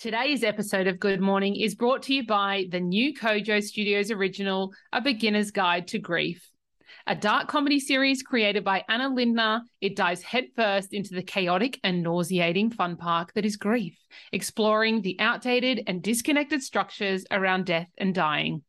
Today's 0.00 0.42
episode 0.44 0.86
of 0.86 0.98
Good 0.98 1.20
Mourning 1.20 1.56
is 1.56 1.74
brought 1.74 2.04
to 2.04 2.14
you 2.14 2.26
by 2.26 2.64
the 2.70 2.80
new 2.80 3.12
Kojo 3.12 3.62
Studios 3.62 4.10
original, 4.10 4.72
A 4.94 5.02
Beginner's 5.02 5.50
Guide 5.50 5.88
to 5.88 5.98
Grief. 5.98 6.50
A 7.06 7.14
dark 7.14 7.48
comedy 7.48 7.78
series 7.78 8.22
created 8.22 8.64
by 8.64 8.82
Anna 8.88 9.10
Lindner, 9.10 9.60
it 9.82 9.96
dives 9.96 10.22
headfirst 10.22 10.94
into 10.94 11.12
the 11.12 11.22
chaotic 11.22 11.78
and 11.84 12.02
nauseating 12.02 12.70
fun 12.70 12.96
park 12.96 13.34
that 13.34 13.44
is 13.44 13.58
grief, 13.58 13.98
exploring 14.32 15.02
the 15.02 15.20
outdated 15.20 15.82
and 15.86 16.02
disconnected 16.02 16.62
structures 16.62 17.26
around 17.30 17.66
death 17.66 17.90
and 17.98 18.14
dying. 18.14 18.62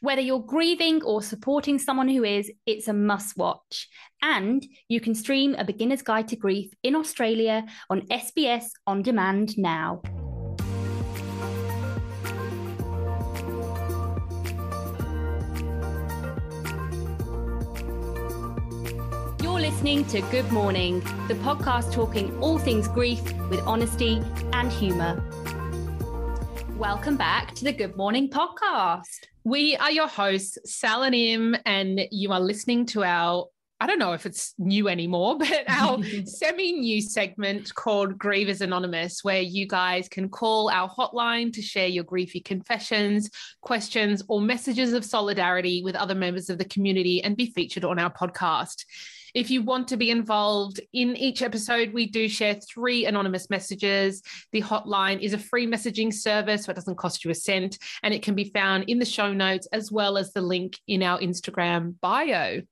Whether 0.00 0.22
you're 0.22 0.38
grieving 0.38 1.02
or 1.02 1.22
supporting 1.22 1.80
someone 1.80 2.08
who 2.08 2.22
is, 2.22 2.52
it's 2.66 2.86
a 2.86 2.92
must 2.92 3.36
watch. 3.36 3.88
And 4.22 4.64
you 4.86 5.00
can 5.00 5.16
stream 5.16 5.56
A 5.58 5.64
Beginner's 5.64 6.02
Guide 6.02 6.28
to 6.28 6.36
Grief 6.36 6.70
in 6.84 6.94
Australia 6.94 7.64
on 7.90 8.02
SBS 8.02 8.66
On 8.86 9.02
Demand 9.02 9.58
now. 9.58 10.02
Listening 19.62 20.04
to 20.06 20.20
Good 20.22 20.50
Mourning, 20.50 20.98
the 21.28 21.34
podcast 21.34 21.92
talking 21.92 22.36
all 22.40 22.58
things 22.58 22.88
grief 22.88 23.22
with 23.48 23.60
honesty 23.60 24.20
and 24.52 24.72
humour. 24.72 25.22
Welcome 26.76 27.16
back 27.16 27.54
to 27.54 27.62
the 27.62 27.72
Good 27.72 27.96
Mourning 27.96 28.28
podcast. 28.28 29.28
We 29.44 29.76
are 29.76 29.92
your 29.92 30.08
hosts, 30.08 30.58
Sal 30.64 31.04
and 31.04 31.14
Im, 31.14 31.56
and 31.64 32.00
you 32.10 32.32
are 32.32 32.40
listening 32.40 32.86
to 32.86 33.04
our 33.04 33.46
I 33.78 33.86
don't 33.86 34.00
know 34.00 34.14
if 34.14 34.26
it's 34.26 34.52
new 34.58 34.88
anymore, 34.88 35.38
but 35.38 35.62
our 35.68 36.02
semi 36.24 36.72
new 36.72 37.00
segment 37.00 37.72
called 37.72 38.18
Grievers 38.18 38.62
Anonymous, 38.62 39.22
where 39.22 39.42
you 39.42 39.68
guys 39.68 40.08
can 40.08 40.28
call 40.28 40.70
our 40.70 40.88
hotline 40.88 41.52
to 41.52 41.62
share 41.62 41.86
your 41.86 42.02
griefy 42.02 42.44
confessions, 42.44 43.30
questions, 43.60 44.24
or 44.26 44.40
messages 44.40 44.92
of 44.92 45.04
solidarity 45.04 45.84
with 45.84 45.94
other 45.94 46.16
members 46.16 46.50
of 46.50 46.58
the 46.58 46.64
community 46.64 47.22
and 47.22 47.36
be 47.36 47.52
featured 47.52 47.84
on 47.84 48.00
our 48.00 48.12
podcast. 48.12 48.86
If 49.34 49.50
you 49.50 49.62
want 49.62 49.88
to 49.88 49.96
be 49.96 50.10
involved 50.10 50.80
in 50.92 51.16
each 51.16 51.40
episode, 51.40 51.92
we 51.92 52.06
do 52.06 52.28
share 52.28 52.54
three 52.54 53.06
anonymous 53.06 53.48
messages. 53.48 54.22
The 54.52 54.60
hotline 54.60 55.20
is 55.20 55.32
a 55.32 55.38
free 55.38 55.66
messaging 55.66 56.12
service, 56.12 56.64
so 56.64 56.70
it 56.70 56.74
doesn't 56.74 56.98
cost 56.98 57.24
you 57.24 57.30
a 57.30 57.34
cent, 57.34 57.78
and 58.02 58.12
it 58.12 58.22
can 58.22 58.34
be 58.34 58.50
found 58.50 58.84
in 58.88 58.98
the 58.98 59.04
show 59.04 59.32
notes 59.32 59.66
as 59.72 59.90
well 59.90 60.18
as 60.18 60.32
the 60.32 60.42
link 60.42 60.78
in 60.86 61.02
our 61.02 61.18
Instagram 61.18 61.94
bio. 62.00 62.62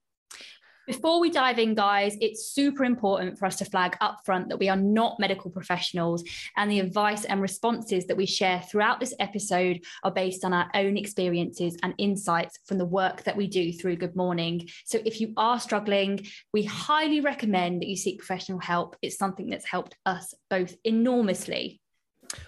Before 0.91 1.21
we 1.21 1.31
dive 1.31 1.61
in, 1.61 1.77
guys, 1.77 2.17
it's 2.21 2.47
super 2.47 2.83
important 2.83 3.39
for 3.39 3.47
us 3.47 3.55
to 3.59 3.65
flag 3.65 3.97
up 4.01 4.23
front 4.25 4.49
that 4.49 4.59
we 4.59 4.69
are 4.69 4.77
not 4.77 5.21
medical 5.21 5.49
professionals 5.49 6.25
and 6.57 6.69
the 6.69 6.81
advice 6.81 7.25
and 7.25 7.41
responses 7.41 8.07
that 8.07 8.17
we 8.17 8.27
share 8.27 8.61
throughout 8.63 8.99
this 8.99 9.15
episode 9.21 9.85
are 10.03 10.11
based 10.11 10.45
on 10.45 10.53
our 10.53 10.69
own 10.75 10.97
experiences 10.97 11.77
and 11.85 11.95
insights 11.99 12.59
from 12.65 12.79
the 12.79 12.85
work 12.85 13.23
that 13.23 13.37
we 13.37 13.47
do 13.47 13.73
through 13.73 13.99
Good 13.99 14.17
Mourning. 14.17 14.69
So 14.85 14.99
if 15.05 15.21
you 15.21 15.33
are 15.37 15.61
struggling, 15.61 16.27
we 16.53 16.65
highly 16.65 17.21
recommend 17.21 17.83
that 17.83 17.89
you 17.89 17.97
seek 17.97 18.19
professional 18.19 18.59
help. 18.59 18.97
It's 19.01 19.17
something 19.17 19.49
that's 19.49 19.71
helped 19.71 19.95
us 20.07 20.35
both 20.51 20.75
enormously. 20.83 21.81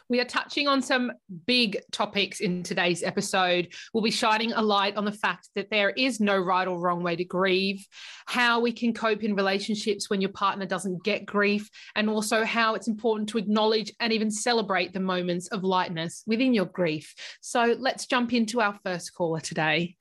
We 0.09 0.21
are 0.21 0.25
touching 0.25 0.69
on 0.69 0.83
some 0.83 1.13
big 1.47 1.79
topics 1.91 2.41
in 2.41 2.63
today's 2.63 3.03
episode. 3.03 3.73
We'll 3.93 4.03
be 4.03 4.11
shining 4.11 4.53
a 4.53 4.63
light 4.63 4.97
on 4.97 5.05
the 5.05 5.13
fact 5.13 5.49
that 5.55 5.71
there 5.71 5.91
is 5.91 6.21
no 6.21 6.39
right 6.39 6.69
or 6.69 6.79
wrong 6.79 7.03
way 7.03 7.17
to 7.17 7.25
grieve, 7.25 7.87
how 8.27 8.61
we 8.61 8.73
can 8.73 8.93
cope 8.93 9.25
in 9.25 9.35
relationships 9.35 10.11
when 10.11 10.21
your 10.21 10.33
partner 10.33 10.67
doesn't 10.67 11.03
get 11.05 11.27
grief, 11.27 11.69
and 11.97 12.09
also 12.09 12.45
how 12.45 12.75
it's 12.75 12.89
important 12.89 13.29
to 13.31 13.39
acknowledge 13.39 13.93
and 14.01 14.13
even 14.13 14.31
celebrate 14.31 14.93
the 14.93 15.01
moments 15.01 15.49
of 15.49 15.65
lightness 15.65 16.23
within 16.27 16.55
your 16.55 16.67
grief. 16.67 17.15
So 17.41 17.77
let's 17.79 18.07
jump 18.07 18.33
into 18.33 18.61
our 18.61 18.79
first 18.85 19.15
caller 19.15 19.41
today. 19.41 19.97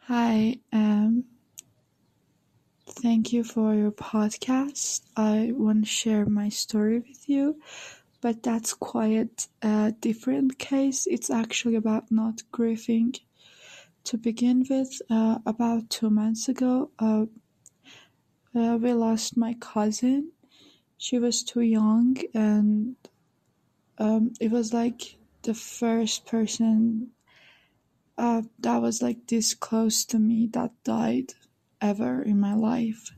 Hi, 0.00 0.56
um, 0.72 1.24
Thank 3.00 3.32
you 3.32 3.44
for 3.44 3.74
your 3.76 3.92
podcast. 3.92 5.02
I 5.16 5.52
want 5.54 5.84
to 5.84 5.88
share 5.88 6.26
my 6.26 6.48
story 6.48 6.98
with 6.98 7.28
you, 7.28 7.60
but 8.20 8.42
that's 8.42 8.74
quite 8.74 9.46
a 9.62 9.94
different 10.00 10.58
case. 10.58 11.06
It's 11.06 11.30
actually 11.30 11.76
about 11.76 12.10
not 12.10 12.42
grieving. 12.50 13.14
To 14.04 14.18
begin 14.18 14.66
with, 14.68 15.00
uh, 15.10 15.38
about 15.46 15.90
two 15.90 16.10
months 16.10 16.48
ago, 16.48 16.90
uh, 16.98 17.26
uh, 18.56 18.76
we 18.82 18.92
lost 18.94 19.36
my 19.36 19.54
cousin. 19.60 20.32
She 20.96 21.20
was 21.20 21.44
too 21.44 21.60
young, 21.60 22.16
and 22.34 22.96
um, 23.98 24.32
it 24.40 24.50
was 24.50 24.72
like 24.72 25.18
the 25.42 25.54
first 25.54 26.26
person 26.26 27.10
uh, 28.16 28.42
that 28.58 28.82
was 28.82 29.00
like 29.02 29.28
this 29.28 29.54
close 29.54 30.04
to 30.06 30.18
me 30.18 30.48
that 30.52 30.72
died 30.82 31.34
ever 31.80 32.22
in 32.22 32.40
my 32.40 32.54
life. 32.54 33.10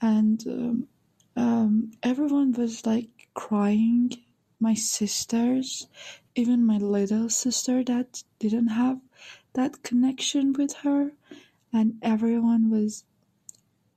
And 0.00 0.42
um, 0.46 0.88
um, 1.36 1.90
everyone 2.02 2.52
was 2.52 2.86
like 2.86 3.28
crying. 3.34 4.12
My 4.58 4.72
sisters, 4.72 5.86
even 6.34 6.64
my 6.64 6.78
little 6.78 7.28
sister 7.28 7.84
that 7.84 8.22
didn't 8.38 8.68
have 8.68 8.98
that 9.52 9.82
connection 9.82 10.54
with 10.54 10.72
her, 10.76 11.12
and 11.74 11.98
everyone 12.00 12.70
was 12.70 13.04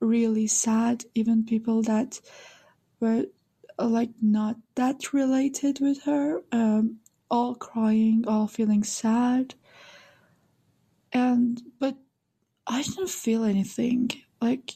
really 0.01 0.47
sad. 0.47 1.05
Even 1.15 1.45
people 1.45 1.81
that 1.83 2.19
were 2.99 3.25
like 3.77 4.11
not 4.21 4.57
that 4.75 5.13
related 5.13 5.79
with 5.79 6.03
her, 6.03 6.41
um, 6.51 6.97
all 7.31 7.55
crying, 7.55 8.25
all 8.27 8.47
feeling 8.47 8.83
sad. 8.83 9.55
And 11.13 11.61
but 11.79 11.95
I 12.69 12.83
didn't 12.83 13.09
feel 13.09 13.43
anything. 13.43 14.11
Like, 14.39 14.75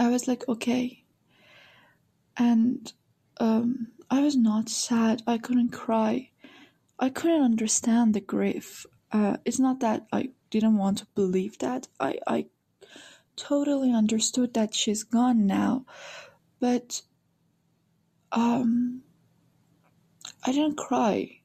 I 0.00 0.08
was 0.08 0.26
like, 0.26 0.48
okay. 0.48 1.04
And 2.36 2.92
um, 3.38 3.88
I 4.10 4.20
was 4.20 4.36
not 4.36 4.68
sad. 4.68 5.22
I 5.28 5.38
couldn't 5.38 5.70
cry. 5.70 6.30
I 6.98 7.08
couldn't 7.08 7.42
understand 7.42 8.14
the 8.14 8.20
grief. 8.20 8.84
Uh, 9.12 9.36
it's 9.44 9.60
not 9.60 9.78
that 9.80 10.08
I 10.12 10.30
didn't 10.50 10.76
want 10.76 10.98
to 10.98 11.06
believe 11.14 11.56
that. 11.60 11.86
I, 12.00 12.18
I 12.26 12.46
totally 13.36 13.92
understood 13.92 14.54
that 14.54 14.74
she's 14.74 15.04
gone 15.04 15.46
now. 15.46 15.86
But 16.58 17.02
um, 18.32 19.02
I 20.44 20.50
didn't 20.50 20.78
cry. 20.78 21.42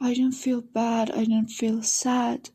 I 0.00 0.14
didn't 0.14 0.32
feel 0.32 0.62
bad. 0.62 1.10
I 1.10 1.24
didn't 1.24 1.48
feel 1.50 1.82
sad. 1.82 2.48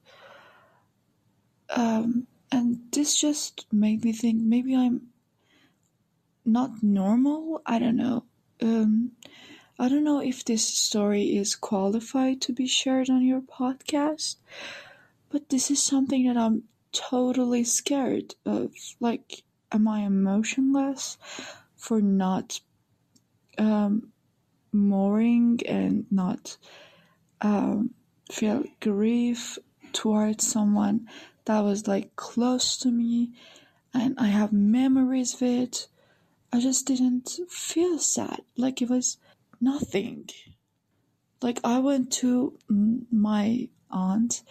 Um, 1.70 2.28
and 2.52 2.80
this 2.92 3.20
just 3.20 3.66
made 3.72 4.04
me 4.04 4.12
think 4.12 4.42
maybe 4.42 4.76
I'm 4.76 5.10
not 6.46 6.82
normal. 6.82 7.62
I 7.66 7.80
don't 7.80 7.98
know. 7.98 8.26
Um, 8.62 9.12
I 9.78 9.88
don't 9.88 10.04
know 10.04 10.20
if 10.20 10.44
this 10.44 10.66
story 10.66 11.38
is 11.38 11.56
qualified 11.56 12.42
to 12.42 12.54
be 12.54 12.68
shared 12.68 13.10
on 13.10 13.26
your 13.26 13.42
podcast, 13.42 14.36
but 15.30 15.50
this 15.50 15.72
is 15.72 15.82
something 15.82 16.28
that 16.28 16.38
I'm 16.38 16.64
totally 16.92 17.64
scared 17.64 18.36
of. 18.46 18.74
Like, 19.00 19.44
am 19.72 19.88
I 19.88 20.02
emotionless 20.02 21.18
for 21.78 22.02
not 22.02 22.60
um, 23.58 24.12
mourning 24.74 25.60
and 25.66 26.06
not 26.12 26.58
um, 27.42 27.92
feel 28.32 28.64
grief 28.82 29.58
towards 29.94 30.46
someone 30.46 31.08
that 31.50 31.64
was 31.64 31.88
like 31.88 32.16
close 32.16 32.78
to 32.78 32.92
me 32.92 33.32
and 33.92 34.14
I 34.20 34.28
have 34.28 34.54
memories 34.54 35.34
of 35.34 35.42
it. 35.42 35.88
I 36.54 36.60
just 36.60 36.86
didn't 36.86 37.40
feel 37.50 37.98
sad. 37.98 38.42
Like 38.56 38.84
it 38.84 38.90
was 38.92 39.18
nothing. 39.60 40.30
Like 41.42 41.60
I 41.64 41.80
went 41.80 42.12
to 42.22 42.56
my 42.70 43.68
aunt, 43.90 44.44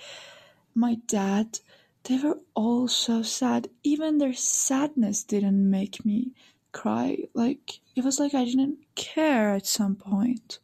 my 0.75 0.97
dad, 1.07 1.61
they 2.03 2.19
were 2.19 2.41
all 2.55 2.89
so 2.89 3.23
sad. 3.23 3.71
Even 3.85 4.19
their 4.19 4.35
sadness 4.35 5.23
didn't 5.23 5.71
make 5.71 6.05
me 6.05 6.33
cry. 6.73 7.19
Like 7.33 7.79
it 7.95 8.03
was 8.03 8.19
like 8.19 8.35
I 8.35 8.45
didn't 8.45 8.79
care 8.97 9.55
at 9.55 9.69
some 9.69 9.95
point. 9.95 10.59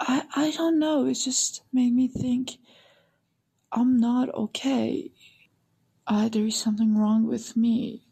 I 0.00 0.24
I 0.34 0.50
don't 0.50 0.80
know, 0.80 1.06
it 1.06 1.14
just 1.14 1.62
made 1.72 1.94
me 1.94 2.08
think 2.08 2.58
I'm 3.70 3.96
not 3.96 4.34
okay 4.34 5.12
uh, 6.06 6.28
there 6.28 6.44
is 6.46 6.56
something 6.56 6.96
wrong 6.96 7.26
with 7.26 7.56
me. 7.56 8.02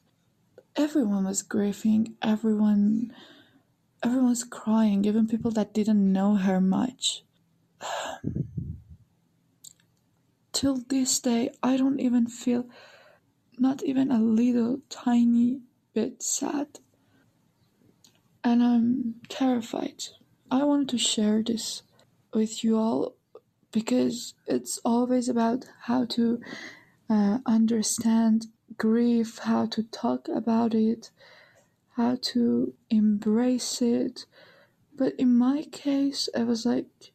Everyone 0.76 1.25
was 1.25 1.43
grieving, 1.43 2.17
everyone 2.23 3.12
everyone's 4.02 4.44
crying, 4.44 5.05
even 5.05 5.26
people 5.26 5.50
that 5.52 5.73
didn't 5.73 6.12
know 6.12 6.35
her 6.37 6.61
much. 6.61 7.23
Till 10.52 10.79
this 10.88 11.19
day, 11.20 11.50
I 11.62 11.76
don't 11.76 12.00
even 12.00 12.26
feel 12.26 12.67
not 13.58 13.82
even 13.82 14.11
a 14.11 14.20
little 14.20 14.81
tiny 14.90 15.61
bit 15.94 16.23
sad. 16.23 16.81
and 18.43 18.62
I'm 18.62 19.14
terrified. 19.29 20.05
I 20.50 20.64
wanted 20.64 20.90
to 20.90 20.99
share 20.99 21.43
this 21.43 21.82
with 22.32 22.62
you 22.62 22.76
all 22.79 23.17
because 23.73 24.35
it's 24.47 24.79
always 24.85 25.29
about 25.29 25.64
how 25.82 26.05
to 26.17 26.40
understand 27.10 28.46
grief, 28.76 29.38
how 29.38 29.66
to 29.66 29.82
talk 29.82 30.28
about 30.28 30.74
it, 30.74 31.10
how 31.96 32.16
to 32.20 32.74
embrace 32.90 33.80
it. 33.82 34.26
But 34.96 35.14
in 35.18 35.36
my 35.36 35.64
case, 35.72 36.28
I 36.36 36.44
was 36.44 36.64
like, 36.64 37.12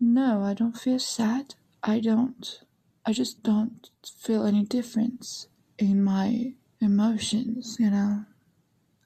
no, 0.00 0.42
I 0.42 0.54
don't 0.54 0.76
feel 0.76 0.98
sad. 0.98 1.54
I 1.82 2.00
don't. 2.00 2.60
I 3.06 3.12
just 3.12 3.42
don't 3.42 3.90
feel 4.18 4.44
any 4.44 4.64
difference 4.64 5.48
in 5.78 6.02
my 6.02 6.54
emotions, 6.80 7.76
you 7.78 7.90
know. 7.90 8.24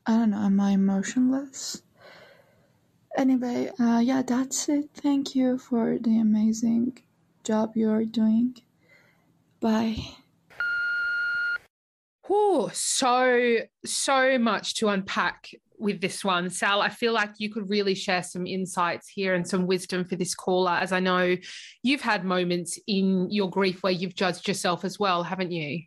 I 0.06 0.12
don't 0.12 0.31
know, 0.31 0.38
am 0.38 0.60
I 0.60 0.70
emotionless? 0.70 1.82
Anyway, 3.16 3.70
uh, 3.81 3.99
yeah, 3.99 4.22
that's 4.22 4.69
it. 4.69 4.90
Thank 4.94 5.34
you 5.34 5.58
for 5.58 5.99
the 5.99 6.19
amazing 6.19 6.99
job 7.43 7.72
you're 7.75 8.05
doing. 8.05 8.56
Bye. 9.60 9.96
Oh, 12.31 12.70
so, 12.72 13.58
so 13.84 14.38
much 14.38 14.75
to 14.76 14.88
unpack 14.88 15.49
with 15.78 16.00
this 16.00 16.25
one. 16.25 16.50
Sal, 16.50 16.82
I 16.82 16.88
feel 16.88 17.12
like 17.12 17.31
you 17.38 17.50
could 17.50 17.70
really 17.70 17.94
share 17.94 18.22
some 18.22 18.46
insights 18.46 19.08
here 19.08 19.34
and 19.34 19.46
some 19.46 19.66
wisdom 19.66 20.05
for 20.05 20.16
this 20.16 20.34
caller, 20.34 20.72
as 20.72 20.93
I 20.93 21.00
know 21.00 21.37
you've 21.82 22.00
had 22.00 22.25
moments 22.25 22.78
in 22.87 23.31
your 23.31 23.49
grief 23.49 23.82
where 23.82 23.93
you've 23.93 24.14
judged 24.14 24.49
yourself 24.49 24.84
as 24.84 24.99
well, 24.99 25.22
haven't 25.22 25.52
you? 25.52 25.82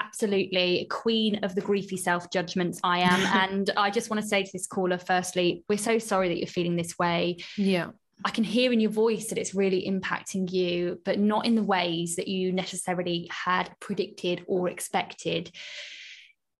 Absolutely, 0.00 0.86
queen 0.90 1.44
of 1.44 1.54
the 1.54 1.62
griefy 1.62 1.98
self 1.98 2.30
judgments, 2.30 2.80
I 2.82 3.00
am. 3.00 3.20
and 3.50 3.70
I 3.76 3.90
just 3.90 4.10
want 4.10 4.20
to 4.22 4.28
say 4.28 4.42
to 4.42 4.50
this 4.52 4.66
caller, 4.66 4.98
firstly, 4.98 5.64
we're 5.68 5.78
so 5.78 5.98
sorry 5.98 6.28
that 6.28 6.38
you're 6.38 6.46
feeling 6.46 6.76
this 6.76 6.98
way. 6.98 7.38
Yeah. 7.56 7.90
I 8.24 8.30
can 8.30 8.44
hear 8.44 8.72
in 8.72 8.80
your 8.80 8.90
voice 8.90 9.28
that 9.28 9.38
it's 9.38 9.54
really 9.54 9.86
impacting 9.88 10.50
you, 10.50 11.00
but 11.04 11.18
not 11.18 11.46
in 11.46 11.54
the 11.54 11.62
ways 11.62 12.16
that 12.16 12.28
you 12.28 12.52
necessarily 12.52 13.28
had 13.30 13.70
predicted 13.80 14.44
or 14.46 14.68
expected. 14.68 15.50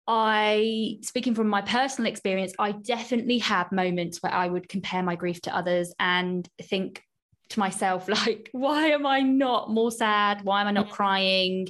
I, 0.07 0.97
speaking 1.01 1.35
from 1.35 1.47
my 1.47 1.61
personal 1.61 2.11
experience, 2.11 2.53
I 2.59 2.73
definitely 2.73 3.37
had 3.37 3.71
moments 3.71 4.21
where 4.21 4.33
I 4.33 4.47
would 4.47 4.67
compare 4.67 5.03
my 5.03 5.15
grief 5.15 5.41
to 5.41 5.55
others 5.55 5.93
and 5.99 6.47
think 6.61 7.01
to 7.49 7.59
myself, 7.59 8.07
like, 8.25 8.49
why 8.51 8.87
am 8.87 9.05
I 9.05 9.21
not 9.21 9.69
more 9.69 9.91
sad? 9.91 10.43
Why 10.43 10.61
am 10.61 10.67
I 10.67 10.71
not 10.71 10.87
mm. 10.87 10.91
crying? 10.91 11.67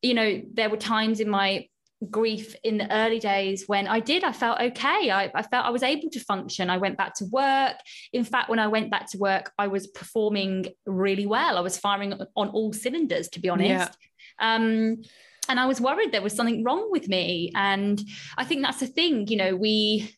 You 0.00 0.14
know, 0.14 0.42
there 0.52 0.70
were 0.70 0.76
times 0.76 1.20
in 1.20 1.28
my 1.28 1.68
grief 2.10 2.54
in 2.64 2.78
the 2.78 2.92
early 2.92 3.18
days 3.18 3.64
when 3.66 3.86
I 3.86 4.00
did, 4.00 4.24
I 4.24 4.32
felt 4.32 4.60
okay. 4.60 5.10
I, 5.10 5.30
I, 5.34 5.42
felt 5.42 5.66
I 5.66 5.70
was 5.70 5.82
able 5.82 6.10
to 6.10 6.20
function. 6.20 6.70
I 6.70 6.78
went 6.78 6.96
back 6.96 7.14
to 7.16 7.24
work. 7.26 7.76
In 8.12 8.24
fact, 8.24 8.48
when 8.48 8.58
I 8.58 8.66
went 8.66 8.90
back 8.90 9.10
to 9.12 9.18
work, 9.18 9.52
I 9.58 9.68
was 9.68 9.86
performing 9.86 10.66
really 10.86 11.26
well. 11.26 11.58
I 11.58 11.60
was 11.60 11.78
firing 11.78 12.14
on 12.36 12.48
all 12.48 12.72
cylinders, 12.72 13.28
to 13.30 13.40
be 13.40 13.48
honest. 13.48 13.96
Yeah. 14.40 14.54
Um, 14.54 15.02
and 15.48 15.60
I 15.60 15.66
was 15.66 15.80
worried 15.80 16.12
there 16.12 16.22
was 16.22 16.34
something 16.34 16.64
wrong 16.64 16.90
with 16.90 17.08
me. 17.08 17.52
And 17.54 18.00
I 18.36 18.44
think 18.44 18.62
that's 18.62 18.80
the 18.80 18.86
thing, 18.86 19.26
you 19.28 19.36
know, 19.36 19.56
we 19.56 20.14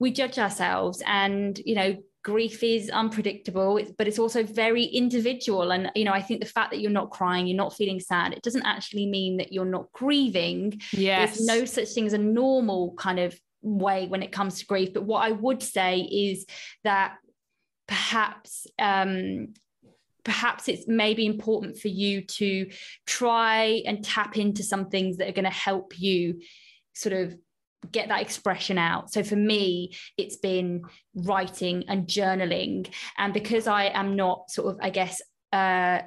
we 0.00 0.12
judge 0.12 0.38
ourselves 0.38 1.02
and 1.04 1.60
you 1.64 1.74
know 1.74 1.96
grief 2.24 2.62
is 2.62 2.90
unpredictable 2.90 3.80
but 3.96 4.06
it's 4.06 4.18
also 4.18 4.42
very 4.42 4.84
individual. 4.84 5.70
And 5.70 5.90
you 5.94 6.04
know 6.04 6.12
i 6.12 6.22
think 6.22 6.40
the 6.40 6.46
fact 6.46 6.70
that 6.70 6.80
you're 6.80 6.90
not 6.90 7.10
crying 7.10 7.46
you're 7.46 7.56
not 7.56 7.74
feeling 7.74 8.00
sad 8.00 8.32
it 8.32 8.42
doesn't 8.42 8.66
actually 8.66 9.06
mean 9.06 9.38
that 9.38 9.52
you're 9.52 9.64
not 9.64 9.92
grieving. 9.92 10.80
Yes 10.92 11.36
there's 11.36 11.46
no 11.46 11.64
such 11.64 11.88
thing 11.88 12.06
as 12.06 12.12
a 12.12 12.18
normal 12.18 12.94
kind 12.94 13.18
of 13.18 13.38
way 13.62 14.06
when 14.06 14.22
it 14.22 14.32
comes 14.32 14.58
to 14.58 14.66
grief. 14.66 14.92
But 14.94 15.04
what 15.04 15.20
i 15.20 15.32
would 15.32 15.62
say 15.62 16.00
is 16.00 16.46
that 16.84 17.16
perhaps 17.86 18.66
um 18.78 19.54
perhaps 20.24 20.68
it's 20.68 20.86
maybe 20.86 21.24
important 21.24 21.78
for 21.78 21.88
you 21.88 22.20
to 22.22 22.70
try 23.06 23.82
and 23.86 24.04
tap 24.04 24.36
into 24.36 24.62
some 24.62 24.90
things 24.90 25.16
that 25.16 25.28
are 25.28 25.32
going 25.32 25.44
to 25.44 25.50
help 25.50 25.98
you 25.98 26.40
sort 26.92 27.14
of 27.14 27.34
get 27.90 28.08
that 28.08 28.22
expression 28.22 28.78
out. 28.78 29.12
So 29.12 29.22
for 29.22 29.36
me, 29.36 29.92
it's 30.16 30.36
been 30.36 30.82
writing 31.14 31.84
and 31.88 32.06
journaling. 32.06 32.92
And 33.16 33.32
because 33.32 33.66
I 33.66 33.86
am 33.86 34.16
not 34.16 34.50
sort 34.50 34.74
of, 34.74 34.80
I 34.82 34.90
guess, 34.90 35.22
uh, 35.52 36.00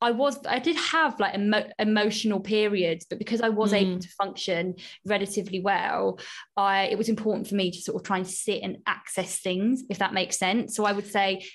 I 0.00 0.10
was 0.10 0.38
I 0.46 0.58
did 0.58 0.76
have 0.76 1.18
like 1.18 1.34
emo- 1.34 1.70
emotional 1.78 2.40
periods, 2.40 3.06
but 3.08 3.18
because 3.18 3.40
I 3.40 3.48
was 3.48 3.72
mm. 3.72 3.76
able 3.76 3.98
to 3.98 4.08
function 4.10 4.74
relatively 5.06 5.60
well, 5.60 6.18
I 6.56 6.88
it 6.88 6.98
was 6.98 7.08
important 7.08 7.48
for 7.48 7.54
me 7.54 7.70
to 7.70 7.80
sort 7.80 7.96
of 7.96 8.06
try 8.06 8.18
and 8.18 8.26
sit 8.26 8.62
and 8.62 8.78
access 8.86 9.40
things, 9.40 9.84
if 9.88 9.98
that 9.98 10.12
makes 10.12 10.38
sense. 10.38 10.76
So 10.76 10.84
I 10.84 10.92
would 10.92 11.06
say 11.06 11.46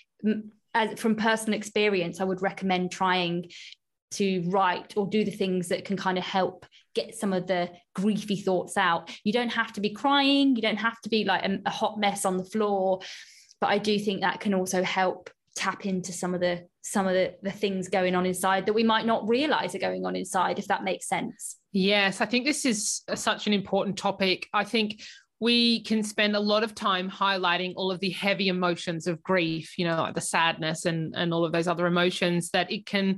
as 0.74 1.00
from 1.00 1.16
personal 1.16 1.58
experience, 1.58 2.20
I 2.20 2.24
would 2.24 2.42
recommend 2.42 2.92
trying 2.92 3.52
to 4.12 4.42
write 4.48 4.98
or 4.98 5.08
do 5.08 5.24
the 5.24 5.32
things 5.32 5.70
that 5.70 5.86
can 5.86 5.98
kind 5.98 6.18
of 6.18 6.24
help 6.24 6.66
get 6.94 7.16
some 7.16 7.34
of 7.34 7.48
the 7.48 7.70
griefy 7.96 8.44
thoughts 8.44 8.78
out. 8.78 9.10
You 9.24 9.34
don't 9.34 9.50
have 9.50 9.74
to 9.74 9.82
be 9.82 9.92
crying, 9.92 10.56
you 10.56 10.62
don't 10.62 10.78
have 10.78 11.00
to 11.02 11.10
be 11.10 11.24
like 11.24 11.46
a, 11.46 11.60
a 11.66 11.70
hot 11.70 12.00
mess 12.00 12.26
on 12.26 12.38
the 12.38 12.46
floor, 12.46 13.02
but 13.60 13.68
I 13.68 13.78
do 13.78 13.98
think 14.00 14.22
that 14.22 14.40
can 14.40 14.54
also 14.54 14.84
help 14.84 15.30
tap 15.56 15.86
into 15.86 16.14
some 16.14 16.34
of 16.34 16.40
the 16.40 16.66
some 16.82 17.08
of 17.08 17.14
the, 17.14 17.36
the 17.44 17.52
things 17.52 17.90
going 17.90 18.16
on 18.16 18.26
inside 18.26 18.66
that 18.66 18.74
we 18.74 18.84
might 18.84 19.06
not 19.06 19.28
realize 19.28 19.76
are 19.76 19.80
going 19.80 20.06
on 20.06 20.16
inside 20.16 20.58
if 20.58 20.68
that 20.68 20.84
makes 20.84 21.08
sense. 21.08 21.58
Yes 21.74 22.22
i 22.22 22.26
think 22.26 22.46
this 22.46 22.66
is 22.66 23.02
such 23.16 23.48
an 23.48 23.54
important 23.54 23.98
topic. 23.98 24.48
I 24.54 24.64
think 24.64 25.02
we 25.42 25.84
can 25.84 26.04
spend 26.04 26.36
a 26.36 26.40
lot 26.40 26.64
of 26.64 26.76
time 26.76 27.10
highlighting 27.10 27.74
all 27.76 27.92
of 27.92 28.00
the 28.00 28.12
heavy 28.12 28.48
emotions 28.48 29.08
of 29.08 29.24
grief, 29.24 29.78
you 29.78 29.86
know, 29.86 29.98
like 29.98 30.14
the 30.14 30.22
sadness 30.22 30.86
and, 30.86 31.16
and 31.16 31.34
all 31.34 31.44
of 31.44 31.52
those 31.52 31.68
other 31.68 31.88
emotions 31.88 32.52
that 32.52 32.72
it 32.72 32.86
can 32.86 33.18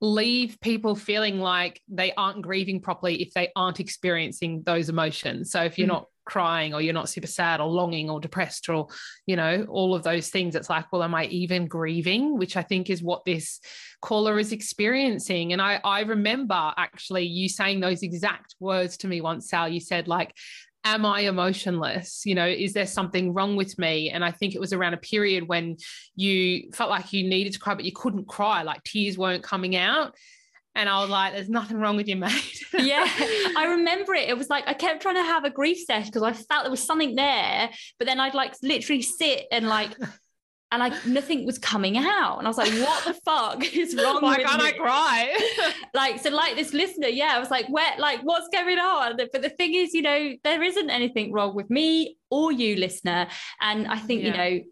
leave 0.00 0.58
people 0.60 0.94
feeling 0.94 1.40
like 1.40 1.80
they 1.88 2.12
aren't 2.12 2.42
grieving 2.42 2.80
properly 2.80 3.20
if 3.22 3.32
they 3.34 3.50
aren't 3.56 3.80
experiencing 3.80 4.62
those 4.64 4.88
emotions. 4.88 5.50
So 5.50 5.62
if 5.62 5.78
you're 5.78 5.86
mm. 5.86 5.92
not 5.92 6.06
crying 6.28 6.74
or 6.74 6.80
you're 6.82 6.92
not 6.92 7.08
super 7.08 7.26
sad 7.26 7.58
or 7.58 7.66
longing 7.68 8.10
or 8.10 8.20
depressed 8.20 8.68
or 8.68 8.86
you 9.26 9.34
know 9.34 9.64
all 9.70 9.94
of 9.94 10.02
those 10.02 10.28
things 10.28 10.54
it's 10.54 10.68
like 10.68 10.84
well 10.92 11.02
am 11.02 11.14
i 11.14 11.24
even 11.24 11.66
grieving 11.66 12.36
which 12.36 12.54
i 12.54 12.62
think 12.62 12.90
is 12.90 13.02
what 13.02 13.24
this 13.24 13.60
caller 14.02 14.38
is 14.38 14.52
experiencing 14.52 15.54
and 15.54 15.62
i 15.62 15.80
i 15.84 16.00
remember 16.00 16.72
actually 16.76 17.24
you 17.24 17.48
saying 17.48 17.80
those 17.80 18.02
exact 18.02 18.54
words 18.60 18.98
to 18.98 19.08
me 19.08 19.22
once 19.22 19.48
sal 19.48 19.66
you 19.66 19.80
said 19.80 20.06
like 20.06 20.34
am 20.84 21.04
I 21.04 21.20
emotionless? 21.20 22.22
You 22.24 22.34
know, 22.34 22.46
is 22.46 22.72
there 22.72 22.86
something 22.86 23.34
wrong 23.34 23.56
with 23.56 23.78
me? 23.78 24.10
And 24.10 24.24
I 24.24 24.30
think 24.30 24.54
it 24.54 24.60
was 24.60 24.72
around 24.72 24.94
a 24.94 24.98
period 24.98 25.48
when 25.48 25.76
you 26.16 26.70
felt 26.72 26.90
like 26.90 27.12
you 27.12 27.28
needed 27.28 27.52
to 27.54 27.58
cry, 27.58 27.74
but 27.74 27.84
you 27.84 27.92
couldn't 27.92 28.28
cry, 28.28 28.62
like 28.62 28.82
tears 28.84 29.18
weren't 29.18 29.42
coming 29.42 29.76
out. 29.76 30.14
And 30.74 30.88
I 30.88 31.00
was 31.00 31.10
like, 31.10 31.32
there's 31.32 31.48
nothing 31.48 31.78
wrong 31.78 31.96
with 31.96 32.06
you, 32.06 32.16
mate. 32.16 32.62
yeah. 32.78 33.04
I 33.56 33.74
remember 33.78 34.14
it. 34.14 34.28
It 34.28 34.38
was 34.38 34.48
like 34.48 34.64
I 34.68 34.74
kept 34.74 35.02
trying 35.02 35.16
to 35.16 35.24
have 35.24 35.44
a 35.44 35.50
grief 35.50 35.78
session 35.78 36.06
because 36.06 36.22
I 36.22 36.32
felt 36.32 36.62
there 36.62 36.70
was 36.70 36.82
something 36.82 37.16
there. 37.16 37.70
But 37.98 38.06
then 38.06 38.20
I'd 38.20 38.34
like 38.34 38.54
literally 38.62 39.02
sit 39.02 39.46
and 39.50 39.66
like 39.66 39.90
and 40.70 40.80
like 40.80 41.06
nothing 41.06 41.46
was 41.46 41.58
coming 41.58 41.96
out. 41.96 42.38
And 42.38 42.46
I 42.46 42.50
was 42.50 42.58
like, 42.58 42.72
what 42.72 43.04
the 43.04 43.14
fuck 43.14 43.64
is 43.74 43.94
wrong 43.94 44.16
with 44.16 44.22
you? 44.22 44.28
Why 44.28 44.42
can't 44.42 44.62
me? 44.62 44.68
I 44.68 44.72
cry? 44.72 45.72
like, 45.94 46.20
so 46.20 46.30
like 46.30 46.56
this 46.56 46.74
listener, 46.74 47.08
yeah, 47.08 47.32
I 47.34 47.38
was 47.38 47.50
like, 47.50 47.68
where, 47.68 47.92
like, 47.98 48.20
what's 48.22 48.48
going 48.48 48.78
on? 48.78 49.16
But 49.16 49.42
the 49.42 49.48
thing 49.48 49.74
is, 49.74 49.94
you 49.94 50.02
know, 50.02 50.34
there 50.44 50.62
isn't 50.62 50.90
anything 50.90 51.32
wrong 51.32 51.54
with 51.54 51.70
me 51.70 52.18
or 52.30 52.52
you, 52.52 52.76
listener. 52.76 53.28
And 53.60 53.86
I 53.86 53.96
think, 53.96 54.22
yeah. 54.22 54.26
you 54.26 54.36
know, 54.36 54.64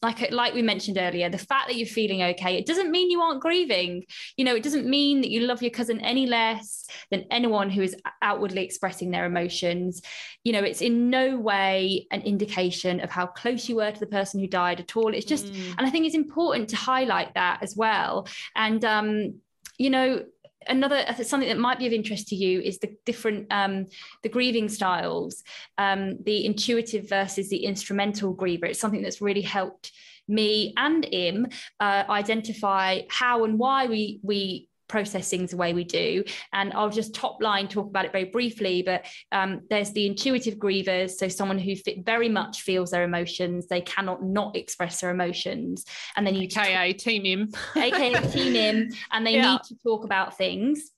like 0.00 0.30
like 0.30 0.54
we 0.54 0.62
mentioned 0.62 0.96
earlier 0.96 1.28
the 1.28 1.38
fact 1.38 1.66
that 1.66 1.76
you're 1.76 1.86
feeling 1.86 2.22
okay 2.22 2.56
it 2.56 2.66
doesn't 2.66 2.90
mean 2.90 3.10
you 3.10 3.20
aren't 3.20 3.40
grieving. 3.40 4.04
You 4.36 4.44
know 4.44 4.54
it 4.54 4.62
doesn't 4.62 4.86
mean 4.86 5.20
that 5.22 5.30
you 5.30 5.40
love 5.40 5.62
your 5.62 5.70
cousin 5.70 6.00
any 6.00 6.26
less 6.26 6.86
than 7.10 7.24
anyone 7.30 7.70
who 7.70 7.82
is 7.82 7.96
outwardly 8.22 8.64
expressing 8.64 9.10
their 9.10 9.24
emotions. 9.24 10.02
You 10.44 10.52
know 10.52 10.62
it's 10.62 10.82
in 10.82 11.10
no 11.10 11.36
way 11.36 12.06
an 12.10 12.22
indication 12.22 13.00
of 13.00 13.10
how 13.10 13.26
close 13.26 13.68
you 13.68 13.76
were 13.76 13.90
to 13.90 14.00
the 14.00 14.06
person 14.06 14.40
who 14.40 14.46
died 14.46 14.80
at 14.80 14.96
all. 14.96 15.12
It's 15.14 15.26
just 15.26 15.46
mm. 15.46 15.74
and 15.76 15.86
i 15.86 15.90
think 15.90 16.06
it's 16.06 16.14
important 16.14 16.70
to 16.70 16.76
highlight 16.76 17.34
that 17.34 17.62
as 17.62 17.74
well. 17.76 18.28
And 18.54 18.84
um 18.84 19.40
you 19.78 19.90
know 19.90 20.24
another 20.68 21.04
something 21.22 21.48
that 21.48 21.58
might 21.58 21.78
be 21.78 21.86
of 21.86 21.92
interest 21.92 22.28
to 22.28 22.36
you 22.36 22.60
is 22.60 22.78
the 22.78 22.94
different 23.04 23.46
um, 23.50 23.86
the 24.22 24.28
grieving 24.28 24.68
styles 24.68 25.42
um, 25.78 26.22
the 26.24 26.44
intuitive 26.46 27.08
versus 27.08 27.48
the 27.48 27.64
instrumental 27.64 28.34
griever. 28.34 28.64
It's 28.64 28.80
something 28.80 29.02
that's 29.02 29.20
really 29.20 29.42
helped 29.42 29.92
me 30.28 30.74
and 30.76 31.06
im 31.10 31.46
uh, 31.80 32.04
identify 32.08 33.00
how 33.08 33.44
and 33.44 33.58
why 33.58 33.86
we 33.86 34.20
we 34.22 34.67
process 34.88 35.30
things 35.30 35.50
the 35.50 35.56
way 35.56 35.74
we 35.74 35.84
do. 35.84 36.24
And 36.52 36.72
I'll 36.72 36.90
just 36.90 37.14
top 37.14 37.42
line 37.42 37.68
talk 37.68 37.86
about 37.86 38.04
it 38.04 38.12
very 38.12 38.24
briefly. 38.24 38.82
But 38.82 39.06
um, 39.32 39.62
there's 39.70 39.92
the 39.92 40.06
intuitive 40.06 40.54
grievers, 40.54 41.12
so 41.12 41.28
someone 41.28 41.58
who 41.58 41.76
fit 41.76 42.04
very 42.04 42.28
much 42.28 42.62
feels 42.62 42.90
their 42.90 43.04
emotions. 43.04 43.66
They 43.66 43.80
cannot 43.82 44.22
not 44.22 44.56
express 44.56 45.00
their 45.00 45.10
emotions, 45.10 45.84
and 46.16 46.26
then 46.26 46.34
you 46.34 46.44
AKA 46.44 46.92
talk, 46.92 46.98
team 46.98 47.26
im, 47.26 47.48
AKA 47.76 48.30
team 48.30 48.56
im, 48.56 48.90
and 49.12 49.26
they 49.26 49.34
yeah. 49.36 49.52
need 49.52 49.62
to 49.64 49.76
talk 49.84 50.04
about 50.04 50.36
things 50.36 50.90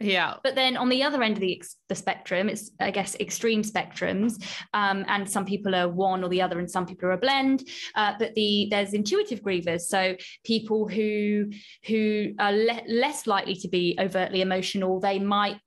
Yeah. 0.00 0.34
But 0.44 0.54
then 0.54 0.76
on 0.76 0.88
the 0.88 1.02
other 1.02 1.22
end 1.22 1.36
of 1.36 1.40
the, 1.40 1.60
the 1.88 1.94
spectrum, 1.94 2.48
it's, 2.48 2.70
I 2.78 2.92
guess, 2.92 3.16
extreme 3.18 3.62
spectrums. 3.62 4.42
Um, 4.72 5.04
and 5.08 5.28
some 5.28 5.44
people 5.44 5.74
are 5.74 5.88
one 5.88 6.22
or 6.22 6.28
the 6.28 6.40
other, 6.40 6.58
and 6.58 6.70
some 6.70 6.86
people 6.86 7.08
are 7.08 7.12
a 7.12 7.18
blend. 7.18 7.68
Uh, 7.96 8.14
but 8.18 8.34
the 8.34 8.68
there's 8.70 8.94
intuitive 8.94 9.42
grievers. 9.42 9.82
So 9.82 10.14
people 10.44 10.86
who 10.86 11.50
who 11.86 12.34
are 12.38 12.52
le- 12.52 12.82
less 12.88 13.26
likely 13.26 13.56
to 13.56 13.68
be 13.68 13.98
overtly 14.00 14.40
emotional, 14.40 15.00
they 15.00 15.18
might 15.18 15.60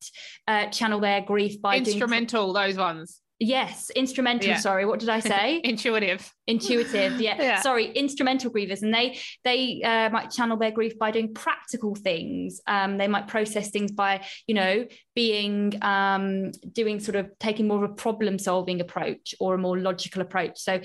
uh, 0.47 0.67
channel 0.67 1.01
their 1.01 1.21
grief 1.21 1.61
by 1.61 1.77
instrumental, 1.77 2.53
doing... 2.53 2.67
those 2.67 2.77
ones. 2.77 3.19
Yes, 3.43 3.89
instrumental. 3.95 4.49
Yeah. 4.49 4.57
Sorry, 4.57 4.85
what 4.85 4.99
did 4.99 5.09
I 5.09 5.19
say? 5.19 5.61
Intuitive. 5.63 6.31
Intuitive. 6.45 7.19
Yeah. 7.19 7.37
yeah. 7.41 7.61
Sorry, 7.61 7.91
instrumental 7.91 8.51
grievers, 8.51 8.83
and 8.83 8.93
they 8.93 9.17
they 9.43 9.81
uh, 9.81 10.11
might 10.11 10.29
channel 10.29 10.57
their 10.57 10.69
grief 10.69 10.99
by 10.99 11.09
doing 11.09 11.33
practical 11.33 11.95
things. 11.95 12.61
Um, 12.67 12.99
they 12.99 13.07
might 13.07 13.27
process 13.27 13.71
things 13.71 13.91
by 13.93 14.23
you 14.45 14.53
know 14.53 14.85
being 15.15 15.73
um, 15.81 16.51
doing 16.71 16.99
sort 16.99 17.15
of 17.15 17.31
taking 17.39 17.67
more 17.67 17.83
of 17.83 17.89
a 17.89 17.95
problem 17.95 18.37
solving 18.37 18.79
approach 18.79 19.33
or 19.39 19.55
a 19.55 19.57
more 19.57 19.75
logical 19.75 20.21
approach. 20.21 20.59
So 20.59 20.79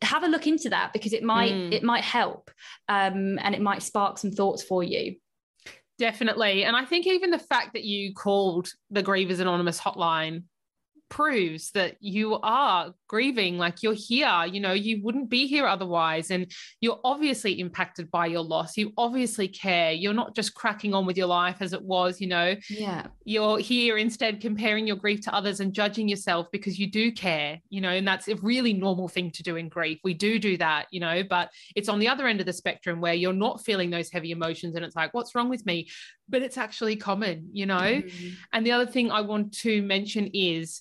have 0.00 0.24
a 0.24 0.28
look 0.28 0.46
into 0.46 0.70
that 0.70 0.94
because 0.94 1.12
it 1.12 1.22
might 1.22 1.52
mm. 1.52 1.72
it 1.74 1.82
might 1.82 2.04
help 2.04 2.50
um, 2.88 3.38
and 3.38 3.54
it 3.54 3.60
might 3.60 3.82
spark 3.82 4.16
some 4.16 4.30
thoughts 4.30 4.62
for 4.62 4.82
you. 4.82 5.16
Definitely, 5.98 6.64
and 6.64 6.74
I 6.74 6.86
think 6.86 7.06
even 7.06 7.30
the 7.30 7.38
fact 7.38 7.74
that 7.74 7.84
you 7.84 8.14
called 8.14 8.70
the 8.90 9.02
Grievers 9.02 9.40
Anonymous 9.40 9.78
hotline 9.78 10.44
proves 11.12 11.70
that 11.72 11.94
you 12.00 12.38
are 12.42 12.94
grieving 13.06 13.58
like 13.58 13.82
you're 13.82 13.92
here 13.92 14.46
you 14.50 14.58
know 14.58 14.72
you 14.72 15.02
wouldn't 15.02 15.28
be 15.28 15.46
here 15.46 15.66
otherwise 15.66 16.30
and 16.30 16.50
you're 16.80 16.98
obviously 17.04 17.60
impacted 17.60 18.10
by 18.10 18.24
your 18.24 18.40
loss. 18.40 18.78
You 18.78 18.94
obviously 18.96 19.46
care. 19.46 19.92
You're 19.92 20.14
not 20.14 20.34
just 20.34 20.54
cracking 20.54 20.94
on 20.94 21.04
with 21.04 21.18
your 21.18 21.26
life 21.26 21.58
as 21.60 21.74
it 21.74 21.82
was 21.82 22.18
you 22.18 22.28
know. 22.28 22.56
Yeah. 22.70 23.08
You're 23.24 23.58
here 23.58 23.98
instead 23.98 24.40
comparing 24.40 24.86
your 24.86 24.96
grief 24.96 25.20
to 25.22 25.34
others 25.34 25.60
and 25.60 25.74
judging 25.74 26.08
yourself 26.08 26.46
because 26.50 26.78
you 26.78 26.90
do 26.90 27.12
care 27.12 27.60
you 27.68 27.82
know 27.82 27.90
and 27.90 28.08
that's 28.08 28.28
a 28.28 28.36
really 28.36 28.72
normal 28.72 29.06
thing 29.06 29.30
to 29.32 29.42
do 29.42 29.56
in 29.56 29.68
grief. 29.68 29.98
We 30.02 30.14
do 30.14 30.38
do 30.38 30.56
that 30.56 30.86
you 30.92 31.00
know 31.00 31.22
but 31.28 31.50
it's 31.76 31.90
on 31.90 31.98
the 31.98 32.08
other 32.08 32.26
end 32.26 32.40
of 32.40 32.46
the 32.46 32.54
spectrum 32.54 33.02
where 33.02 33.12
you're 33.12 33.34
not 33.34 33.62
feeling 33.62 33.90
those 33.90 34.10
heavy 34.10 34.30
emotions 34.30 34.76
and 34.76 34.84
it's 34.84 34.96
like 34.96 35.12
what's 35.12 35.34
wrong 35.34 35.50
with 35.50 35.66
me? 35.66 35.90
But 36.30 36.40
it's 36.40 36.56
actually 36.56 36.96
common 36.96 37.50
you 37.52 37.66
know? 37.66 37.74
Mm-hmm. 37.74 38.28
and 38.54 38.64
the 38.64 38.72
other 38.72 38.86
thing 38.86 39.10
i 39.10 39.20
want 39.20 39.52
to 39.52 39.82
mention 39.82 40.30
is 40.32 40.80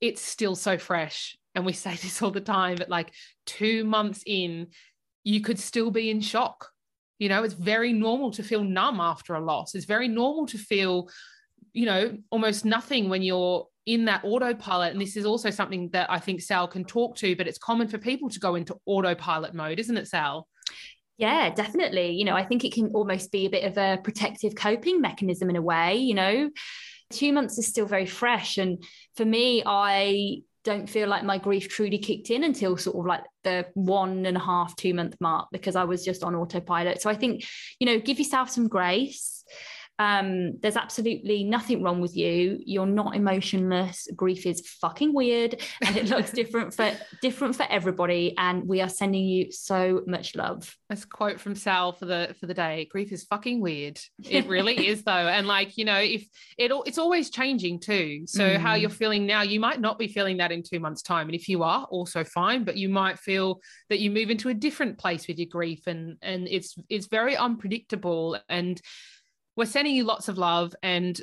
it's 0.00 0.22
still 0.22 0.54
so 0.54 0.78
fresh. 0.78 1.36
And 1.54 1.64
we 1.64 1.72
say 1.84 1.94
this 1.94 2.22
all 2.22 2.30
the 2.30 2.40
time, 2.40 2.76
but 2.76 2.88
like 2.88 3.12
two 3.46 3.84
months 3.84 4.22
in, 4.26 4.68
you 5.24 5.40
could 5.40 5.58
still 5.58 5.90
be 5.90 6.10
in 6.10 6.20
shock. 6.20 6.70
You 7.18 7.28
know, 7.28 7.42
it's 7.42 7.54
very 7.54 7.92
normal 7.92 8.30
to 8.32 8.42
feel 8.42 8.62
numb 8.62 9.00
after 9.00 9.34
a 9.34 9.44
loss. 9.44 9.74
It's 9.74 9.86
very 9.86 10.06
normal 10.06 10.46
to 10.48 10.58
feel, 10.58 11.08
you 11.72 11.86
know, 11.86 12.16
almost 12.30 12.64
nothing 12.64 13.08
when 13.08 13.22
you're 13.22 13.66
in 13.86 14.04
that 14.04 14.22
autopilot. 14.24 14.92
And 14.92 15.00
this 15.00 15.16
is 15.16 15.24
also 15.24 15.48
something 15.48 15.88
that 15.92 16.10
I 16.10 16.18
think 16.18 16.42
Sal 16.42 16.68
can 16.68 16.84
talk 16.84 17.16
to, 17.16 17.34
but 17.34 17.48
it's 17.48 17.58
common 17.58 17.88
for 17.88 17.96
people 17.96 18.28
to 18.28 18.38
go 18.38 18.54
into 18.54 18.76
autopilot 18.84 19.54
mode, 19.54 19.78
isn't 19.78 19.96
it, 19.96 20.08
Sal? 20.08 20.46
Yeah, 21.16 21.48
definitely. 21.54 22.10
You 22.10 22.26
know, 22.26 22.34
I 22.34 22.44
think 22.44 22.64
it 22.64 22.74
can 22.74 22.88
almost 22.88 23.32
be 23.32 23.46
a 23.46 23.50
bit 23.50 23.64
of 23.64 23.78
a 23.78 23.98
protective 24.02 24.54
coping 24.54 25.00
mechanism 25.00 25.48
in 25.48 25.56
a 25.56 25.62
way, 25.62 25.96
you 25.96 26.14
know 26.14 26.50
two 27.10 27.32
months 27.32 27.58
is 27.58 27.66
still 27.66 27.86
very 27.86 28.06
fresh. 28.06 28.58
And 28.58 28.82
for 29.16 29.24
me, 29.24 29.62
I 29.64 30.42
don't 30.64 30.90
feel 30.90 31.08
like 31.08 31.22
my 31.22 31.38
grief 31.38 31.68
truly 31.68 31.98
kicked 31.98 32.30
in 32.30 32.42
until 32.42 32.76
sort 32.76 32.96
of 32.96 33.06
like 33.06 33.22
the 33.44 33.66
one 33.74 34.26
and 34.26 34.36
a 34.36 34.40
half, 34.40 34.74
two 34.76 34.94
month 34.94 35.16
mark 35.20 35.48
because 35.52 35.76
I 35.76 35.84
was 35.84 36.04
just 36.04 36.24
on 36.24 36.34
autopilot. 36.34 37.00
So 37.00 37.08
I 37.08 37.14
think, 37.14 37.44
you 37.78 37.86
know, 37.86 38.00
give 38.00 38.18
yourself 38.18 38.50
some 38.50 38.66
grace 38.66 39.44
um, 39.98 40.58
there's 40.60 40.76
absolutely 40.76 41.44
nothing 41.44 41.82
wrong 41.82 42.00
with 42.00 42.16
you. 42.16 42.58
You're 42.64 42.86
not 42.86 43.16
emotionless. 43.16 44.08
Grief 44.14 44.44
is 44.44 44.60
fucking 44.80 45.14
weird 45.14 45.62
and 45.84 45.96
it 45.96 46.08
looks 46.08 46.30
different 46.32 46.74
for 46.74 46.92
different 47.22 47.56
for 47.56 47.66
everybody. 47.70 48.34
And 48.36 48.66
we 48.68 48.82
are 48.82 48.88
sending 48.88 49.24
you 49.24 49.50
so 49.52 50.02
much 50.06 50.36
love. 50.36 50.74
That's 50.88 51.04
a 51.04 51.08
quote 51.08 51.40
from 51.40 51.54
Sal 51.54 51.92
for 51.92 52.04
the 52.04 52.34
for 52.38 52.46
the 52.46 52.54
day. 52.54 52.88
Grief 52.90 53.10
is 53.10 53.24
fucking 53.24 53.60
weird. 53.60 53.98
It 54.22 54.46
really 54.46 54.86
is 54.88 55.02
though. 55.02 55.12
And 55.12 55.46
like, 55.46 55.78
you 55.78 55.84
know, 55.84 55.98
if 55.98 56.26
it 56.58 56.72
it's 56.84 56.98
always 56.98 57.30
changing 57.30 57.80
too. 57.80 58.24
So 58.26 58.42
mm. 58.42 58.56
how 58.58 58.74
you're 58.74 58.90
feeling 58.90 59.26
now, 59.26 59.42
you 59.42 59.60
might 59.60 59.80
not 59.80 59.98
be 59.98 60.08
feeling 60.08 60.36
that 60.38 60.52
in 60.52 60.62
two 60.62 60.80
months' 60.80 61.02
time. 61.02 61.28
And 61.28 61.34
if 61.34 61.48
you 61.48 61.62
are, 61.62 61.84
also 61.90 62.22
fine, 62.22 62.64
but 62.64 62.76
you 62.76 62.88
might 62.88 63.18
feel 63.18 63.60
that 63.88 64.00
you 64.00 64.10
move 64.10 64.30
into 64.30 64.50
a 64.50 64.54
different 64.54 64.98
place 64.98 65.26
with 65.26 65.38
your 65.38 65.48
grief 65.48 65.86
and 65.86 66.16
and 66.20 66.46
it's 66.48 66.76
it's 66.88 67.06
very 67.06 67.36
unpredictable 67.36 68.38
and 68.48 68.80
we're 69.56 69.66
sending 69.66 69.94
you 69.96 70.04
lots 70.04 70.28
of 70.28 70.38
love 70.38 70.74
and 70.82 71.20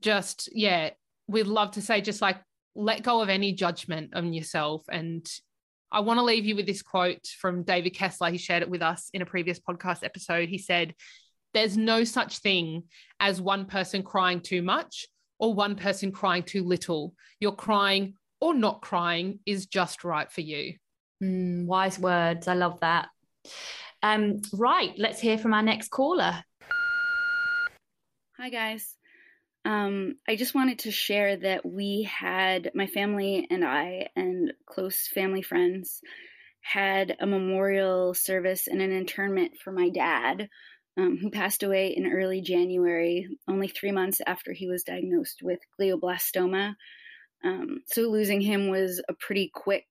just 0.00 0.48
yeah 0.52 0.90
we'd 1.26 1.46
love 1.46 1.72
to 1.72 1.82
say 1.82 2.00
just 2.00 2.22
like 2.22 2.38
let 2.74 3.02
go 3.02 3.20
of 3.20 3.28
any 3.28 3.52
judgment 3.52 4.14
on 4.14 4.32
yourself. 4.32 4.84
And 4.88 5.28
i 5.90 6.00
want 6.00 6.18
to 6.18 6.24
leave 6.24 6.44
you 6.44 6.54
with 6.54 6.66
this 6.66 6.82
quote 6.82 7.26
from 7.40 7.62
david 7.62 7.94
kessler. 7.94 8.30
He 8.30 8.38
shared 8.38 8.62
it 8.62 8.70
with 8.70 8.82
us 8.82 9.08
in 9.12 9.22
a 9.22 9.26
previous 9.26 9.58
podcast 9.58 10.04
episode. 10.04 10.48
He 10.48 10.58
said 10.58 10.94
there's 11.54 11.76
no 11.76 12.04
such 12.04 12.38
thing 12.38 12.84
as 13.20 13.40
one 13.40 13.64
person 13.64 14.02
crying 14.02 14.40
too 14.40 14.62
much 14.62 15.06
or 15.38 15.54
one 15.54 15.76
person 15.76 16.12
crying 16.12 16.42
too 16.42 16.62
little. 16.62 17.14
Your 17.40 17.52
crying 17.52 18.14
or 18.40 18.54
not 18.54 18.82
crying 18.82 19.38
is 19.46 19.66
just 19.66 20.04
right 20.04 20.30
for 20.30 20.42
you. 20.42 20.74
Mm, 21.22 21.64
wise 21.64 21.98
words. 21.98 22.48
I 22.48 22.54
love 22.54 22.80
that. 22.80 23.08
Um, 24.02 24.42
right 24.52 24.92
let's 24.96 25.20
hear 25.20 25.38
from 25.38 25.54
our 25.54 25.62
next 25.62 25.88
caller 25.88 26.44
Hi, 28.40 28.50
guys. 28.50 28.94
Um, 29.64 30.14
I 30.28 30.36
just 30.36 30.54
wanted 30.54 30.78
to 30.80 30.92
share 30.92 31.38
that 31.38 31.66
we 31.66 32.08
had, 32.08 32.70
my 32.72 32.86
family 32.86 33.48
and 33.50 33.64
I, 33.64 34.10
and 34.14 34.52
close 34.64 35.08
family 35.08 35.42
friends, 35.42 36.00
had 36.60 37.16
a 37.18 37.26
memorial 37.26 38.14
service 38.14 38.68
and 38.68 38.80
an 38.80 38.92
internment 38.92 39.54
for 39.58 39.72
my 39.72 39.88
dad, 39.88 40.48
um, 40.96 41.18
who 41.20 41.32
passed 41.32 41.64
away 41.64 41.96
in 41.96 42.06
early 42.06 42.40
January, 42.40 43.26
only 43.48 43.66
three 43.66 43.90
months 43.90 44.20
after 44.24 44.52
he 44.52 44.68
was 44.68 44.84
diagnosed 44.84 45.40
with 45.42 45.58
glioblastoma. 45.80 46.76
Um, 47.44 47.78
so 47.86 48.02
losing 48.02 48.40
him 48.40 48.68
was 48.68 49.02
a 49.08 49.14
pretty 49.14 49.50
quick 49.52 49.88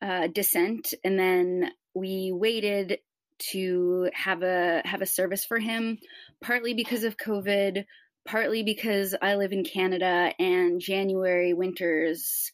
uh, 0.00 0.28
descent. 0.28 0.94
And 1.04 1.18
then 1.18 1.70
we 1.92 2.32
waited 2.32 2.96
to 3.38 4.10
have 4.14 4.42
a 4.42 4.82
have 4.84 5.02
a 5.02 5.06
service 5.06 5.44
for 5.44 5.58
him 5.58 5.98
partly 6.42 6.74
because 6.74 7.04
of 7.04 7.16
covid 7.16 7.84
partly 8.26 8.62
because 8.62 9.14
i 9.20 9.36
live 9.36 9.52
in 9.52 9.64
canada 9.64 10.32
and 10.38 10.80
january 10.80 11.52
winters 11.54 12.50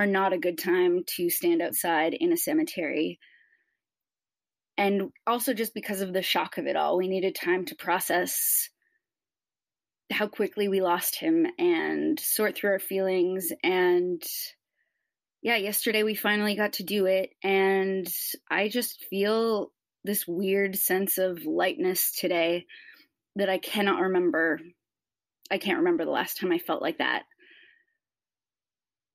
are 0.00 0.06
not 0.06 0.32
a 0.32 0.38
good 0.38 0.56
time 0.56 1.04
to 1.06 1.28
stand 1.28 1.60
outside 1.60 2.14
in 2.14 2.32
a 2.32 2.36
cemetery. 2.36 3.20
And 4.78 5.10
also 5.26 5.52
just 5.52 5.74
because 5.74 6.00
of 6.00 6.14
the 6.14 6.22
shock 6.22 6.56
of 6.56 6.66
it 6.66 6.74
all 6.74 6.96
we 6.96 7.06
needed 7.06 7.34
time 7.34 7.66
to 7.66 7.74
process 7.74 8.70
how 10.10 10.26
quickly 10.26 10.68
we 10.68 10.80
lost 10.80 11.16
him 11.16 11.46
and 11.58 12.18
sort 12.18 12.56
through 12.56 12.70
our 12.70 12.78
feelings. 12.78 13.52
And 13.62 14.22
yeah 15.42 15.56
yesterday 15.56 16.02
we 16.02 16.14
finally 16.14 16.54
got 16.54 16.74
to 16.74 16.82
do 16.82 17.06
it 17.06 17.30
and 17.42 18.06
i 18.50 18.68
just 18.68 19.04
feel 19.08 19.70
this 20.04 20.26
weird 20.26 20.76
sense 20.76 21.18
of 21.18 21.44
lightness 21.44 22.12
today 22.18 22.66
that 23.36 23.48
I 23.48 23.58
cannot 23.58 24.00
remember. 24.00 24.60
I 25.50 25.58
can't 25.58 25.78
remember 25.78 26.04
the 26.04 26.10
last 26.10 26.38
time 26.38 26.52
I 26.52 26.58
felt 26.58 26.82
like 26.82 26.98
that. 26.98 27.24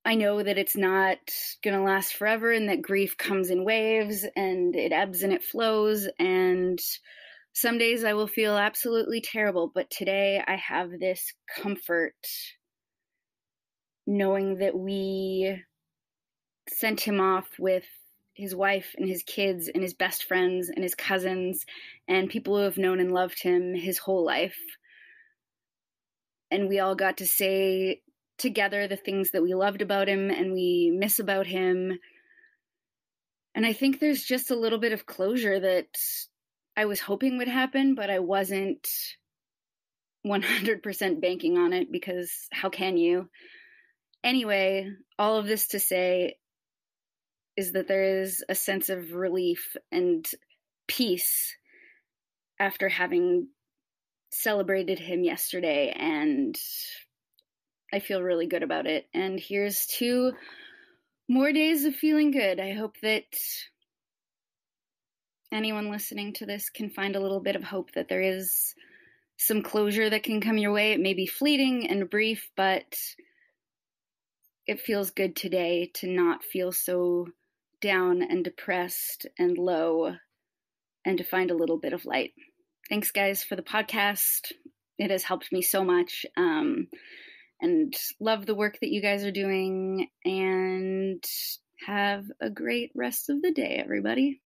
I 0.08 0.14
know 0.14 0.42
that 0.42 0.60
it's 0.60 0.78
not 0.78 1.18
going 1.64 1.76
to 1.76 1.82
last 1.82 2.14
forever 2.14 2.52
and 2.52 2.70
that 2.70 2.84
grief 2.84 3.18
comes 3.18 3.50
in 3.50 3.66
waves 3.66 4.24
and 4.36 4.76
it 4.76 4.92
ebbs 4.92 5.24
and 5.24 5.34
it 5.34 5.44
flows. 5.44 6.08
And 6.20 6.80
some 7.54 7.80
days 7.80 8.04
I 8.04 8.14
will 8.14 8.28
feel 8.28 8.56
absolutely 8.56 9.22
terrible, 9.22 9.72
but 9.74 9.90
today 9.90 10.44
I 10.46 10.58
have 10.58 10.92
this 11.00 11.34
comfort 11.58 12.14
knowing 14.06 14.60
that 14.60 14.78
we 14.78 15.60
sent 16.70 17.02
him 17.02 17.20
off 17.20 17.48
with 17.58 17.86
his 18.36 18.54
wife 18.54 18.94
and 18.98 19.08
his 19.08 19.24
kids 19.24 19.70
and 19.74 19.82
his 19.82 19.94
best 19.94 20.26
friends 20.26 20.70
and 20.70 20.84
his 20.84 20.94
cousins 20.94 21.66
and 22.08 22.30
people 22.30 22.58
who 22.58 22.64
have 22.64 22.78
known 22.78 23.00
and 23.00 23.14
loved 23.14 23.42
him 23.42 23.74
his 23.74 23.98
whole 23.98 24.26
life. 24.26 24.60
And 26.52 26.68
we 26.68 26.80
all 26.80 26.96
got 26.96 27.18
to 27.18 27.26
say 27.26 28.02
together 28.38 28.88
the 28.88 28.98
things 28.98 29.32
that 29.32 29.42
we 29.42 29.54
loved 29.54 29.82
about 29.82 30.10
him 30.10 30.30
and 30.30 30.52
we 30.52 30.94
miss 30.94 31.20
about 31.20 31.48
him. 31.48 31.98
And 33.56 33.66
I 33.66 33.72
think 33.72 34.00
there's 34.00 34.24
just 34.24 34.52
a 34.52 34.60
little 34.60 34.80
bit 34.80 34.92
of 34.92 35.06
closure 35.06 35.58
that 35.58 35.88
I 36.76 36.86
was 36.86 37.00
hoping 37.00 37.38
would 37.38 37.48
happen, 37.48 37.96
but 37.96 38.10
I 38.10 38.20
wasn't 38.20 38.86
100% 40.28 41.22
banking 41.22 41.58
on 41.58 41.72
it 41.72 41.90
because 41.90 42.32
how 42.52 42.70
can 42.70 42.98
you? 42.98 43.30
Anyway, 44.26 44.90
all 45.18 45.38
of 45.38 45.48
this 45.48 45.68
to 45.68 45.80
say, 45.80 46.36
is 47.58 47.72
that 47.74 47.88
there 47.88 48.22
is 48.22 48.44
a 48.50 48.56
sense 48.56 48.90
of 48.90 49.14
relief 49.14 49.76
and 49.92 50.30
peace 50.88 51.56
after 52.60 52.90
having 52.90 53.48
celebrated 54.32 55.00
him 55.00 55.24
yesterday 55.24 55.94
and 55.98 56.58
I 57.94 58.00
feel 58.00 58.22
really 58.22 58.48
good 58.48 58.64
about 58.64 58.88
it. 58.88 59.08
And 59.14 59.40
here's 59.40 59.86
two 59.86 60.34
more 61.30 61.54
days 61.54 61.86
of 61.86 61.96
feeling 61.96 62.32
good. 62.32 62.60
I 62.60 62.74
hope 62.74 62.96
that 63.02 63.24
anyone 65.52 65.90
listening 65.90 66.34
to 66.34 66.46
this 66.46 66.70
can 66.70 66.90
find 66.90 67.16
a 67.16 67.20
little 67.20 67.40
bit 67.40 67.56
of 67.56 67.64
hope 67.64 67.92
that 67.94 68.10
there 68.10 68.22
is 68.22 68.74
some 69.38 69.62
closure 69.62 70.10
that 70.10 70.24
can 70.24 70.42
come 70.42 70.58
your 70.58 70.74
way. 70.74 70.92
It 70.92 71.00
may 71.00 71.14
be 71.14 71.26
fleeting 71.26 71.90
and 71.90 72.10
brief, 72.10 72.50
but 72.58 72.98
it 74.68 74.82
feels 74.82 75.12
good 75.12 75.36
today 75.36 75.92
to 75.96 76.08
not 76.08 76.44
feel 76.44 76.72
so 76.72 77.28
down 77.82 78.22
and 78.22 78.44
depressed 78.44 79.26
and 79.38 79.58
low 79.58 80.16
and 81.06 81.18
to 81.18 81.24
find 81.24 81.52
a 81.52 81.56
little 81.56 81.78
bit 81.78 81.94
of 81.94 82.06
light. 82.06 82.34
Thanks, 82.90 83.12
guys, 83.12 83.44
for 83.44 83.56
the 83.56 83.62
podcast. 83.62 84.52
It 84.98 85.12
has 85.12 85.24
helped 85.24 85.52
me 85.52 85.62
so 85.62 85.84
much. 85.84 86.26
Um, 86.38 86.88
and 87.62 87.94
love 88.20 88.46
the 88.46 88.56
work 88.56 88.78
that 88.82 88.92
you 88.92 89.02
guys 89.02 89.24
are 89.24 89.32
doing. 89.32 90.08
And 90.24 91.24
have 91.86 92.26
a 92.42 92.50
great 92.50 92.92
rest 92.96 93.30
of 93.30 93.42
the 93.42 93.52
day, 93.52 93.80
everybody. 93.84 94.42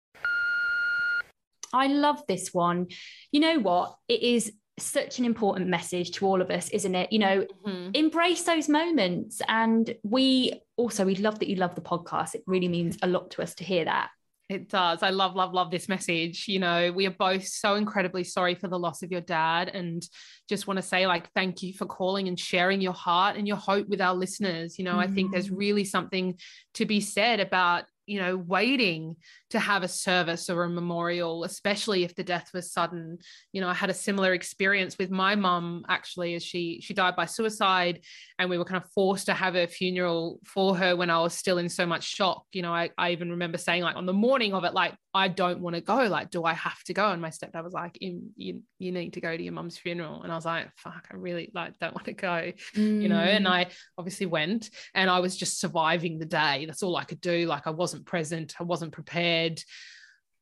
I 1.73 1.87
love 1.87 2.21
this 2.27 2.53
one. 2.53 2.87
You 3.31 3.41
know 3.41 3.59
what? 3.59 3.95
It 4.07 4.23
is 4.23 4.51
such 4.79 5.19
an 5.19 5.25
important 5.25 5.67
message 5.69 6.11
to 6.11 6.25
all 6.25 6.41
of 6.41 6.51
us, 6.51 6.69
isn't 6.69 6.95
it? 6.95 7.11
You 7.11 7.19
know, 7.19 7.45
mm-hmm. 7.65 7.91
embrace 7.93 8.43
those 8.43 8.69
moments. 8.69 9.41
And 9.47 9.95
we 10.03 10.61
also, 10.75 11.05
we 11.05 11.15
love 11.15 11.39
that 11.39 11.49
you 11.49 11.55
love 11.55 11.75
the 11.75 11.81
podcast. 11.81 12.35
It 12.35 12.43
really 12.45 12.67
means 12.67 12.97
a 13.01 13.07
lot 13.07 13.31
to 13.31 13.41
us 13.41 13.55
to 13.55 13.63
hear 13.63 13.85
that. 13.85 14.09
It 14.49 14.69
does. 14.69 15.03
I 15.03 15.09
love, 15.09 15.35
love, 15.35 15.53
love 15.53 15.71
this 15.71 15.89
message. 15.89 16.45
You 16.47 16.59
know, 16.59 16.91
we 16.93 17.05
are 17.05 17.11
both 17.11 17.45
so 17.45 17.75
incredibly 17.75 18.23
sorry 18.23 18.55
for 18.55 18.69
the 18.69 18.79
loss 18.79 19.03
of 19.03 19.11
your 19.11 19.19
dad 19.19 19.67
and 19.67 20.07
just 20.47 20.67
want 20.67 20.77
to 20.77 20.81
say, 20.81 21.05
like, 21.05 21.29
thank 21.33 21.63
you 21.63 21.73
for 21.73 21.85
calling 21.85 22.29
and 22.29 22.39
sharing 22.39 22.79
your 22.79 22.93
heart 22.93 23.35
and 23.35 23.45
your 23.45 23.57
hope 23.57 23.89
with 23.89 23.99
our 23.99 24.15
listeners. 24.15 24.79
You 24.79 24.85
know, 24.85 24.95
mm. 24.95 24.99
I 24.99 25.07
think 25.07 25.33
there's 25.33 25.49
mm. 25.49 25.57
really 25.57 25.83
something 25.83 26.39
to 26.75 26.85
be 26.85 27.01
said 27.01 27.41
about 27.41 27.83
you 28.07 28.19
know, 28.19 28.37
waiting 28.37 29.17
to 29.49 29.59
have 29.59 29.83
a 29.83 29.87
service 29.87 30.49
or 30.49 30.63
a 30.63 30.69
memorial, 30.69 31.43
especially 31.43 32.03
if 32.03 32.15
the 32.15 32.23
death 32.23 32.49
was 32.53 32.71
sudden. 32.71 33.19
You 33.51 33.61
know, 33.61 33.67
I 33.67 33.73
had 33.73 33.89
a 33.89 33.93
similar 33.93 34.33
experience 34.33 34.97
with 34.97 35.11
my 35.11 35.35
mum 35.35 35.83
actually, 35.89 36.33
as 36.33 36.43
she 36.43 36.79
she 36.81 36.93
died 36.93 37.15
by 37.15 37.25
suicide, 37.25 38.01
and 38.39 38.49
we 38.49 38.57
were 38.57 38.65
kind 38.65 38.81
of 38.81 38.89
forced 38.91 39.27
to 39.27 39.33
have 39.33 39.55
a 39.55 39.67
funeral 39.67 40.39
for 40.45 40.75
her 40.77 40.95
when 40.95 41.09
I 41.09 41.19
was 41.19 41.33
still 41.33 41.57
in 41.57 41.69
so 41.69 41.85
much 41.85 42.03
shock. 42.03 42.45
You 42.53 42.61
know, 42.61 42.73
I, 42.73 42.89
I 42.97 43.11
even 43.11 43.31
remember 43.31 43.57
saying 43.57 43.83
like 43.83 43.97
on 43.97 44.05
the 44.05 44.13
morning 44.13 44.53
of 44.53 44.63
it, 44.63 44.73
like 44.73 44.95
I 45.17 45.27
don't 45.27 45.59
want 45.59 45.75
to 45.75 45.81
go. 45.81 46.05
Like, 46.05 46.29
do 46.29 46.43
I 46.43 46.53
have 46.53 46.81
to 46.83 46.93
go? 46.93 47.09
And 47.09 47.21
my 47.21 47.29
stepdad 47.29 47.63
was 47.63 47.73
like, 47.73 47.97
you 47.99 48.21
you 48.35 48.91
need 48.91 49.13
to 49.13 49.21
go 49.21 49.35
to 49.35 49.43
your 49.43 49.53
mum's 49.53 49.77
funeral, 49.77 50.21
and 50.21 50.31
I 50.31 50.35
was 50.35 50.45
like, 50.45 50.67
fuck, 50.77 51.07
I 51.11 51.15
really 51.15 51.51
like 51.53 51.77
don't 51.79 51.95
want 51.95 52.05
to 52.05 52.13
go. 52.13 52.51
Mm. 52.75 53.01
You 53.01 53.09
know, 53.09 53.19
and 53.19 53.45
mm. 53.45 53.49
I 53.49 53.67
obviously 53.97 54.27
went, 54.27 54.69
and 54.93 55.09
I 55.09 55.19
was 55.19 55.35
just 55.35 55.59
surviving 55.59 56.19
the 56.19 56.25
day. 56.25 56.65
That's 56.65 56.83
all 56.83 56.95
I 56.95 57.03
could 57.03 57.21
do. 57.21 57.47
Like 57.47 57.67
I 57.67 57.71
wasn't 57.71 58.05
present, 58.05 58.55
I 58.59 58.63
wasn't 58.63 58.93
prepared. 58.93 59.61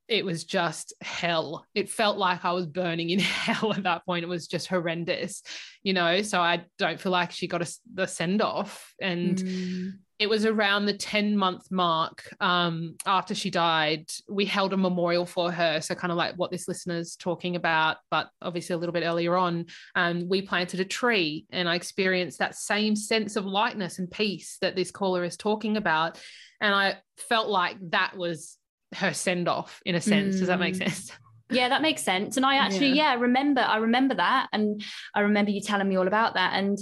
It 0.08 0.24
was 0.24 0.44
just 0.44 0.94
hell. 1.02 1.66
It 1.74 1.90
felt 1.90 2.18
like 2.18 2.46
I 2.46 2.52
was 2.52 2.68
burning 2.68 3.10
in 3.10 3.20
hell 3.20 3.74
at 3.74 3.84
that 3.84 4.06
point. 4.06 4.24
It 4.24 4.30
was 4.30 4.48
just 4.48 4.68
horrendous, 4.68 5.42
you 5.84 5.94
know. 5.94 6.22
So 6.22 6.40
I 6.40 6.66
don't 6.78 7.00
feel 7.00 7.12
like 7.12 7.32
she 7.32 7.48
got 7.48 7.62
a, 7.62 7.78
the 7.94 8.06
send 8.06 8.42
off. 8.42 8.94
And 9.02 9.38
mm. 9.38 9.92
it 10.20 10.28
was 10.28 10.46
around 10.46 10.86
the 10.86 10.98
10 10.98 11.36
month 11.36 11.72
mark 11.72 12.24
um, 12.40 12.96
after 13.06 13.34
she 13.34 13.50
died. 13.50 14.10
We 14.30 14.46
held 14.46 14.74
a 14.74 14.78
memorial 14.78 15.26
for 15.26 15.52
her. 15.52 15.82
So, 15.82 15.96
kind 15.96 16.12
of 16.12 16.18
like 16.18 16.36
what 16.36 16.52
this 16.52 16.68
listener's 16.68 17.16
talking 17.16 17.56
about, 17.56 17.98
but 18.12 18.30
obviously 18.42 18.76
a 18.76 18.78
little 18.78 18.94
bit 18.94 19.04
earlier 19.04 19.36
on. 19.36 19.66
Um, 19.96 20.30
we 20.30 20.42
planted 20.42 20.80
a 20.80 20.86
tree 20.86 21.46
and 21.52 21.68
I 21.68 21.76
experienced 21.76 22.40
that 22.40 22.56
same 22.56 22.96
sense 22.96 23.36
of 23.36 23.46
lightness 23.46 23.98
and 24.00 24.10
peace 24.10 24.58
that 24.62 24.76
this 24.76 24.92
caller 24.92 25.24
is 25.24 25.36
talking 25.36 25.78
about 25.78 26.20
and 26.62 26.74
I 26.74 26.96
felt 27.18 27.50
like 27.50 27.78
that 27.92 28.16
was 28.18 28.58
her 28.96 29.14
send 29.14 29.48
off 29.48 29.82
in 29.86 29.96
a 29.96 30.02
sense. 30.02 30.36
Mm. 30.36 30.40
Does 30.40 30.48
that 30.48 30.60
make 30.60 30.76
mm. 30.76 30.90
sense? 30.90 31.12
Yeah, 31.52 31.70
that 31.70 31.84
makes 31.84 32.02
sense. 32.02 32.38
And 32.38 32.46
I 32.46 32.56
actually, 32.56 32.94
yeah. 32.94 33.14
yeah, 33.14 33.20
remember, 33.20 33.62
I 33.62 33.78
remember 33.78 34.16
that. 34.16 34.48
And 34.52 34.84
I 35.14 35.20
remember 35.20 35.52
you 35.52 35.62
telling 35.62 35.88
me 35.88 35.96
all 35.96 36.08
about 36.08 36.34
that. 36.34 36.54
And 36.56 36.76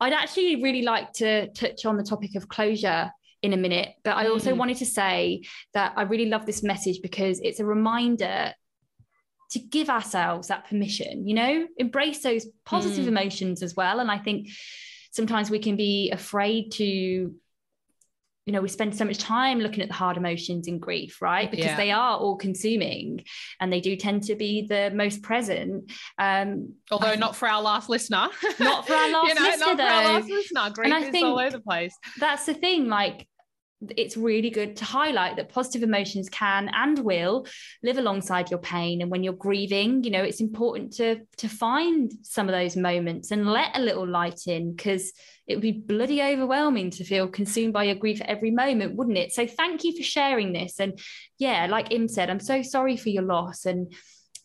I'd 0.00 0.12
actually 0.12 0.60
really 0.60 0.82
like 0.82 1.12
to 1.14 1.46
touch 1.52 1.86
on 1.86 1.96
the 1.96 2.02
topic 2.02 2.34
of 2.34 2.48
closure 2.48 3.12
in 3.42 3.52
a 3.52 3.56
minute. 3.56 3.90
But 4.02 4.16
I 4.16 4.26
also 4.26 4.52
mm. 4.52 4.56
wanted 4.56 4.78
to 4.78 4.86
say 4.86 5.42
that 5.74 5.92
I 5.96 6.02
really 6.02 6.26
love 6.26 6.46
this 6.46 6.64
message 6.64 7.00
because 7.00 7.38
it's 7.40 7.60
a 7.60 7.64
reminder 7.64 8.52
to 9.52 9.58
give 9.58 9.88
ourselves 9.88 10.48
that 10.48 10.68
permission, 10.68 11.28
you 11.28 11.34
know, 11.34 11.66
embrace 11.76 12.22
those 12.22 12.46
positive 12.64 13.04
mm. 13.04 13.08
emotions 13.08 13.62
as 13.62 13.76
well. 13.76 14.00
And 14.00 14.10
I 14.10 14.18
think 14.18 14.48
sometimes 15.12 15.50
we 15.50 15.58
can 15.58 15.76
be 15.76 16.10
afraid 16.10 16.72
to 16.72 17.34
you 18.46 18.52
know 18.52 18.60
we 18.60 18.68
spend 18.68 18.96
so 18.96 19.04
much 19.04 19.18
time 19.18 19.60
looking 19.60 19.82
at 19.82 19.88
the 19.88 19.94
hard 19.94 20.16
emotions 20.16 20.66
in 20.66 20.78
grief 20.78 21.22
right 21.22 21.50
because 21.50 21.66
yeah. 21.66 21.76
they 21.76 21.90
are 21.90 22.18
all 22.18 22.36
consuming 22.36 23.24
and 23.60 23.72
they 23.72 23.80
do 23.80 23.94
tend 23.96 24.22
to 24.24 24.34
be 24.34 24.66
the 24.66 24.90
most 24.94 25.22
present 25.22 25.90
um 26.18 26.74
although 26.90 27.14
not 27.14 27.36
for 27.36 27.48
our 27.48 27.62
last 27.62 27.88
listener 27.88 28.28
not 28.58 28.86
for 28.86 28.94
our 28.94 29.10
last 29.12 29.28
you 29.28 29.34
know, 29.34 29.42
listener 29.42 29.66
not 29.66 29.76
though. 29.76 29.84
for 29.84 29.90
our 29.90 30.04
last 30.04 30.28
listener 30.28 30.70
grief 30.70 30.84
and 30.86 30.94
I 30.94 31.06
is 31.06 31.10
think 31.10 31.26
all 31.26 31.38
over 31.38 31.50
the 31.50 31.60
place 31.60 31.94
that's 32.18 32.46
the 32.46 32.54
thing 32.54 32.88
like 32.88 33.28
it's 33.96 34.16
really 34.16 34.50
good 34.50 34.76
to 34.76 34.84
highlight 34.84 35.36
that 35.36 35.48
positive 35.48 35.82
emotions 35.82 36.28
can 36.28 36.70
and 36.74 36.98
will 36.98 37.46
live 37.82 37.98
alongside 37.98 38.50
your 38.50 38.60
pain. 38.60 39.02
And 39.02 39.10
when 39.10 39.22
you're 39.22 39.32
grieving 39.32 40.04
you 40.04 40.10
know 40.10 40.22
it's 40.22 40.40
important 40.40 40.92
to 40.94 41.20
to 41.38 41.48
find 41.48 42.12
some 42.22 42.48
of 42.48 42.52
those 42.52 42.76
moments 42.76 43.30
and 43.30 43.48
let 43.48 43.76
a 43.76 43.80
little 43.80 44.06
light 44.06 44.46
in 44.46 44.74
because 44.74 45.12
it 45.46 45.56
would 45.56 45.62
be 45.62 45.72
bloody 45.72 46.22
overwhelming 46.22 46.90
to 46.90 47.04
feel 47.04 47.28
consumed 47.28 47.72
by 47.72 47.84
your 47.84 47.96
grief 47.96 48.20
at 48.20 48.28
every 48.28 48.50
moment 48.50 48.96
wouldn't 48.96 49.18
it? 49.18 49.32
So 49.32 49.46
thank 49.46 49.84
you 49.84 49.96
for 49.96 50.02
sharing 50.02 50.52
this. 50.52 50.80
And 50.80 50.98
yeah 51.38 51.66
like 51.66 51.92
im 51.92 52.08
said 52.08 52.30
i'm 52.30 52.40
so 52.40 52.62
sorry 52.62 52.96
for 52.96 53.08
your 53.08 53.24
loss. 53.24 53.66
And 53.66 53.92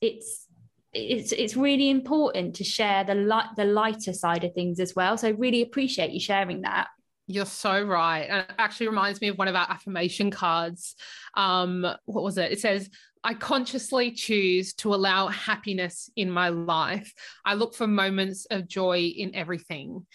it's 0.02 0.48
it's 0.94 1.32
it's 1.32 1.56
really 1.56 1.90
important 1.90 2.56
to 2.56 2.64
share 2.64 3.04
the 3.04 3.16
light 3.16 3.50
the 3.56 3.66
lighter 3.66 4.14
side 4.14 4.44
of 4.44 4.54
things 4.54 4.80
as 4.80 4.96
well. 4.96 5.18
So 5.18 5.28
I 5.28 5.32
really 5.32 5.62
appreciate 5.62 6.12
you 6.12 6.20
sharing 6.20 6.62
that 6.62 6.88
you're 7.28 7.46
so 7.46 7.84
right. 7.84 8.22
And 8.22 8.40
it 8.40 8.56
actually 8.58 8.88
reminds 8.88 9.22
me 9.22 9.28
of 9.28 9.38
one 9.38 9.48
of 9.48 9.56
our 9.56 9.70
affirmation 9.70 10.32
cards. 10.32 10.96
Um, 11.36 11.86
what 12.06 12.24
was 12.24 12.38
it? 12.38 12.52
It 12.52 12.60
says, 12.60 12.90
I 13.24 13.34
consciously 13.34 14.12
choose 14.12 14.74
to 14.76 14.94
allow 14.94 15.28
happiness 15.28 16.10
in 16.16 16.32
my 16.32 16.50
life. 16.50 17.14
I 17.44 17.56
look 17.56 17.76
for 17.76 17.86
moments 17.86 18.46
of 18.50 18.68
joy 18.68 19.00
in 19.00 19.36
everything. 19.36 20.06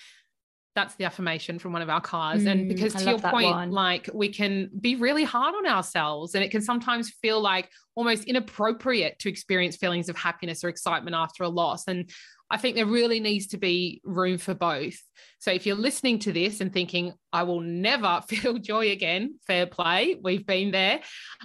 That's 0.74 0.94
the 0.94 1.04
affirmation 1.04 1.58
from 1.58 1.74
one 1.74 1.82
of 1.82 1.90
our 1.90 2.00
cards. 2.00 2.44
Mm, 2.44 2.50
and 2.50 2.68
because 2.68 2.94
to 2.94 3.04
your 3.04 3.18
point, 3.18 3.50
one. 3.50 3.70
like 3.70 4.08
we 4.14 4.30
can 4.30 4.70
be 4.80 4.94
really 4.94 5.24
hard 5.24 5.54
on 5.54 5.66
ourselves, 5.66 6.34
and 6.34 6.42
it 6.42 6.50
can 6.50 6.62
sometimes 6.62 7.10
feel 7.10 7.42
like 7.42 7.68
almost 7.94 8.24
inappropriate 8.24 9.18
to 9.18 9.28
experience 9.28 9.76
feelings 9.76 10.08
of 10.08 10.16
happiness 10.16 10.64
or 10.64 10.70
excitement 10.70 11.14
after 11.14 11.42
a 11.42 11.48
loss. 11.48 11.88
And 11.88 12.08
I 12.52 12.58
think 12.58 12.76
there 12.76 12.86
really 12.86 13.18
needs 13.18 13.46
to 13.48 13.56
be 13.56 14.02
room 14.04 14.36
for 14.36 14.52
both. 14.52 14.98
So 15.38 15.50
if 15.50 15.64
you're 15.64 15.74
listening 15.74 16.18
to 16.20 16.32
this 16.32 16.60
and 16.60 16.70
thinking, 16.70 17.14
I 17.32 17.44
will 17.44 17.60
never 17.60 18.22
feel 18.28 18.58
joy 18.58 18.90
again, 18.90 19.38
fair 19.46 19.66
play, 19.66 20.18
we've 20.22 20.46
been 20.46 20.70
there. 20.70 21.00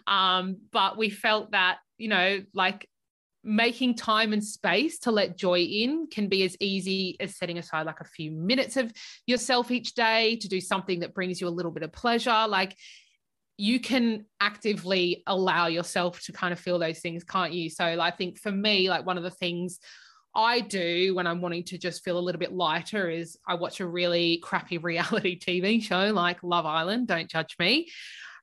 Um, 0.05 0.57
but 0.73 0.97
we 0.97 1.09
felt 1.09 1.51
that, 1.51 1.77
you 1.97 2.09
know, 2.09 2.43
like 2.53 2.89
making 3.41 3.95
time 3.95 4.33
and 4.33 4.43
space 4.43 4.99
to 4.99 5.11
let 5.11 5.37
joy 5.37 5.59
in 5.59 6.07
can 6.11 6.27
be 6.27 6.43
as 6.43 6.57
easy 6.59 7.15
as 7.21 7.37
setting 7.37 7.57
aside 7.57 7.85
like 7.85 8.01
a 8.01 8.05
few 8.05 8.29
minutes 8.29 8.75
of 8.75 8.91
yourself 9.25 9.71
each 9.71 9.93
day 9.93 10.35
to 10.35 10.49
do 10.49 10.59
something 10.59 10.99
that 10.99 11.13
brings 11.13 11.39
you 11.39 11.47
a 11.47 11.49
little 11.49 11.71
bit 11.71 11.83
of 11.83 11.93
pleasure. 11.93 12.47
Like, 12.49 12.75
you 13.59 13.79
can 13.79 14.25
actively 14.41 15.23
allow 15.25 15.67
yourself 15.67 16.21
to 16.23 16.33
kind 16.33 16.51
of 16.51 16.59
feel 16.59 16.77
those 16.77 16.99
things, 16.99 17.23
can't 17.23 17.53
you? 17.53 17.69
So 17.69 17.85
I 17.85 18.11
think 18.11 18.37
for 18.37 18.51
me, 18.51 18.89
like 18.89 19.05
one 19.05 19.17
of 19.17 19.23
the 19.23 19.31
things 19.31 19.79
I 20.37 20.59
do 20.59 21.15
when 21.15 21.25
I'm 21.25 21.41
wanting 21.41 21.63
to 21.65 21.79
just 21.79 22.03
feel 22.03 22.19
a 22.19 22.21
little 22.21 22.37
bit 22.37 22.53
lighter 22.53 23.09
is 23.09 23.37
I 23.47 23.55
watch 23.55 23.79
a 23.79 23.87
really 23.87 24.37
crappy 24.37 24.77
reality 24.77 25.37
TV 25.37 25.81
show 25.81 26.13
like 26.13 26.43
Love 26.43 26.65
Island. 26.65 27.07
Don't 27.07 27.29
judge 27.29 27.55
me. 27.59 27.89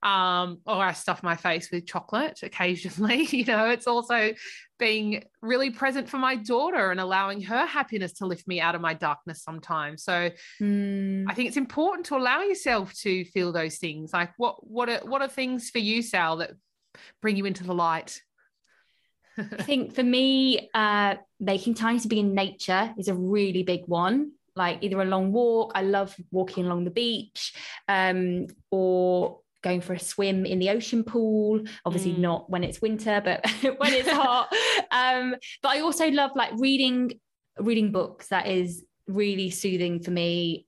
Um, 0.02 0.58
or 0.66 0.74
I 0.74 0.92
stuff 0.92 1.22
my 1.22 1.36
face 1.36 1.70
with 1.70 1.86
chocolate 1.86 2.40
occasionally. 2.42 3.22
you 3.30 3.46
know, 3.46 3.70
it's 3.70 3.86
also 3.86 4.34
being 4.78 5.24
really 5.40 5.70
present 5.70 6.08
for 6.10 6.18
my 6.18 6.36
daughter 6.36 6.90
and 6.90 7.00
allowing 7.00 7.40
her 7.42 7.64
happiness 7.64 8.12
to 8.14 8.26
lift 8.26 8.46
me 8.46 8.60
out 8.60 8.74
of 8.74 8.82
my 8.82 8.92
darkness 8.92 9.42
sometimes. 9.42 10.02
So 10.02 10.30
mm. 10.60 11.24
I 11.28 11.32
think 11.32 11.48
it's 11.48 11.56
important 11.56 12.06
to 12.06 12.16
allow 12.16 12.42
yourself 12.42 12.92
to 13.02 13.24
feel 13.26 13.52
those 13.52 13.78
things. 13.78 14.12
Like 14.12 14.32
what 14.36 14.66
what 14.68 14.90
are 14.90 15.00
what 15.04 15.22
are 15.22 15.28
things 15.28 15.70
for 15.70 15.78
you, 15.78 16.02
Sal, 16.02 16.38
that 16.38 16.50
bring 17.22 17.36
you 17.36 17.46
into 17.46 17.64
the 17.64 17.72
light? 17.72 18.20
I 19.58 19.62
think 19.62 19.94
for 19.94 20.02
me, 20.02 20.70
uh, 20.74 21.16
making 21.40 21.74
time 21.74 21.98
to 22.00 22.08
be 22.08 22.20
in 22.20 22.34
nature 22.34 22.94
is 22.98 23.08
a 23.08 23.14
really 23.14 23.62
big 23.62 23.82
one. 23.86 24.32
Like 24.56 24.78
either 24.82 25.00
a 25.00 25.04
long 25.04 25.32
walk, 25.32 25.72
I 25.74 25.82
love 25.82 26.14
walking 26.30 26.66
along 26.66 26.84
the 26.84 26.90
beach, 26.90 27.54
um, 27.88 28.46
or 28.70 29.40
going 29.62 29.80
for 29.80 29.94
a 29.94 29.98
swim 29.98 30.46
in 30.46 30.60
the 30.60 30.70
ocean 30.70 31.02
pool. 31.02 31.60
Obviously, 31.84 32.12
mm. 32.12 32.18
not 32.18 32.48
when 32.48 32.62
it's 32.62 32.80
winter, 32.80 33.20
but 33.24 33.44
when 33.78 33.92
it's 33.92 34.10
hot. 34.10 34.52
Um, 34.90 35.34
but 35.60 35.70
I 35.70 35.80
also 35.80 36.08
love 36.08 36.30
like 36.36 36.52
reading 36.56 37.18
reading 37.58 37.90
books 37.90 38.28
that 38.28 38.46
is 38.46 38.84
really 39.08 39.50
soothing 39.50 40.00
for 40.00 40.12
me 40.12 40.66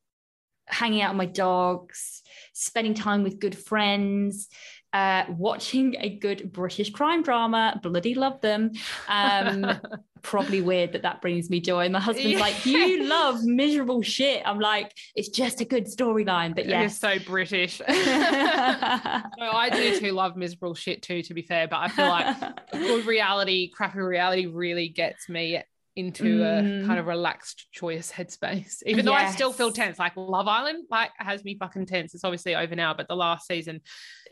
hanging 0.67 1.01
out 1.01 1.13
with 1.13 1.19
my 1.19 1.27
dogs 1.27 2.23
spending 2.57 2.95
time 2.95 3.23
with 3.23 3.39
good 3.39 3.57
friends 3.57 4.49
uh, 4.93 5.25
watching 5.29 5.95
a 5.99 6.09
good 6.09 6.53
British 6.53 6.91
crime 6.91 7.23
drama. 7.23 7.79
Bloody 7.83 8.15
love 8.15 8.41
them. 8.41 8.73
Um, 9.09 9.79
probably 10.23 10.63
weird 10.63 10.93
that 10.93 11.03
that 11.03 11.21
brings 11.21 11.51
me 11.51 11.61
joy. 11.61 11.89
My 11.91 12.01
husband's 12.01 12.33
yeah. 12.33 12.41
like, 12.41 12.65
"You 12.65 13.05
love 13.05 13.45
miserable 13.45 14.01
shit." 14.01 14.43
I'm 14.47 14.59
like, 14.59 14.93
"It's 15.15 15.29
just 15.29 15.61
a 15.61 15.67
good 15.67 15.85
storyline." 15.85 16.55
But 16.55 16.67
yeah, 16.67 16.81
you're 16.81 16.89
so 16.89 17.19
British. 17.19 17.81
no, 17.89 17.95
I 17.95 19.69
do 19.71 20.01
too. 20.01 20.13
Love 20.13 20.35
miserable 20.37 20.75
shit 20.75 21.03
too. 21.03 21.23
To 21.23 21.35
be 21.35 21.43
fair, 21.43 21.69
but 21.69 21.81
I 21.81 21.89
feel 21.89 22.09
like 22.09 22.37
good 22.73 23.05
reality, 23.05 23.69
crappy 23.69 23.99
reality, 23.99 24.47
really 24.47 24.89
gets 24.89 25.29
me 25.29 25.63
into 25.97 26.41
mm. 26.41 26.85
a 26.85 26.87
kind 26.87 27.01
of 27.01 27.07
relaxed, 27.07 27.67
joyous 27.73 28.13
headspace. 28.13 28.83
Even 28.85 28.99
yes. 28.99 29.05
though 29.07 29.15
I 29.15 29.31
still 29.31 29.53
feel 29.53 29.73
tense, 29.73 29.99
like 29.99 30.13
Love 30.17 30.47
Island, 30.47 30.85
like 30.91 31.11
has 31.17 31.43
me 31.43 31.57
fucking 31.59 31.87
tense. 31.87 32.15
It's 32.15 32.25
obviously 32.25 32.55
over 32.55 32.77
now, 32.77 32.95
but 32.95 33.09
the 33.09 33.17
last 33.17 33.47
season 33.47 33.81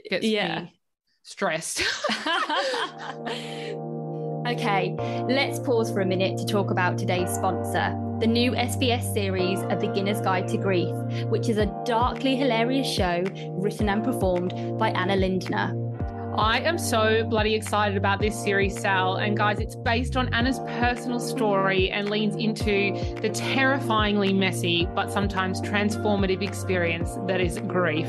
gets 0.09 0.25
yeah. 0.25 0.63
me 0.63 0.81
stressed. 1.23 1.81
okay, 4.47 4.95
let's 5.29 5.59
pause 5.59 5.91
for 5.91 6.03
a 6.03 6.07
minute 6.07 6.39
to 6.39 6.45
talk 6.45 6.71
about 6.71 6.99
today's 6.99 7.35
sponsor. 7.35 7.99
The 8.21 8.27
new 8.27 8.53
SBS 8.53 9.13
series, 9.13 9.61
A 9.63 9.77
Beginner's 9.77 10.21
Guide 10.21 10.47
to 10.49 10.59
Grief, 10.59 10.95
which 11.29 11.49
is 11.49 11.57
a 11.57 11.67
darkly 11.85 12.37
hilarious 12.37 12.87
show 12.87 13.25
written 13.53 13.89
and 13.89 14.05
performed 14.05 14.79
by 14.79 14.91
Anna 14.91 15.17
Lindner. 15.17 15.84
I 16.37 16.59
am 16.61 16.79
so 16.79 17.23
bloody 17.23 17.55
excited 17.55 17.97
about 17.97 18.21
this 18.21 18.35
series, 18.35 18.81
Sal. 18.81 19.17
And 19.17 19.37
guys, 19.37 19.61
it's 19.61 19.77
based 19.77 20.17
on 20.17 20.35
Anna's 20.35 20.59
personal 20.81 21.21
story 21.21 21.93
and 21.93 22.11
leans 22.11 22.35
into 22.35 22.93
the 23.21 23.29
terrifyingly 23.29 24.33
messy 24.33 24.89
but 24.97 25.13
sometimes 25.13 25.61
transformative 25.61 26.43
experience 26.43 27.17
that 27.29 27.41
is 27.41 27.59
grief. 27.61 28.09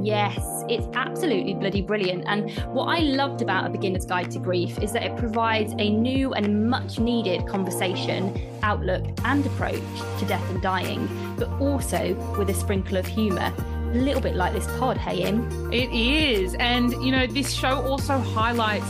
Yes, 0.00 0.38
it's 0.68 0.86
absolutely 0.94 1.54
bloody 1.54 1.82
brilliant. 1.82 2.22
And 2.28 2.52
what 2.72 2.84
I 2.84 3.00
loved 3.00 3.42
about 3.42 3.66
A 3.66 3.68
Beginner's 3.68 4.06
Guide 4.06 4.30
to 4.30 4.38
Grief 4.38 4.78
is 4.78 4.92
that 4.92 5.02
it 5.02 5.16
provides 5.16 5.74
a 5.76 5.90
new 5.90 6.32
and 6.34 6.70
much 6.70 7.00
needed 7.00 7.48
conversation, 7.48 8.32
outlook, 8.62 9.04
and 9.24 9.44
approach 9.44 9.82
to 10.20 10.24
death 10.24 10.48
and 10.50 10.62
dying, 10.62 11.08
but 11.36 11.48
also 11.60 12.14
with 12.38 12.48
a 12.48 12.54
sprinkle 12.54 12.96
of 12.96 13.06
humour 13.06 13.52
little 13.92 14.20
bit 14.20 14.34
like 14.34 14.52
this 14.52 14.66
pod, 14.78 14.96
hey, 14.96 15.22
Im? 15.22 15.72
It 15.72 15.90
is. 15.92 16.54
And, 16.54 16.92
you 16.92 17.10
know, 17.10 17.26
this 17.26 17.52
show 17.52 17.82
also 17.82 18.18
highlights 18.18 18.86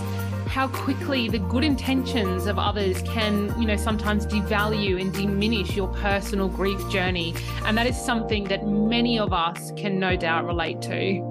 how 0.46 0.66
quickly 0.68 1.28
the 1.28 1.38
good 1.38 1.62
intentions 1.62 2.46
of 2.46 2.58
others 2.58 3.00
can, 3.02 3.54
you 3.60 3.66
know, 3.66 3.76
sometimes 3.76 4.26
devalue 4.26 5.00
and 5.00 5.12
diminish 5.12 5.76
your 5.76 5.86
personal 5.88 6.48
grief 6.48 6.80
journey. 6.90 7.34
And 7.64 7.78
that 7.78 7.86
is 7.86 7.96
something 7.96 8.44
that 8.44 8.66
many 8.66 9.18
of 9.18 9.32
us 9.32 9.70
can 9.76 10.00
no 10.00 10.16
doubt 10.16 10.46
relate 10.46 10.82
to. 10.82 11.29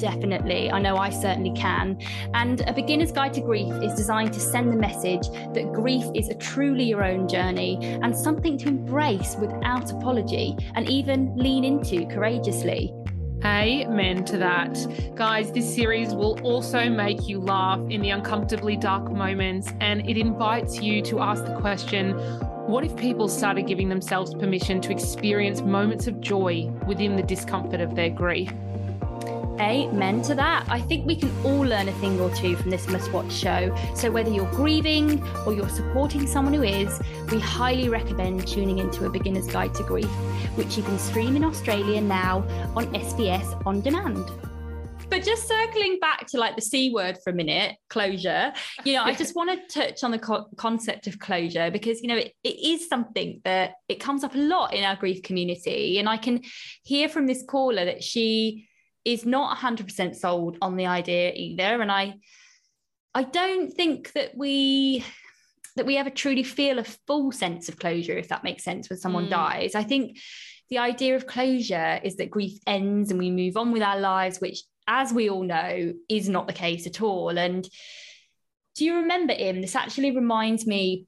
Definitely. 0.00 0.70
I 0.70 0.80
know 0.80 0.96
I 0.96 1.10
certainly 1.10 1.52
can. 1.52 1.98
And 2.32 2.62
A 2.62 2.72
Beginner's 2.72 3.12
Guide 3.12 3.34
to 3.34 3.42
Grief 3.42 3.70
is 3.82 3.94
designed 3.94 4.32
to 4.32 4.40
send 4.40 4.72
the 4.72 4.76
message 4.76 5.28
that 5.52 5.72
grief 5.74 6.04
is 6.14 6.30
a 6.30 6.34
truly 6.34 6.84
your 6.84 7.04
own 7.04 7.28
journey 7.28 7.76
and 8.02 8.16
something 8.16 8.56
to 8.58 8.68
embrace 8.68 9.36
without 9.38 9.92
apology 9.92 10.56
and 10.74 10.88
even 10.88 11.36
lean 11.36 11.64
into 11.64 12.06
courageously. 12.06 12.94
Amen 13.44 14.24
to 14.24 14.38
that. 14.38 14.78
Guys, 15.14 15.52
this 15.52 15.74
series 15.74 16.14
will 16.14 16.40
also 16.42 16.88
make 16.88 17.28
you 17.28 17.38
laugh 17.38 17.80
in 17.90 18.00
the 18.00 18.10
uncomfortably 18.10 18.76
dark 18.76 19.10
moments, 19.10 19.72
and 19.80 20.08
it 20.08 20.18
invites 20.18 20.80
you 20.80 21.00
to 21.02 21.20
ask 21.20 21.44
the 21.44 21.58
question 21.58 22.12
what 22.66 22.84
if 22.84 22.94
people 22.96 23.28
started 23.28 23.66
giving 23.66 23.88
themselves 23.88 24.32
permission 24.32 24.80
to 24.82 24.92
experience 24.92 25.60
moments 25.60 26.06
of 26.06 26.20
joy 26.20 26.70
within 26.86 27.16
the 27.16 27.22
discomfort 27.22 27.80
of 27.80 27.94
their 27.96 28.10
grief? 28.10 28.52
Amen 29.60 30.22
to 30.22 30.34
that. 30.36 30.64
I 30.70 30.80
think 30.80 31.06
we 31.06 31.14
can 31.14 31.30
all 31.44 31.60
learn 31.60 31.86
a 31.86 31.92
thing 31.92 32.18
or 32.18 32.34
two 32.34 32.56
from 32.56 32.70
this 32.70 32.88
must 32.88 33.12
watch 33.12 33.30
show. 33.30 33.76
So, 33.94 34.10
whether 34.10 34.30
you're 34.30 34.50
grieving 34.52 35.22
or 35.44 35.52
you're 35.52 35.68
supporting 35.68 36.26
someone 36.26 36.54
who 36.54 36.62
is, 36.62 36.98
we 37.30 37.38
highly 37.38 37.90
recommend 37.90 38.48
tuning 38.48 38.78
into 38.78 39.04
A 39.04 39.10
Beginner's 39.10 39.46
Guide 39.46 39.74
to 39.74 39.82
Grief, 39.82 40.08
which 40.56 40.78
you 40.78 40.82
can 40.82 40.98
stream 40.98 41.36
in 41.36 41.44
Australia 41.44 42.00
now 42.00 42.38
on 42.74 42.86
SBS 42.94 43.66
On 43.66 43.82
Demand. 43.82 44.24
But 45.10 45.24
just 45.24 45.46
circling 45.46 45.98
back 45.98 46.26
to 46.28 46.38
like 46.38 46.56
the 46.56 46.62
C 46.62 46.90
word 46.94 47.18
for 47.22 47.28
a 47.28 47.34
minute, 47.34 47.76
closure, 47.90 48.54
you 48.84 48.94
know, 48.94 49.02
I 49.02 49.12
just 49.12 49.36
want 49.36 49.50
to 49.50 49.80
touch 49.80 50.02
on 50.02 50.10
the 50.10 50.18
co- 50.18 50.46
concept 50.56 51.06
of 51.06 51.18
closure 51.18 51.70
because, 51.70 52.00
you 52.00 52.08
know, 52.08 52.16
it, 52.16 52.32
it 52.44 52.66
is 52.66 52.88
something 52.88 53.42
that 53.44 53.72
it 53.90 54.00
comes 54.00 54.24
up 54.24 54.34
a 54.34 54.38
lot 54.38 54.72
in 54.72 54.84
our 54.84 54.96
grief 54.96 55.22
community. 55.22 55.98
And 55.98 56.08
I 56.08 56.16
can 56.16 56.40
hear 56.82 57.10
from 57.10 57.26
this 57.26 57.44
caller 57.46 57.84
that 57.84 58.02
she 58.02 58.68
is 59.12 59.26
not 59.26 59.58
100% 59.58 60.14
sold 60.14 60.56
on 60.62 60.76
the 60.76 60.86
idea 60.86 61.32
either. 61.34 61.80
And 61.80 61.90
i 61.90 62.14
i 63.12 63.24
don't 63.24 63.72
think 63.72 64.12
that 64.12 64.36
we 64.36 65.04
that 65.76 65.86
we 65.86 65.96
ever 65.96 66.10
truly 66.10 66.42
feel 66.44 66.78
a 66.78 66.84
full 66.84 67.32
sense 67.32 67.68
of 67.68 67.78
closure 67.78 68.16
if 68.16 68.28
that 68.28 68.44
makes 68.44 68.64
sense 68.64 68.88
when 68.88 68.98
someone 68.98 69.26
mm. 69.26 69.30
dies. 69.30 69.74
I 69.74 69.82
think 69.82 70.18
the 70.68 70.78
idea 70.78 71.16
of 71.16 71.26
closure 71.26 72.00
is 72.04 72.16
that 72.16 72.30
grief 72.30 72.58
ends 72.66 73.10
and 73.10 73.18
we 73.18 73.30
move 73.30 73.56
on 73.56 73.72
with 73.72 73.82
our 73.82 73.98
lives 73.98 74.40
which 74.40 74.62
as 74.86 75.12
we 75.12 75.30
all 75.30 75.42
know 75.42 75.92
is 76.08 76.28
not 76.28 76.46
the 76.46 76.52
case 76.52 76.86
at 76.86 77.02
all. 77.02 77.36
And 77.36 77.68
do 78.76 78.84
you 78.84 78.96
remember 78.96 79.32
him 79.32 79.60
this 79.60 79.76
actually 79.76 80.12
reminds 80.12 80.66
me 80.66 81.06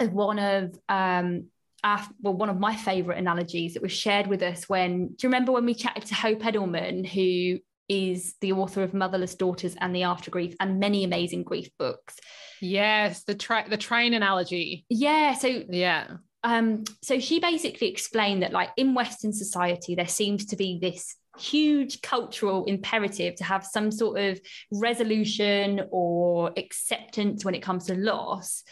of 0.00 0.12
one 0.12 0.38
of 0.38 0.78
um, 0.88 1.46
our, 1.86 2.04
well, 2.20 2.34
one 2.34 2.50
of 2.50 2.58
my 2.58 2.74
favorite 2.74 3.16
analogies 3.16 3.74
that 3.74 3.82
was 3.82 3.92
shared 3.92 4.26
with 4.26 4.42
us 4.42 4.68
when, 4.68 5.06
do 5.06 5.14
you 5.22 5.28
remember 5.28 5.52
when 5.52 5.64
we 5.64 5.74
chatted 5.74 6.04
to 6.06 6.14
Hope 6.16 6.40
Edelman, 6.40 7.06
who 7.06 7.60
is 7.88 8.34
the 8.40 8.52
author 8.52 8.82
of 8.82 8.92
Motherless 8.92 9.36
Daughters 9.36 9.76
and 9.80 9.94
the 9.94 10.02
After 10.02 10.30
Grief 10.30 10.56
and 10.58 10.80
many 10.80 11.04
amazing 11.04 11.44
grief 11.44 11.68
books? 11.78 12.16
Yes, 12.60 13.22
the 13.22 13.36
tra- 13.36 13.68
the 13.70 13.76
train 13.76 14.14
analogy. 14.14 14.84
Yeah. 14.88 15.34
So 15.34 15.62
yeah. 15.70 16.08
Um, 16.42 16.84
so 17.02 17.20
she 17.20 17.38
basically 17.38 17.88
explained 17.88 18.42
that 18.42 18.52
like 18.52 18.70
in 18.76 18.94
Western 18.94 19.32
society, 19.32 19.94
there 19.94 20.08
seems 20.08 20.46
to 20.46 20.56
be 20.56 20.78
this 20.80 21.14
huge 21.38 22.00
cultural 22.00 22.64
imperative 22.64 23.36
to 23.36 23.44
have 23.44 23.64
some 23.64 23.92
sort 23.92 24.18
of 24.18 24.40
resolution 24.72 25.82
or 25.90 26.52
acceptance 26.56 27.44
when 27.44 27.54
it 27.54 27.62
comes 27.62 27.86
to 27.86 27.94
loss. 27.94 28.64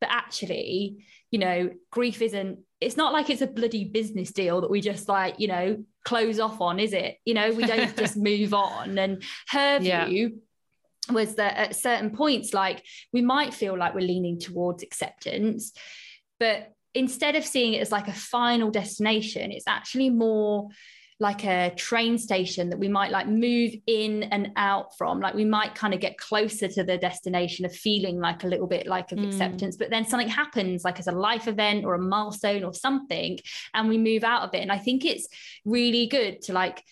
But 0.00 0.10
actually, 0.12 1.04
you 1.30 1.38
know, 1.38 1.70
grief 1.90 2.22
isn't, 2.22 2.58
it's 2.80 2.96
not 2.96 3.12
like 3.12 3.30
it's 3.30 3.42
a 3.42 3.46
bloody 3.46 3.84
business 3.84 4.32
deal 4.32 4.62
that 4.62 4.70
we 4.70 4.80
just 4.80 5.08
like, 5.08 5.38
you 5.38 5.48
know, 5.48 5.84
close 6.04 6.40
off 6.40 6.60
on, 6.60 6.80
is 6.80 6.92
it? 6.92 7.18
You 7.24 7.34
know, 7.34 7.52
we 7.52 7.64
don't 7.64 7.96
just 7.96 8.16
move 8.16 8.54
on. 8.54 8.98
And 8.98 9.22
her 9.48 9.78
view, 9.78 9.88
yeah 9.88 10.28
was 11.08 11.36
that 11.36 11.56
at 11.56 11.76
certain 11.76 12.10
points 12.10 12.54
like 12.54 12.84
we 13.12 13.22
might 13.22 13.54
feel 13.54 13.76
like 13.76 13.94
we're 13.94 14.00
leaning 14.00 14.38
towards 14.38 14.82
acceptance 14.82 15.72
but 16.38 16.72
instead 16.94 17.36
of 17.36 17.44
seeing 17.44 17.74
it 17.74 17.80
as 17.80 17.92
like 17.92 18.08
a 18.08 18.12
final 18.12 18.70
destination 18.70 19.50
it's 19.50 19.66
actually 19.66 20.10
more 20.10 20.68
like 21.20 21.44
a 21.44 21.72
train 21.76 22.18
station 22.18 22.70
that 22.70 22.78
we 22.78 22.88
might 22.88 23.10
like 23.10 23.28
move 23.28 23.74
in 23.86 24.24
and 24.24 24.50
out 24.56 24.96
from. 24.96 25.20
Like 25.20 25.34
we 25.34 25.44
might 25.44 25.74
kind 25.74 25.94
of 25.94 26.00
get 26.00 26.18
closer 26.18 26.66
to 26.66 26.82
the 26.82 26.98
destination 26.98 27.64
of 27.66 27.74
feeling 27.74 28.18
like 28.18 28.42
a 28.42 28.46
little 28.46 28.66
bit 28.66 28.86
like 28.86 29.12
of 29.12 29.18
mm. 29.18 29.26
acceptance 29.26 29.76
but 29.76 29.90
then 29.90 30.06
something 30.06 30.28
happens 30.28 30.84
like 30.84 30.98
as 30.98 31.06
a 31.06 31.12
life 31.12 31.46
event 31.46 31.84
or 31.84 31.94
a 31.94 31.98
milestone 31.98 32.64
or 32.64 32.72
something 32.72 33.38
and 33.74 33.88
we 33.88 33.98
move 33.98 34.24
out 34.24 34.42
of 34.42 34.54
it. 34.54 34.60
And 34.60 34.72
i 34.72 34.78
think 34.78 35.04
it's 35.04 35.28
really 35.64 36.06
good 36.06 36.42
to 36.42 36.52
like 36.52 36.82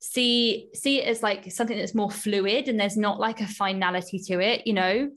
see 0.00 0.68
see 0.74 1.00
it 1.00 1.08
as 1.08 1.22
like 1.22 1.50
something 1.50 1.78
that's 1.78 1.94
more 1.94 2.10
fluid 2.10 2.68
and 2.68 2.78
there's 2.78 2.96
not 2.96 3.18
like 3.18 3.40
a 3.40 3.46
finality 3.46 4.18
to 4.18 4.38
it 4.38 4.66
you 4.66 4.74
know 4.74 5.10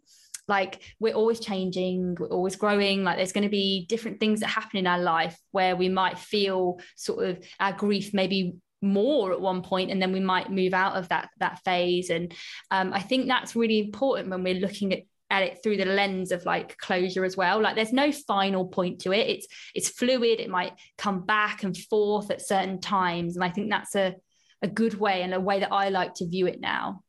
like 0.47 0.81
we're 0.99 1.13
always 1.13 1.39
changing 1.39 2.15
we're 2.19 2.27
always 2.27 2.55
growing. 2.55 3.03
Like 3.03 3.17
there's 3.17 3.33
going 3.33 3.43
to 3.43 3.49
be 3.49 3.85
different 3.87 4.19
things 4.19 4.39
that 4.39 4.47
happen 4.47 4.77
in 4.77 4.87
our 4.87 4.99
life 4.99 5.37
where 5.51 5.75
we 5.75 5.89
might 5.89 6.17
feel 6.17 6.79
sort 6.95 7.25
of 7.27 7.43
our 7.59 7.73
grief 7.73 8.13
maybe 8.13 8.55
more 8.81 9.33
at 9.33 9.41
one 9.41 9.63
point 9.63 9.89
and 9.89 9.99
then 9.99 10.11
we 10.11 10.19
might 10.19 10.51
move 10.51 10.73
out 10.73 10.95
of 10.95 11.09
that 11.09 11.29
that 11.39 11.59
phase. 11.63 12.09
And 12.09 12.33
um, 12.71 12.93
i 12.93 12.99
think 12.99 13.27
that's 13.27 13.55
really 13.55 13.79
important 13.79 14.29
when 14.29 14.43
we're 14.43 14.59
looking 14.59 14.93
at 14.93 15.03
at 15.29 15.43
it 15.43 15.59
through 15.61 15.75
the 15.75 15.83
lens 15.83 16.31
of 16.31 16.45
like 16.45 16.77
closure 16.77 17.25
as 17.25 17.35
well. 17.35 17.61
Like 17.61 17.75
there's 17.75 17.91
no 17.91 18.13
final 18.13 18.65
point 18.65 19.01
to 19.01 19.11
it. 19.11 19.27
It's 19.27 19.47
it's 19.75 19.89
fluid. 19.89 20.39
It 20.39 20.49
might 20.49 20.71
come 20.97 21.25
back 21.25 21.63
and 21.63 21.75
forth 21.75 22.31
at 22.31 22.41
certain 22.41 22.79
times. 22.79 23.35
And 23.35 23.43
i 23.43 23.49
think 23.49 23.69
that's 23.69 23.95
a 23.95 24.15
a 24.61 24.67
good 24.67 24.95
way 24.95 25.21
and 25.21 25.33
a 25.33 25.39
way 25.39 25.59
that 25.59 25.71
i 25.71 25.89
like 25.89 26.15
to 26.15 26.27
view 26.27 26.47
it 26.47 26.59
now 26.59 27.03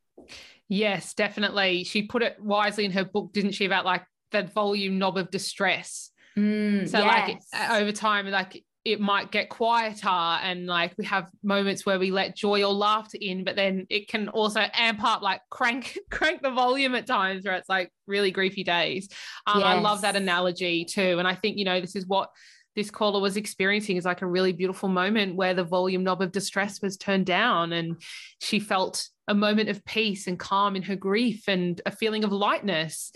Yes, 0.68 1.14
definitely. 1.14 1.84
She 1.84 2.02
put 2.02 2.22
it 2.22 2.36
wisely 2.40 2.84
in 2.84 2.92
her 2.92 3.04
book, 3.04 3.32
didn't 3.32 3.52
she, 3.52 3.64
about 3.64 3.84
like 3.84 4.04
the 4.32 4.42
volume 4.42 4.98
knob 4.98 5.16
of 5.16 5.30
distress. 5.30 6.10
Mm, 6.36 6.88
so 6.88 6.98
yes. 6.98 7.46
like 7.52 7.70
over 7.70 7.92
time, 7.92 8.30
like 8.30 8.62
it 8.84 9.00
might 9.00 9.30
get 9.30 9.50
quieter 9.50 10.08
and 10.08 10.66
like 10.66 10.94
we 10.96 11.04
have 11.04 11.30
moments 11.42 11.84
where 11.84 11.98
we 11.98 12.10
let 12.10 12.34
joy 12.34 12.62
or 12.62 12.72
laughter 12.72 13.18
in 13.20 13.44
but 13.44 13.54
then 13.54 13.86
it 13.90 14.08
can 14.08 14.28
also 14.28 14.64
amp 14.72 15.02
up 15.04 15.20
like 15.20 15.40
crank 15.50 15.98
crank 16.10 16.40
the 16.40 16.50
volume 16.50 16.94
at 16.94 17.06
times 17.06 17.44
where 17.44 17.54
it's 17.54 17.68
like 17.68 17.92
really 18.06 18.32
griefy 18.32 18.64
days 18.64 19.08
um, 19.46 19.60
yes. 19.60 19.66
i 19.66 19.78
love 19.80 20.00
that 20.00 20.16
analogy 20.16 20.86
too 20.86 21.18
and 21.18 21.28
i 21.28 21.34
think 21.34 21.58
you 21.58 21.64
know 21.64 21.80
this 21.80 21.96
is 21.96 22.06
what 22.06 22.30
this 22.78 22.92
caller 22.92 23.20
was 23.20 23.36
experiencing 23.36 23.96
is 23.96 24.04
like 24.04 24.22
a 24.22 24.26
really 24.26 24.52
beautiful 24.52 24.88
moment 24.88 25.34
where 25.34 25.52
the 25.52 25.64
volume 25.64 26.04
knob 26.04 26.22
of 26.22 26.30
distress 26.30 26.80
was 26.80 26.96
turned 26.96 27.26
down 27.26 27.72
and 27.72 28.00
she 28.40 28.60
felt 28.60 29.08
a 29.26 29.34
moment 29.34 29.68
of 29.68 29.84
peace 29.84 30.28
and 30.28 30.38
calm 30.38 30.76
in 30.76 30.82
her 30.82 30.94
grief 30.94 31.42
and 31.48 31.80
a 31.86 31.90
feeling 31.90 32.22
of 32.22 32.30
lightness 32.30 33.10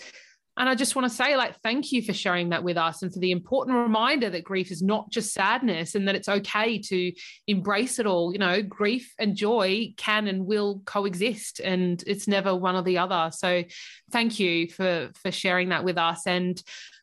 and 0.57 0.68
I 0.68 0.75
just 0.75 0.94
want 0.94 1.09
to 1.09 1.16
say, 1.16 1.35
like, 1.35 1.59
thank 1.62 1.92
you 1.92 2.03
for 2.03 2.12
sharing 2.12 2.51
that 2.51 2.62
with 2.62 2.77
us 2.77 3.03
and 3.03 3.11
for 3.11 3.18
the 3.18 3.31
important 3.31 3.75
reminder 3.75 4.29
that 4.29 4.44
grief 4.44 4.70
is 4.70 4.83
not 4.83 5.11
just 5.11 5.33
sadness 5.33 5.94
and 5.94 6.07
that 6.07 6.14
it's 6.14 6.29
okay 6.29 6.79
to 6.79 7.12
embrace 7.46 7.98
it 7.98 8.07
all. 8.07 8.35
You 8.35 8.38
know, 8.38 8.61
grief 8.61 9.14
and 9.18 9.35
joy 9.35 9.94
can 9.96 10.29
and 10.29 10.44
will 10.44 10.83
coexist 10.85 11.61
and 11.61 12.05
it's 12.07 12.29
never 12.29 12.55
one 12.55 12.77
or 12.77 12.83
the 12.83 12.98
other. 12.98 13.31
So 13.33 13.64
thank 14.11 14.38
you 14.38 14.68
for 14.68 15.11
for 15.22 15.33
sharing 15.33 15.70
that 15.70 15.85
with 15.85 15.96
us. 15.96 16.27
And 16.27 16.62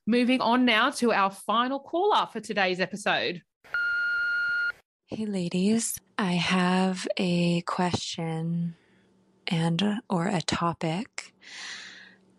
moving 0.10 0.42
on 0.42 0.66
now 0.66 0.90
to 0.90 1.14
our 1.14 1.30
final 1.30 1.80
caller 1.80 2.28
for 2.34 2.40
today's 2.40 2.80
episode. 2.80 3.44
Hey 5.06 5.28
ladies, 5.28 6.00
I 6.18 6.34
have 6.34 7.08
a 7.18 7.62
question 7.62 8.76
and 9.48 10.02
or 10.10 10.26
a 10.26 10.42
topic 10.42 11.34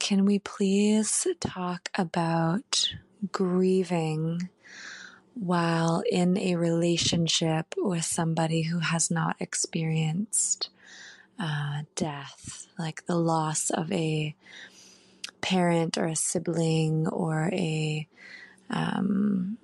can 0.01 0.25
we 0.25 0.39
please 0.41 1.27
talk 1.41 1.91
about 1.95 2.93
grieving 3.31 4.49
while 5.35 6.03
in 6.11 6.39
a 6.39 6.57
relationship 6.57 7.75
with 7.77 8.05
somebody 8.05 8.63
who 8.63 8.79
has 8.81 9.11
not 9.11 9.37
experienced 9.39 10.71
uh, 11.39 11.83
death, 11.95 12.67
like 12.79 13.07
the 13.07 13.17
loss 13.17 13.71
of 13.71 13.93
a 13.93 14.35
parent 15.41 15.99
or 15.99 16.07
a 16.07 16.17
sibling 16.17 17.09
or 17.09 17.51
a 17.53 18.07
um, 18.71 19.59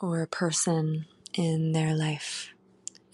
or 0.00 0.22
a 0.22 0.26
person 0.26 1.06
in 1.34 1.72
their 1.72 1.94
life, 1.94 2.54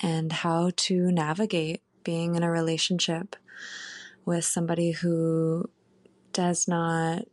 and 0.01 0.33
how 0.33 0.71
to 0.77 1.11
navigate 1.11 1.83
being 2.05 2.37
in 2.37 2.43
a 2.43 2.51
relationship 2.51 3.35
with 4.25 4.45
somebody 4.45 4.93
who 4.93 5.69
does 6.33 6.69
not 6.69 7.25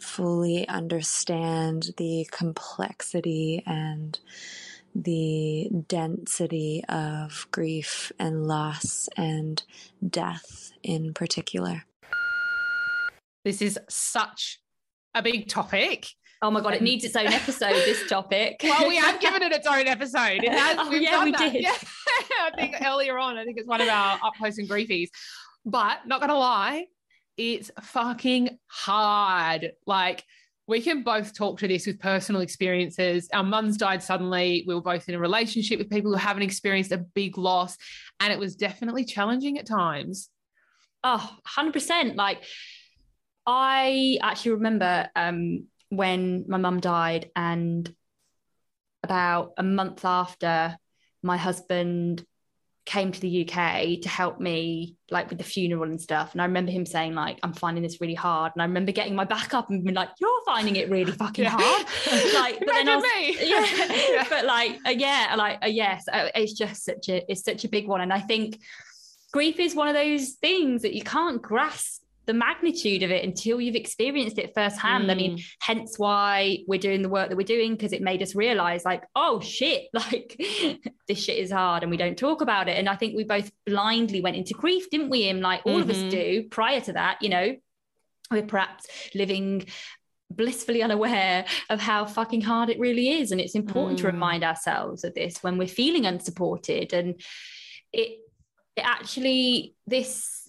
fully 0.00 0.66
understand 0.68 1.90
the 1.96 2.26
complexity 2.30 3.62
and 3.66 4.18
the 4.94 5.68
density 5.88 6.82
of 6.88 7.46
grief 7.50 8.10
and 8.18 8.46
loss 8.46 9.08
and 9.16 9.62
death 10.08 10.72
in 10.82 11.12
particular. 11.12 11.84
This 13.46 13.62
is 13.62 13.78
such 13.88 14.58
a 15.14 15.22
big 15.22 15.48
topic. 15.48 16.08
Oh 16.42 16.50
my 16.50 16.60
god, 16.60 16.74
it 16.74 16.82
needs 16.82 17.04
its 17.04 17.14
own 17.14 17.28
episode. 17.28 17.74
this 17.74 18.04
topic. 18.08 18.56
well, 18.60 18.88
we 18.88 18.96
have 18.96 19.20
given 19.20 19.40
it 19.40 19.52
its 19.52 19.68
own 19.68 19.86
episode. 19.86 20.42
It 20.42 20.50
has. 20.50 20.76
Oh, 20.80 20.90
yeah, 20.90 21.22
we 21.22 21.30
that. 21.30 21.52
did. 21.52 21.62
Yeah. 21.62 21.70
I 22.42 22.50
think 22.56 22.74
earlier 22.84 23.16
on, 23.16 23.38
I 23.38 23.44
think 23.44 23.56
it's 23.58 23.68
one 23.68 23.80
of 23.80 23.86
our 23.86 24.14
up 24.14 24.32
close 24.36 24.58
and 24.58 24.68
griefies. 24.68 25.10
But 25.64 25.98
not 26.08 26.20
gonna 26.20 26.34
lie, 26.34 26.86
it's 27.36 27.70
fucking 27.80 28.58
hard. 28.66 29.70
Like, 29.86 30.24
we 30.66 30.80
can 30.80 31.04
both 31.04 31.32
talk 31.32 31.60
to 31.60 31.68
this 31.68 31.86
with 31.86 32.00
personal 32.00 32.40
experiences. 32.40 33.28
Our 33.32 33.44
mums 33.44 33.76
died 33.76 34.02
suddenly. 34.02 34.64
We 34.66 34.74
were 34.74 34.82
both 34.82 35.08
in 35.08 35.14
a 35.14 35.20
relationship 35.20 35.78
with 35.78 35.88
people 35.88 36.10
who 36.10 36.18
haven't 36.18 36.42
experienced 36.42 36.90
a 36.90 36.98
big 36.98 37.38
loss. 37.38 37.76
And 38.18 38.32
it 38.32 38.40
was 38.40 38.56
definitely 38.56 39.04
challenging 39.04 39.56
at 39.56 39.68
times. 39.68 40.30
Oh, 41.04 41.30
100%. 41.56 42.16
Like, 42.16 42.42
I 43.46 44.18
actually 44.22 44.52
remember 44.52 45.08
um, 45.14 45.66
when 45.88 46.44
my 46.48 46.58
mum 46.58 46.80
died, 46.80 47.30
and 47.36 47.92
about 49.02 49.52
a 49.56 49.62
month 49.62 50.04
after, 50.04 50.76
my 51.22 51.36
husband 51.36 52.24
came 52.86 53.10
to 53.10 53.20
the 53.20 53.42
UK 53.42 54.00
to 54.00 54.08
help 54.08 54.38
me 54.38 54.94
like 55.10 55.28
with 55.28 55.38
the 55.38 55.44
funeral 55.44 55.90
and 55.90 56.00
stuff. 56.00 56.32
And 56.32 56.40
I 56.40 56.44
remember 56.44 56.70
him 56.70 56.86
saying 56.86 57.14
like, 57.14 57.38
I'm 57.42 57.52
finding 57.52 57.82
this 57.82 58.00
really 58.00 58.14
hard. 58.14 58.52
And 58.54 58.62
I 58.62 58.64
remember 58.64 58.92
getting 58.92 59.16
my 59.16 59.24
back 59.24 59.54
up 59.54 59.70
and 59.70 59.82
being 59.82 59.96
like, 59.96 60.10
you're 60.20 60.44
finding 60.46 60.76
it 60.76 60.88
really 60.88 61.10
fucking 61.10 61.44
yeah. 61.44 61.56
hard. 61.58 61.86
like, 62.34 62.60
but 62.60 62.68
then 62.68 62.88
I 62.88 62.96
was, 62.96 63.04
me. 63.04 63.36
Yeah, 63.48 63.66
yeah. 64.10 64.24
but 64.30 64.44
like, 64.44 64.78
uh, 64.86 64.90
yeah, 64.90 65.34
like, 65.36 65.64
uh, 65.64 65.68
yes, 65.68 66.04
uh, 66.12 66.28
it's 66.36 66.52
just 66.52 66.84
such 66.84 67.08
a, 67.08 67.24
it's 67.30 67.42
such 67.42 67.64
a 67.64 67.68
big 67.68 67.88
one. 67.88 68.00
And 68.00 68.12
I 68.12 68.20
think 68.20 68.60
grief 69.32 69.58
is 69.58 69.74
one 69.74 69.88
of 69.88 69.94
those 69.94 70.34
things 70.34 70.82
that 70.82 70.94
you 70.94 71.02
can't 71.02 71.42
grasp 71.42 72.02
the 72.26 72.34
magnitude 72.34 73.02
of 73.02 73.10
it 73.10 73.24
until 73.24 73.60
you've 73.60 73.76
experienced 73.76 74.38
it 74.38 74.52
firsthand. 74.54 75.06
Mm. 75.06 75.10
I 75.10 75.14
mean, 75.14 75.38
mm. 75.38 75.44
hence 75.60 75.98
why 75.98 76.58
we're 76.66 76.78
doing 76.78 77.02
the 77.02 77.08
work 77.08 77.28
that 77.28 77.36
we're 77.36 77.46
doing 77.46 77.72
because 77.72 77.92
it 77.92 78.02
made 78.02 78.22
us 78.22 78.34
realize, 78.34 78.84
like, 78.84 79.04
oh 79.14 79.40
shit, 79.40 79.84
like 79.92 80.36
this 81.08 81.22
shit 81.22 81.38
is 81.38 81.52
hard 81.52 81.82
and 81.82 81.90
we 81.90 81.96
don't 81.96 82.18
talk 82.18 82.40
about 82.40 82.68
it. 82.68 82.78
And 82.78 82.88
I 82.88 82.96
think 82.96 83.16
we 83.16 83.24
both 83.24 83.50
blindly 83.64 84.20
went 84.20 84.36
into 84.36 84.54
grief, 84.54 84.90
didn't 84.90 85.10
we? 85.10 85.28
And 85.28 85.40
like 85.40 85.62
all 85.64 85.74
mm-hmm. 85.74 85.82
of 85.82 85.90
us 85.90 85.96
mm-hmm. 85.96 86.08
do 86.10 86.42
prior 86.50 86.80
to 86.82 86.92
that, 86.94 87.18
you 87.22 87.28
know, 87.28 87.56
we're 88.30 88.42
perhaps 88.42 88.86
living 89.14 89.66
blissfully 90.28 90.82
unaware 90.82 91.46
of 91.70 91.80
how 91.80 92.04
fucking 92.04 92.40
hard 92.40 92.68
it 92.68 92.80
really 92.80 93.10
is. 93.10 93.30
And 93.30 93.40
it's 93.40 93.54
important 93.54 93.98
mm. 93.98 94.02
to 94.02 94.08
remind 94.08 94.42
ourselves 94.42 95.04
of 95.04 95.14
this 95.14 95.42
when 95.42 95.58
we're 95.58 95.68
feeling 95.68 96.06
unsupported. 96.06 96.92
And 96.92 97.20
it, 97.92 98.18
it 98.74 98.82
actually, 98.82 99.76
this 99.86 100.45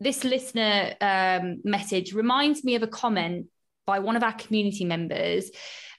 this 0.00 0.24
listener 0.24 0.94
um, 1.00 1.60
message 1.64 2.12
reminds 2.12 2.64
me 2.64 2.74
of 2.74 2.82
a 2.82 2.86
comment 2.86 3.46
by 3.86 3.98
one 3.98 4.16
of 4.16 4.22
our 4.22 4.32
community 4.32 4.84
members. 4.84 5.50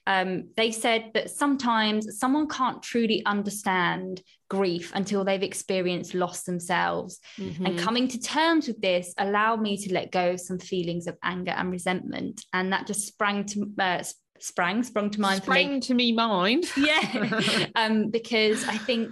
Um, 0.06 0.48
they 0.56 0.72
said 0.72 1.12
that 1.14 1.30
sometimes 1.30 2.18
someone 2.18 2.48
can't 2.48 2.82
truly 2.82 3.24
understand 3.24 4.20
grief 4.50 4.90
until 4.94 5.24
they've 5.24 5.42
experienced 5.42 6.14
loss 6.14 6.42
themselves. 6.42 7.20
Mm-hmm. 7.38 7.66
And 7.66 7.78
coming 7.78 8.08
to 8.08 8.18
terms 8.18 8.66
with 8.66 8.80
this 8.80 9.14
allowed 9.16 9.62
me 9.62 9.76
to 9.76 9.94
let 9.94 10.10
go 10.10 10.32
of 10.32 10.40
some 10.40 10.58
feelings 10.58 11.06
of 11.06 11.16
anger 11.22 11.52
and 11.52 11.70
resentment. 11.70 12.44
And 12.52 12.72
that 12.72 12.88
just 12.88 13.06
sprang 13.06 13.44
to 13.46 13.70
uh, 13.78 14.02
sprang 14.42 14.82
sprung 14.82 15.08
to 15.08 15.20
mind 15.20 15.40
sprang 15.40 15.80
to 15.80 15.94
me 15.94 16.10
mind 16.10 16.64
yeah 16.76 17.66
um 17.76 18.10
because 18.10 18.66
i 18.66 18.76
think 18.76 19.08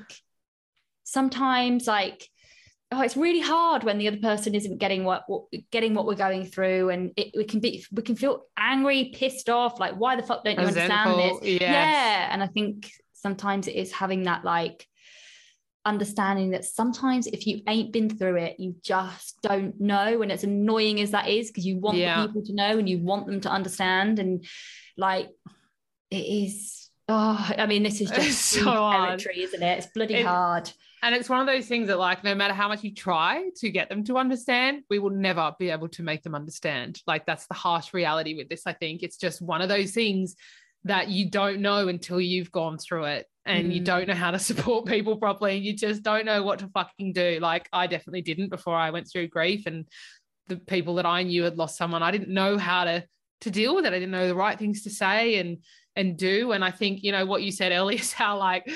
sometimes 1.04 1.86
like 1.86 2.28
oh 2.92 3.02
it's 3.02 3.16
really 3.16 3.40
hard 3.40 3.84
when 3.84 3.98
the 3.98 4.08
other 4.08 4.18
person 4.18 4.54
isn't 4.54 4.78
getting 4.78 5.04
what, 5.04 5.24
what 5.28 5.44
getting 5.70 5.94
what 5.94 6.06
we're 6.06 6.14
going 6.14 6.44
through 6.44 6.90
and 6.90 7.12
it, 7.16 7.32
we 7.36 7.44
can 7.44 7.60
be 7.60 7.84
we 7.92 8.02
can 8.02 8.16
feel 8.16 8.44
angry 8.56 9.12
pissed 9.14 9.48
off 9.48 9.78
like 9.78 9.94
why 9.94 10.16
the 10.16 10.22
fuck 10.22 10.44
don't 10.44 10.58
you 10.58 10.66
understand 10.66 11.18
this 11.18 11.38
yes. 11.42 11.60
yeah 11.60 12.28
and 12.30 12.42
i 12.42 12.46
think 12.46 12.90
sometimes 13.12 13.68
it 13.68 13.76
is 13.76 13.92
having 13.92 14.24
that 14.24 14.44
like 14.44 14.86
understanding 15.86 16.50
that 16.50 16.64
sometimes 16.64 17.26
if 17.26 17.46
you 17.46 17.62
ain't 17.66 17.92
been 17.92 18.10
through 18.10 18.36
it 18.36 18.56
you 18.58 18.74
just 18.82 19.40
don't 19.42 19.80
know 19.80 20.20
and 20.20 20.30
it's 20.30 20.44
annoying 20.44 21.00
as 21.00 21.12
that 21.12 21.28
is 21.28 21.48
because 21.48 21.64
you 21.64 21.78
want 21.78 21.96
yeah. 21.96 22.26
people 22.26 22.44
to 22.44 22.54
know 22.54 22.78
and 22.78 22.88
you 22.88 22.98
want 22.98 23.26
them 23.26 23.40
to 23.40 23.48
understand, 23.48 24.18
and 24.18 24.44
like 24.98 25.30
it 26.10 26.16
is 26.16 26.90
oh 27.08 27.50
i 27.56 27.66
mean 27.66 27.82
this 27.82 28.00
is 28.00 28.10
just 28.10 28.40
so 28.42 28.64
territory 28.64 29.42
isn't 29.42 29.62
it 29.62 29.78
it's 29.78 29.86
bloody 29.94 30.14
it, 30.14 30.26
hard 30.26 30.70
and 31.02 31.14
it's 31.14 31.28
one 31.28 31.40
of 31.40 31.46
those 31.46 31.66
things 31.66 31.88
that, 31.88 31.98
like, 31.98 32.22
no 32.24 32.34
matter 32.34 32.52
how 32.52 32.68
much 32.68 32.84
you 32.84 32.94
try 32.94 33.48
to 33.56 33.70
get 33.70 33.88
them 33.88 34.04
to 34.04 34.18
understand, 34.18 34.82
we 34.90 34.98
will 34.98 35.10
never 35.10 35.52
be 35.58 35.70
able 35.70 35.88
to 35.88 36.02
make 36.02 36.22
them 36.22 36.34
understand. 36.34 37.00
Like, 37.06 37.24
that's 37.24 37.46
the 37.46 37.54
harsh 37.54 37.94
reality 37.94 38.34
with 38.36 38.48
this. 38.48 38.62
I 38.66 38.74
think 38.74 39.02
it's 39.02 39.16
just 39.16 39.40
one 39.40 39.62
of 39.62 39.68
those 39.68 39.92
things 39.92 40.36
that 40.84 41.08
you 41.08 41.30
don't 41.30 41.60
know 41.60 41.88
until 41.88 42.20
you've 42.20 42.52
gone 42.52 42.78
through 42.78 43.04
it 43.04 43.26
and 43.46 43.70
mm. 43.70 43.74
you 43.74 43.80
don't 43.80 44.08
know 44.08 44.14
how 44.14 44.30
to 44.30 44.38
support 44.50 44.86
people 44.86 45.16
properly. 45.16 45.56
And 45.56 45.64
you 45.64 45.74
just 45.74 46.02
don't 46.02 46.26
know 46.26 46.42
what 46.42 46.58
to 46.58 46.68
fucking 46.68 47.14
do. 47.14 47.38
Like, 47.40 47.68
I 47.72 47.86
definitely 47.86 48.22
didn't 48.22 48.50
before 48.50 48.76
I 48.76 48.90
went 48.90 49.08
through 49.10 49.28
grief. 49.28 49.66
And 49.66 49.86
the 50.48 50.56
people 50.56 50.96
that 50.96 51.06
I 51.06 51.22
knew 51.22 51.44
had 51.44 51.56
lost 51.56 51.78
someone, 51.78 52.02
I 52.02 52.10
didn't 52.10 52.28
know 52.28 52.58
how 52.58 52.84
to 52.84 53.04
to 53.42 53.50
deal 53.50 53.74
with 53.74 53.86
it. 53.86 53.94
I 53.94 53.98
didn't 53.98 54.10
know 54.10 54.28
the 54.28 54.34
right 54.34 54.58
things 54.58 54.82
to 54.82 54.90
say 54.90 55.36
and 55.36 55.58
and 55.96 56.16
do. 56.16 56.52
And 56.52 56.64
I 56.64 56.70
think, 56.70 57.02
you 57.02 57.12
know, 57.12 57.24
what 57.24 57.42
you 57.42 57.52
said 57.52 57.72
earlier 57.72 57.98
is 57.98 58.12
how 58.12 58.36
like 58.38 58.70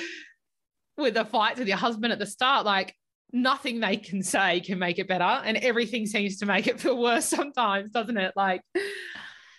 with 0.97 1.17
a 1.17 1.25
fight 1.25 1.57
with 1.57 1.67
your 1.67 1.77
husband 1.77 2.13
at 2.13 2.19
the 2.19 2.25
start, 2.25 2.65
like 2.65 2.95
nothing 3.31 3.79
they 3.79 3.97
can 3.97 4.23
say 4.23 4.61
can 4.61 4.79
make 4.79 4.99
it 4.99 5.07
better. 5.07 5.23
And 5.23 5.57
everything 5.57 6.05
seems 6.05 6.37
to 6.37 6.45
make 6.45 6.67
it 6.67 6.79
feel 6.81 7.01
worse 7.01 7.25
sometimes, 7.25 7.91
doesn't 7.91 8.17
it? 8.17 8.33
Like, 8.35 8.61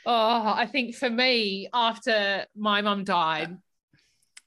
oh, 0.07 0.55
I 0.57 0.67
think 0.67 0.95
for 0.95 1.11
me, 1.11 1.69
after 1.73 2.47
my 2.57 2.83
mum 2.83 3.05
died, 3.05 3.57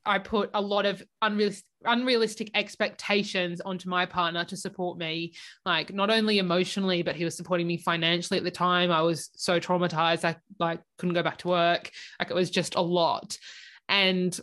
I 0.06 0.17
put 0.17 0.49
a 0.54 0.62
lot 0.62 0.86
of 0.86 1.04
unrealistic, 1.21 1.65
unrealistic 1.86 2.52
expectations 2.56 3.62
onto 3.62 3.89
my 3.89 4.06
partner 4.06 4.43
to 4.45 4.58
support 4.58 4.97
me, 4.97 5.34
like 5.65 5.93
not 5.93 6.10
only 6.10 6.39
emotionally, 6.39 7.04
but 7.04 7.15
he 7.15 7.25
was 7.25 7.38
supporting 7.38 7.67
me 7.67 7.78
financially 7.78 8.38
at 8.38 8.43
the 8.43 8.52
time. 8.52 8.91
I 8.91 9.02
was 9.02 9.30
so 9.36 9.60
traumatized, 9.60 10.25
I 10.25 10.38
like 10.58 10.82
couldn't 10.97 11.15
go 11.15 11.23
back 11.23 11.38
to 11.39 11.49
work. 11.49 11.91
Like 12.19 12.32
it 12.32 12.34
was 12.34 12.49
just 12.49 12.75
a 12.75 12.82
lot. 12.82 13.38
And 13.88 14.38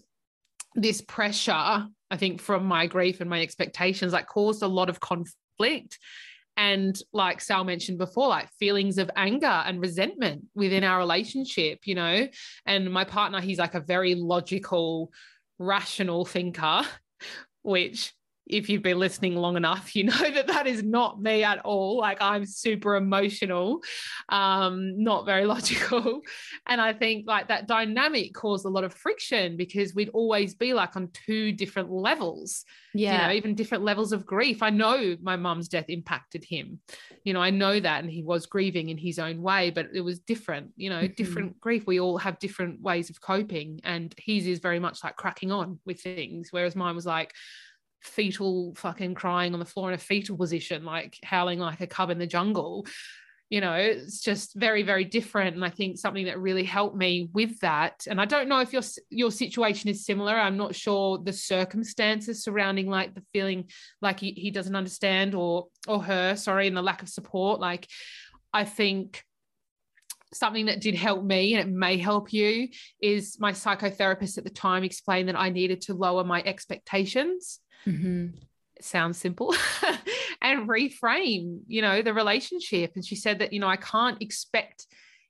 this 0.75 1.01
pressure, 1.01 1.87
I 2.11 2.17
think, 2.17 2.41
from 2.41 2.65
my 2.65 2.87
grief 2.87 3.21
and 3.21 3.31
my 3.31 3.43
expectations, 3.43 4.13
like 4.13 4.27
caused 4.27 4.63
a 4.63 4.69
lot 4.69 4.89
of 4.89 5.01
conflict. 5.01 5.99
And 6.57 6.99
like 7.13 7.43
Sal 7.43 7.65
mentioned 7.65 7.99
before, 7.99 8.29
like 8.29 8.49
feelings 8.59 8.97
of 8.97 9.11
anger 9.15 9.47
and 9.47 9.81
resentment 9.81 10.45
within 10.55 10.85
our 10.85 10.99
relationship, 10.99 11.81
you 11.85 11.95
know. 11.95 12.27
And 12.65 12.91
my 12.91 13.05
partner, 13.05 13.41
he's 13.41 13.59
like 13.59 13.75
a 13.75 13.81
very 13.81 14.15
logical, 14.15 15.11
rational 15.59 16.25
thinker, 16.25 16.83
which 17.63 18.15
if 18.47 18.69
you've 18.69 18.83
been 18.83 18.99
listening 18.99 19.35
long 19.35 19.57
enough, 19.57 19.97
you 19.97 20.05
know 20.05 20.31
that 20.31 20.47
that 20.47 20.67
is 20.67 20.83
not 20.83 21.21
me 21.21 21.43
at 21.43 21.59
all. 21.61 21.99
Like 21.99 22.19
I'm 22.21 22.47
super 22.47 22.97
emotional, 22.97 23.83
um, 24.29 25.03
not 25.03 25.27
very 25.27 25.47
logical. 25.57 26.21
And 26.67 26.81
I 26.81 26.93
think 26.93 27.27
like 27.27 27.49
that 27.49 27.67
dynamic 27.67 28.35
caused 28.35 28.65
a 28.65 28.69
lot 28.69 28.85
of 28.85 28.95
friction 28.95 29.57
because 29.57 29.95
we'd 29.95 30.11
always 30.11 30.55
be 30.55 30.73
like 30.75 30.97
on 30.97 31.09
two 31.13 31.53
different 31.53 31.91
levels. 31.91 32.65
Yeah. 32.95 33.23
You 33.23 33.29
know, 33.29 33.35
even 33.35 33.55
different 33.55 33.85
levels 33.85 34.13
of 34.13 34.25
grief. 34.25 34.63
I 34.63 34.71
know 34.71 35.17
my 35.21 35.37
mum's 35.37 35.69
death 35.69 35.87
impacted 35.89 36.45
him. 36.45 36.81
You 37.25 37.33
know, 37.33 37.43
I 37.43 37.51
know 37.51 37.79
that. 37.79 38.03
And 38.03 38.11
he 38.11 38.23
was 38.23 38.47
grieving 38.47 38.89
in 38.89 38.97
his 38.97 39.19
own 39.19 39.43
way, 39.43 39.71
but 39.71 39.89
it 39.93 40.01
was 40.01 40.21
different, 40.21 40.71
you 40.77 40.89
know, 40.89 41.03
mm-hmm. 41.03 41.15
different 41.15 41.61
grief. 41.61 41.87
We 41.87 42.01
all 42.01 42.17
have 42.19 42.39
different 42.39 42.81
ways 42.81 43.11
of 43.11 43.21
coping. 43.21 43.81
And 43.85 44.15
his 44.19 44.47
is 44.47 44.61
very 44.61 44.79
much 44.79 45.03
like 45.05 45.17
cracking 45.17 45.53
on 45.53 45.79
with 45.85 46.01
things. 46.01 46.49
Whereas 46.53 46.77
mine 46.77 46.95
was 46.95 47.07
like, 47.07 47.35
fetal 48.07 48.75
fucking 48.77 49.15
crying 49.15 49.53
on 49.53 49.61
the 49.61 49.67
floor 49.67 49.89
in 49.89 49.95
a 49.95 49.99
fetal 49.99 50.37
position, 50.37 50.85
like 50.85 51.19
howling 51.23 51.59
like 51.59 51.81
a 51.81 51.87
cub 51.87 52.11
in 52.11 52.19
the 52.19 52.27
jungle. 52.27 52.87
You 53.49 53.61
know, 53.61 53.75
it's 53.75 54.21
just 54.21 54.55
very, 54.57 54.83
very 54.83 55.05
different. 55.05 55.55
And 55.55 55.65
I 55.65 55.71
think 55.71 55.99
something 55.99 56.27
that 56.27 56.41
really 56.41 56.65
helped 56.65 56.97
me 56.97 57.29
with 57.33 57.61
that. 57.61 58.05
And 58.09 58.21
I 58.21 58.25
don't 58.25 58.49
know 58.49 58.59
if 58.59 58.73
your 58.73 58.83
your 59.09 59.31
situation 59.31 59.89
is 59.89 60.05
similar. 60.05 60.35
I'm 60.35 60.57
not 60.57 60.75
sure 60.75 61.19
the 61.19 61.33
circumstances 61.33 62.43
surrounding 62.43 62.89
like 62.89 63.15
the 63.15 63.23
feeling 63.33 63.69
like 64.03 64.19
he, 64.19 64.33
he 64.33 64.51
doesn't 64.51 64.75
understand 64.75 65.35
or 65.35 65.67
or 65.87 66.03
her, 66.03 66.35
sorry, 66.35 66.67
and 66.67 66.77
the 66.77 66.83
lack 66.83 67.03
of 67.03 67.09
support. 67.09 67.61
Like 67.61 67.87
I 68.53 68.65
think 68.65 69.23
something 70.35 70.67
that 70.67 70.81
did 70.81 70.97
help 70.97 71.25
me 71.25 71.55
and 71.55 71.69
it 71.69 71.73
may 71.73 71.99
help 71.99 72.33
you 72.33 72.69
is 73.01 73.39
my 73.39 73.53
psychotherapist 73.53 74.39
at 74.39 74.45
the 74.45 74.51
time 74.51 74.83
explained 74.83 75.29
that 75.29 75.39
I 75.39 75.51
needed 75.51 75.83
to 75.83 75.95
lower 75.95 76.25
my 76.25 76.43
expectations 76.45 77.61
Mm-hmm. 77.87 78.27
Sounds 78.81 79.19
simple. 79.19 79.55
and 80.43 80.69
reframe, 80.69 81.61
you 81.67 81.83
know, 81.83 82.03
the 82.03 82.13
relationship. 82.13 82.93
And 82.95 83.05
she 83.05 83.17
said 83.17 83.39
that, 83.39 83.53
you 83.53 83.61
know, 83.61 83.69
I 83.69 83.77
can't 83.77 84.21
expect 84.21 84.87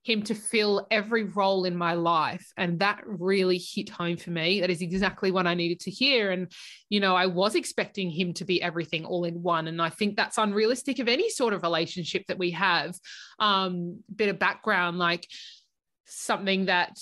him 0.07 0.23
to 0.23 0.35
fill 0.37 0.87
every 0.91 1.25
role 1.25 1.65
in 1.65 1.77
my 1.77 1.95
life. 1.95 2.53
And 2.57 2.79
that 2.79 3.03
really 3.05 3.59
hit 3.59 3.91
home 3.91 4.17
for 4.17 4.31
me. 4.31 4.61
That 4.61 4.71
is 4.71 4.81
exactly 4.81 5.33
what 5.33 5.49
I 5.49 5.55
needed 5.55 5.81
to 5.81 5.91
hear. 5.91 6.31
And, 6.31 6.51
you 6.89 7.01
know, 7.01 7.17
I 7.17 7.27
was 7.27 7.57
expecting 7.57 8.11
him 8.11 8.33
to 8.35 8.45
be 8.45 8.63
everything 8.63 9.05
all 9.05 9.25
in 9.25 9.43
one. 9.43 9.67
And 9.67 9.83
I 9.83 9.91
think 9.91 10.17
that's 10.17 10.39
unrealistic 10.39 11.01
of 11.01 11.09
any 11.09 11.29
sort 11.29 11.55
of 11.55 11.65
relationship 11.65 12.25
that 12.29 12.39
we 12.39 12.53
have. 12.53 12.95
Um, 13.41 14.01
bit 14.15 14.29
of 14.29 14.39
background, 14.39 14.99
like 14.99 15.27
something 16.05 16.67
that 16.67 16.97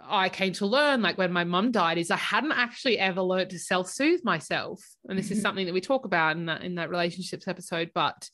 I 0.00 0.28
came 0.28 0.52
to 0.54 0.66
learn, 0.66 1.02
like 1.02 1.18
when 1.18 1.32
my 1.32 1.44
mum 1.44 1.72
died, 1.72 1.98
is 1.98 2.10
I 2.10 2.16
hadn't 2.16 2.52
actually 2.52 2.98
ever 2.98 3.22
learned 3.22 3.50
to 3.50 3.58
self 3.58 3.88
soothe 3.88 4.24
myself. 4.24 4.80
And 5.08 5.18
this 5.18 5.26
mm-hmm. 5.26 5.34
is 5.34 5.42
something 5.42 5.66
that 5.66 5.74
we 5.74 5.80
talk 5.80 6.04
about 6.04 6.36
in 6.36 6.46
that, 6.46 6.62
in 6.62 6.76
that 6.76 6.90
relationships 6.90 7.48
episode. 7.48 7.90
But 7.94 8.28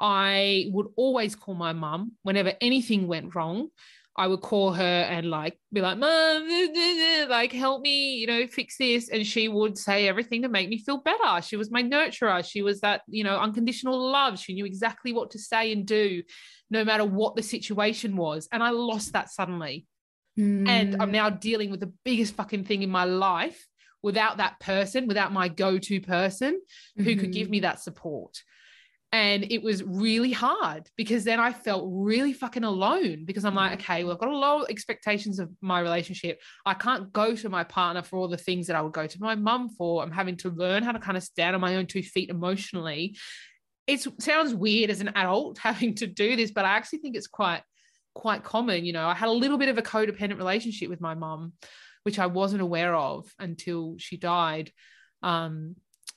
I 0.00 0.66
would 0.72 0.88
always 0.96 1.36
call 1.36 1.54
my 1.54 1.72
mum 1.72 2.12
whenever 2.22 2.52
anything 2.60 3.06
went 3.06 3.34
wrong. 3.34 3.68
I 4.16 4.28
would 4.28 4.42
call 4.42 4.72
her 4.72 4.82
and 4.82 5.28
like 5.28 5.58
be 5.72 5.80
like, 5.80 5.98
Mom, 5.98 7.28
like 7.28 7.52
help 7.52 7.82
me, 7.82 8.14
you 8.14 8.28
know, 8.28 8.46
fix 8.46 8.76
this. 8.78 9.08
And 9.08 9.26
she 9.26 9.48
would 9.48 9.76
say 9.76 10.06
everything 10.06 10.42
to 10.42 10.48
make 10.48 10.68
me 10.68 10.78
feel 10.78 10.98
better. 10.98 11.42
She 11.42 11.56
was 11.56 11.70
my 11.70 11.82
nurturer. 11.82 12.48
She 12.48 12.62
was 12.62 12.80
that, 12.80 13.02
you 13.08 13.24
know, 13.24 13.36
unconditional 13.36 14.10
love. 14.10 14.38
She 14.38 14.54
knew 14.54 14.66
exactly 14.66 15.12
what 15.12 15.32
to 15.32 15.38
say 15.38 15.72
and 15.72 15.84
do, 15.84 16.22
no 16.70 16.84
matter 16.84 17.04
what 17.04 17.34
the 17.34 17.42
situation 17.42 18.16
was. 18.16 18.48
And 18.52 18.62
I 18.62 18.70
lost 18.70 19.14
that 19.14 19.30
suddenly. 19.30 19.86
Mm. 20.38 20.68
And 20.68 21.02
I'm 21.02 21.10
mm. 21.10 21.12
now 21.12 21.30
dealing 21.30 21.70
with 21.70 21.80
the 21.80 21.92
biggest 22.04 22.34
fucking 22.34 22.64
thing 22.64 22.82
in 22.82 22.90
my 22.90 23.04
life 23.04 23.66
without 24.02 24.36
that 24.36 24.60
person, 24.60 25.06
without 25.06 25.32
my 25.32 25.48
go 25.48 25.78
to 25.78 26.00
person 26.00 26.60
who 26.96 27.04
mm-hmm. 27.04 27.20
could 27.20 27.32
give 27.32 27.48
me 27.48 27.58
mm-hmm. 27.58 27.62
that 27.62 27.80
support. 27.80 28.42
And 29.12 29.50
it 29.52 29.62
was 29.62 29.82
really 29.84 30.32
hard 30.32 30.90
because 30.96 31.22
then 31.22 31.38
I 31.38 31.52
felt 31.52 31.88
really 31.88 32.32
fucking 32.32 32.64
alone 32.64 33.24
because 33.24 33.44
I'm 33.44 33.54
like, 33.54 33.70
mm. 33.70 33.74
okay, 33.74 34.02
well, 34.02 34.12
I've 34.12 34.18
got 34.18 34.28
a 34.28 34.36
lot 34.36 34.62
of 34.62 34.70
expectations 34.70 35.38
of 35.38 35.50
my 35.60 35.78
relationship. 35.78 36.40
I 36.66 36.74
can't 36.74 37.12
go 37.12 37.36
to 37.36 37.48
my 37.48 37.62
partner 37.62 38.02
for 38.02 38.18
all 38.18 38.26
the 38.26 38.36
things 38.36 38.66
that 38.66 38.74
I 38.74 38.82
would 38.82 38.92
go 38.92 39.06
to 39.06 39.20
my 39.20 39.36
mum 39.36 39.68
for. 39.68 40.02
I'm 40.02 40.10
having 40.10 40.36
to 40.38 40.50
learn 40.50 40.82
how 40.82 40.90
to 40.90 40.98
kind 40.98 41.16
of 41.16 41.22
stand 41.22 41.54
on 41.54 41.60
my 41.60 41.76
own 41.76 41.86
two 41.86 42.02
feet 42.02 42.28
emotionally. 42.28 43.16
It 43.86 44.04
sounds 44.18 44.52
weird 44.52 44.90
as 44.90 45.00
an 45.00 45.12
adult 45.14 45.58
having 45.62 45.94
to 45.96 46.08
do 46.08 46.34
this, 46.34 46.50
but 46.50 46.64
I 46.64 46.70
actually 46.70 46.98
think 46.98 47.14
it's 47.14 47.28
quite 47.28 47.62
quite 48.14 48.44
common. 48.44 48.84
You 48.84 48.92
know, 48.92 49.06
I 49.06 49.14
had 49.14 49.28
a 49.28 49.32
little 49.32 49.58
bit 49.58 49.68
of 49.68 49.78
a 49.78 49.82
codependent 49.82 50.38
relationship 50.38 50.88
with 50.88 51.00
my 51.00 51.14
mum, 51.14 51.52
which 52.04 52.18
I 52.18 52.26
wasn't 52.26 52.62
aware 52.62 52.94
of 52.94 53.26
until 53.38 53.96
she 53.98 54.16
died. 54.16 54.70
Um, 55.22 55.76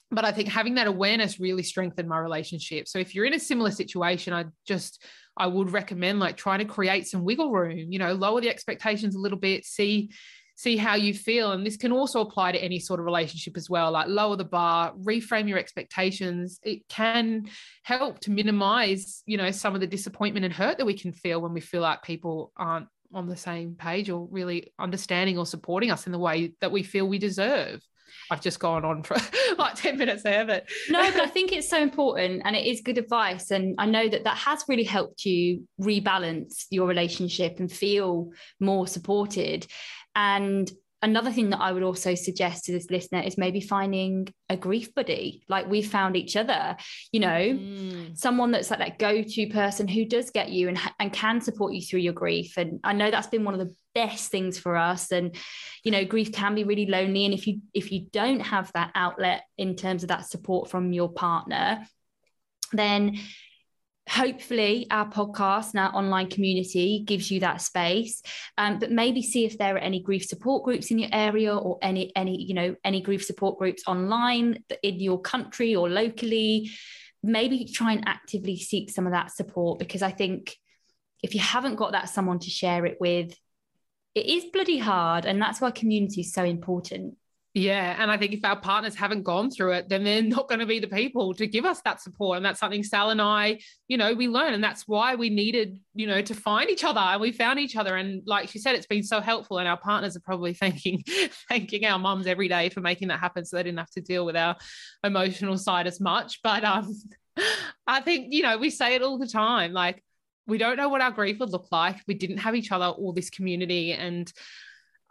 but 0.09 0.23
I 0.23 0.31
think 0.31 0.47
having 0.47 0.75
that 0.75 0.87
awareness 0.87 1.39
really 1.39 1.63
strengthened 1.63 2.07
my 2.07 2.19
relationship. 2.19 2.87
So 2.87 2.99
if 2.99 3.13
you're 3.13 3.25
in 3.25 3.33
a 3.33 3.39
similar 3.39 3.71
situation, 3.71 4.33
I 4.33 4.45
just 4.65 5.03
I 5.35 5.47
would 5.47 5.71
recommend 5.71 6.19
like 6.19 6.37
trying 6.37 6.59
to 6.59 6.65
create 6.65 7.07
some 7.07 7.23
wiggle 7.23 7.51
room, 7.51 7.91
you 7.91 7.99
know, 7.99 8.13
lower 8.13 8.41
the 8.41 8.49
expectations 8.49 9.15
a 9.15 9.19
little 9.19 9.37
bit, 9.37 9.65
see 9.65 10.09
see 10.57 10.75
how 10.75 10.95
you 10.95 11.13
feel. 11.13 11.51
And 11.51 11.63
this 11.63 11.77
can 11.77 11.91
also 11.91 12.19
apply 12.19 12.51
to 12.51 12.57
any 12.57 12.79
sort 12.79 12.99
of 12.99 13.05
relationship 13.05 13.55
as 13.55 13.69
well. 13.69 13.91
Like 13.91 14.07
lower 14.07 14.35
the 14.35 14.43
bar, 14.43 14.91
reframe 14.95 15.47
your 15.47 15.59
expectations. 15.59 16.59
It 16.63 16.87
can 16.89 17.45
help 17.83 18.19
to 18.21 18.31
minimize, 18.31 19.21
you 19.27 19.37
know, 19.37 19.51
some 19.51 19.75
of 19.75 19.81
the 19.81 19.87
disappointment 19.87 20.45
and 20.45 20.53
hurt 20.53 20.79
that 20.79 20.85
we 20.85 20.97
can 20.97 21.13
feel 21.13 21.39
when 21.41 21.53
we 21.53 21.61
feel 21.61 21.81
like 21.81 22.01
people 22.01 22.51
aren't 22.57 22.87
on 23.13 23.27
the 23.27 23.37
same 23.37 23.75
page 23.75 24.09
or 24.09 24.27
really 24.31 24.73
understanding 24.79 25.37
or 25.37 25.45
supporting 25.45 25.91
us 25.91 26.07
in 26.07 26.11
the 26.11 26.19
way 26.19 26.53
that 26.59 26.71
we 26.71 26.81
feel 26.81 27.07
we 27.07 27.19
deserve. 27.19 27.79
I've 28.31 28.41
just 28.41 28.59
gone 28.59 28.83
on 28.83 29.03
for 29.03 29.15
like 29.59 29.75
10 29.75 29.97
minutes 29.97 30.23
there, 30.23 30.43
but 30.43 30.67
no, 30.89 31.11
but 31.11 31.21
I 31.21 31.27
think 31.27 31.51
it's 31.51 31.69
so 31.69 31.79
important 31.79 32.41
and 32.45 32.55
it 32.55 32.65
is 32.65 32.81
good 32.81 32.97
advice. 32.97 33.51
And 33.51 33.75
I 33.77 33.85
know 33.85 34.09
that 34.09 34.23
that 34.23 34.37
has 34.37 34.65
really 34.67 34.83
helped 34.83 35.23
you 35.23 35.67
rebalance 35.79 36.65
your 36.71 36.87
relationship 36.87 37.59
and 37.59 37.71
feel 37.71 38.31
more 38.59 38.87
supported. 38.87 39.67
And 40.17 40.69
another 41.03 41.31
thing 41.31 41.51
that 41.51 41.61
I 41.61 41.71
would 41.71 41.83
also 41.83 42.15
suggest 42.15 42.65
to 42.65 42.71
this 42.71 42.89
listener 42.89 43.21
is 43.21 43.37
maybe 43.37 43.61
finding 43.61 44.27
a 44.49 44.57
grief 44.57 44.95
buddy, 44.95 45.43
like 45.47 45.69
we 45.69 45.83
found 45.83 46.17
each 46.17 46.35
other, 46.35 46.75
you 47.11 47.19
know, 47.19 47.27
mm. 47.27 48.17
someone 48.17 48.49
that's 48.49 48.71
like 48.71 48.79
that 48.79 48.97
go 48.97 49.21
to 49.21 49.47
person 49.49 49.87
who 49.87 50.05
does 50.05 50.31
get 50.31 50.49
you 50.49 50.69
and, 50.69 50.79
and 50.99 51.13
can 51.13 51.39
support 51.39 51.73
you 51.73 51.81
through 51.81 51.99
your 51.99 52.13
grief. 52.13 52.57
And 52.57 52.79
I 52.83 52.93
know 52.93 53.11
that's 53.11 53.27
been 53.27 53.43
one 53.43 53.53
of 53.53 53.59
the 53.59 53.73
best 53.93 54.31
things 54.31 54.59
for 54.59 54.75
us 54.75 55.11
and 55.11 55.35
you 55.83 55.89
know 55.89 56.05
grief 56.05 56.31
can 56.31 56.53
be 56.53 56.63
really 56.63 56.85
lonely 56.85 57.25
and 57.25 57.33
if 57.33 57.47
you 57.47 57.61
if 57.73 57.91
you 57.91 58.05
don't 58.11 58.41
have 58.41 58.71
that 58.73 58.91
outlet 58.93 59.41
in 59.57 59.75
terms 59.75 60.03
of 60.03 60.09
that 60.09 60.23
support 60.23 60.69
from 60.69 60.93
your 60.93 61.09
partner 61.09 61.83
then 62.73 63.17
hopefully 64.07 64.87
our 64.89 65.09
podcast 65.09 65.73
and 65.73 65.79
our 65.79 65.95
online 65.95 66.29
community 66.29 67.03
gives 67.05 67.29
you 67.29 67.41
that 67.41 67.61
space. 67.61 68.21
Um, 68.57 68.79
but 68.79 68.91
maybe 68.91 69.21
see 69.21 69.45
if 69.45 69.57
there 69.57 69.75
are 69.75 69.79
any 69.79 70.01
grief 70.01 70.25
support 70.25 70.63
groups 70.63 70.91
in 70.91 70.99
your 70.99 71.09
area 71.11 71.55
or 71.55 71.77
any 71.81 72.15
any 72.15 72.41
you 72.41 72.53
know 72.53 72.75
any 72.83 73.01
grief 73.01 73.23
support 73.23 73.57
groups 73.57 73.83
online 73.87 74.63
in 74.83 74.99
your 74.99 75.19
country 75.21 75.75
or 75.75 75.89
locally. 75.89 76.69
Maybe 77.23 77.65
try 77.65 77.93
and 77.93 78.07
actively 78.07 78.57
seek 78.57 78.89
some 78.89 79.07
of 79.07 79.13
that 79.13 79.31
support 79.31 79.79
because 79.79 80.03
i 80.03 80.11
think 80.11 80.55
if 81.23 81.33
you 81.33 81.41
haven't 81.41 81.75
got 81.75 81.93
that 81.93 82.09
someone 82.09 82.37
to 82.39 82.49
share 82.49 82.85
it 82.85 82.97
with 83.01 83.35
it 84.17 84.25
is 84.25 84.45
bloody 84.45 84.79
hard. 84.79 85.25
And 85.25 85.39
that's 85.39 85.61
why 85.61 85.69
community 85.69 86.21
is 86.21 86.33
so 86.33 86.43
important 86.43 87.17
yeah. 87.57 87.95
And 87.97 88.11
I 88.11 88.17
think 88.17 88.33
if 88.33 88.45
our 88.45 88.59
partners 88.59 88.93
haven't 88.93 89.23
gone 89.23 89.49
through 89.49 89.71
it, 89.71 89.89
then 89.89 90.03
they're 90.03 90.21
not 90.21 90.47
going 90.47 90.59
to 90.59 90.65
be 90.67 90.79
the 90.79 90.87
people 90.87 91.33
to 91.33 91.47
give 91.47 91.65
us 91.65 91.81
that 91.81 91.99
support. 91.99 92.37
And 92.37 92.45
that's 92.45 92.59
something 92.59 92.83
Sal 92.83 93.09
and 93.09 93.19
I, 93.19 93.59
you 93.87 93.97
know, 93.97 94.13
we 94.13 94.27
learn. 94.27 94.53
And 94.53 94.63
that's 94.63 94.87
why 94.87 95.15
we 95.15 95.31
needed, 95.31 95.79
you 95.95 96.05
know, 96.05 96.21
to 96.21 96.35
find 96.35 96.69
each 96.69 96.83
other. 96.83 96.99
And 96.99 97.19
we 97.19 97.31
found 97.31 97.57
each 97.59 97.75
other. 97.75 97.95
And 97.95 98.21
like 98.27 98.49
she 98.49 98.59
said, 98.59 98.75
it's 98.75 98.85
been 98.85 99.01
so 99.01 99.19
helpful. 99.21 99.57
And 99.57 99.67
our 99.67 99.77
partners 99.77 100.15
are 100.15 100.19
probably 100.21 100.53
thanking, 100.53 101.03
thanking 101.49 101.83
our 101.85 101.97
mums 101.97 102.27
every 102.27 102.47
day 102.47 102.69
for 102.69 102.81
making 102.81 103.07
that 103.07 103.19
happen. 103.19 103.43
So 103.43 103.57
they 103.57 103.63
didn't 103.63 103.79
have 103.79 103.91
to 103.91 104.01
deal 104.01 104.23
with 104.23 104.35
our 104.35 104.55
emotional 105.03 105.57
side 105.57 105.87
as 105.87 105.99
much. 105.99 106.41
But 106.43 106.63
um, 106.63 106.95
I 107.87 108.01
think, 108.01 108.33
you 108.33 108.43
know, 108.43 108.59
we 108.59 108.69
say 108.69 108.93
it 108.93 109.01
all 109.01 109.17
the 109.17 109.27
time. 109.27 109.73
Like, 109.73 110.03
we 110.45 110.59
don't 110.59 110.77
know 110.77 110.89
what 110.89 111.01
our 111.01 111.11
grief 111.11 111.39
would 111.39 111.49
look 111.49 111.69
like. 111.71 111.97
We 112.07 112.13
didn't 112.13 112.37
have 112.37 112.55
each 112.55 112.71
other 112.71 112.85
or 112.85 113.13
this 113.13 113.31
community. 113.31 113.93
And 113.93 114.31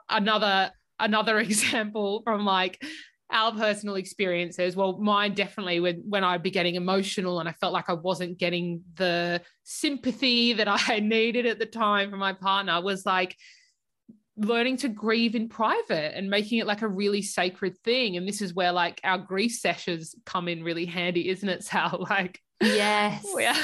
another 0.08 0.70
another 0.98 1.38
example 1.40 2.22
from 2.24 2.44
like 2.44 2.82
our 3.30 3.50
personal 3.52 3.96
experiences 3.96 4.76
well 4.76 4.98
mine 4.98 5.34
definitely 5.34 5.80
when 5.80 6.00
when 6.08 6.22
i'd 6.22 6.44
be 6.44 6.50
getting 6.50 6.76
emotional 6.76 7.40
and 7.40 7.48
i 7.48 7.52
felt 7.52 7.72
like 7.72 7.90
i 7.90 7.92
wasn't 7.92 8.38
getting 8.38 8.80
the 8.94 9.40
sympathy 9.64 10.52
that 10.52 10.68
i 10.88 11.00
needed 11.00 11.44
at 11.44 11.58
the 11.58 11.66
time 11.66 12.08
from 12.08 12.20
my 12.20 12.32
partner 12.32 12.80
was 12.80 13.04
like 13.04 13.36
learning 14.36 14.76
to 14.76 14.88
grieve 14.88 15.34
in 15.34 15.48
private 15.48 16.16
and 16.16 16.28
making 16.28 16.58
it 16.58 16.66
like 16.66 16.82
a 16.82 16.88
really 16.88 17.22
sacred 17.22 17.76
thing. 17.78 18.16
And 18.16 18.28
this 18.28 18.42
is 18.42 18.54
where 18.54 18.72
like 18.72 19.00
our 19.02 19.18
grief 19.18 19.52
sessions 19.52 20.14
come 20.26 20.48
in 20.48 20.62
really 20.62 20.84
handy, 20.84 21.28
isn't 21.28 21.48
it, 21.48 21.64
Sal? 21.64 22.06
Like, 22.10 22.40
yes. 22.60 23.26
Yeah. 23.36 23.56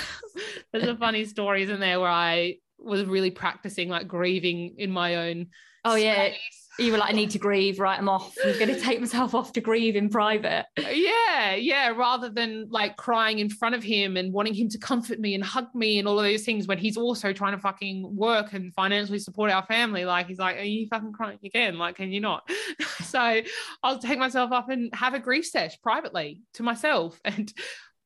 There's 0.72 0.88
a 0.88 0.96
funny 0.96 1.24
story, 1.24 1.62
isn't 1.62 1.80
there, 1.80 2.00
where 2.00 2.10
I 2.10 2.56
was 2.78 3.04
really 3.04 3.30
practicing 3.30 3.88
like 3.88 4.08
grieving 4.08 4.74
in 4.78 4.90
my 4.90 5.16
own. 5.16 5.48
Oh, 5.84 5.92
space. 5.92 6.04
yeah 6.04 6.32
you 6.78 6.90
were 6.90 6.98
like, 6.98 7.10
I 7.10 7.12
need 7.12 7.30
to 7.30 7.38
grieve, 7.38 7.78
right? 7.78 7.98
I'm 7.98 8.08
off. 8.08 8.34
I'm 8.44 8.58
going 8.58 8.74
to 8.74 8.80
take 8.80 8.98
myself 9.00 9.34
off 9.34 9.52
to 9.52 9.60
grieve 9.60 9.94
in 9.94 10.08
private. 10.08 10.64
Yeah, 10.78 11.54
yeah. 11.54 11.88
Rather 11.88 12.30
than 12.30 12.66
like 12.70 12.96
crying 12.96 13.40
in 13.40 13.50
front 13.50 13.74
of 13.74 13.82
him 13.82 14.16
and 14.16 14.32
wanting 14.32 14.54
him 14.54 14.68
to 14.70 14.78
comfort 14.78 15.20
me 15.20 15.34
and 15.34 15.44
hug 15.44 15.66
me 15.74 15.98
and 15.98 16.08
all 16.08 16.18
of 16.18 16.24
those 16.24 16.44
things 16.44 16.66
when 16.66 16.78
he's 16.78 16.96
also 16.96 17.32
trying 17.32 17.52
to 17.52 17.58
fucking 17.58 18.16
work 18.16 18.54
and 18.54 18.72
financially 18.74 19.18
support 19.18 19.50
our 19.50 19.64
family. 19.66 20.04
Like 20.04 20.28
he's 20.28 20.38
like, 20.38 20.56
Are 20.56 20.62
you 20.62 20.86
fucking 20.88 21.12
crying 21.12 21.38
again? 21.44 21.76
Like, 21.78 21.96
can 21.96 22.10
you 22.10 22.20
not? 22.20 22.48
so 23.02 23.42
I'll 23.82 23.98
take 23.98 24.18
myself 24.18 24.52
up 24.52 24.70
and 24.70 24.94
have 24.94 25.14
a 25.14 25.18
grief 25.18 25.46
sesh 25.46 25.78
privately 25.82 26.40
to 26.54 26.62
myself. 26.62 27.20
And 27.32 27.52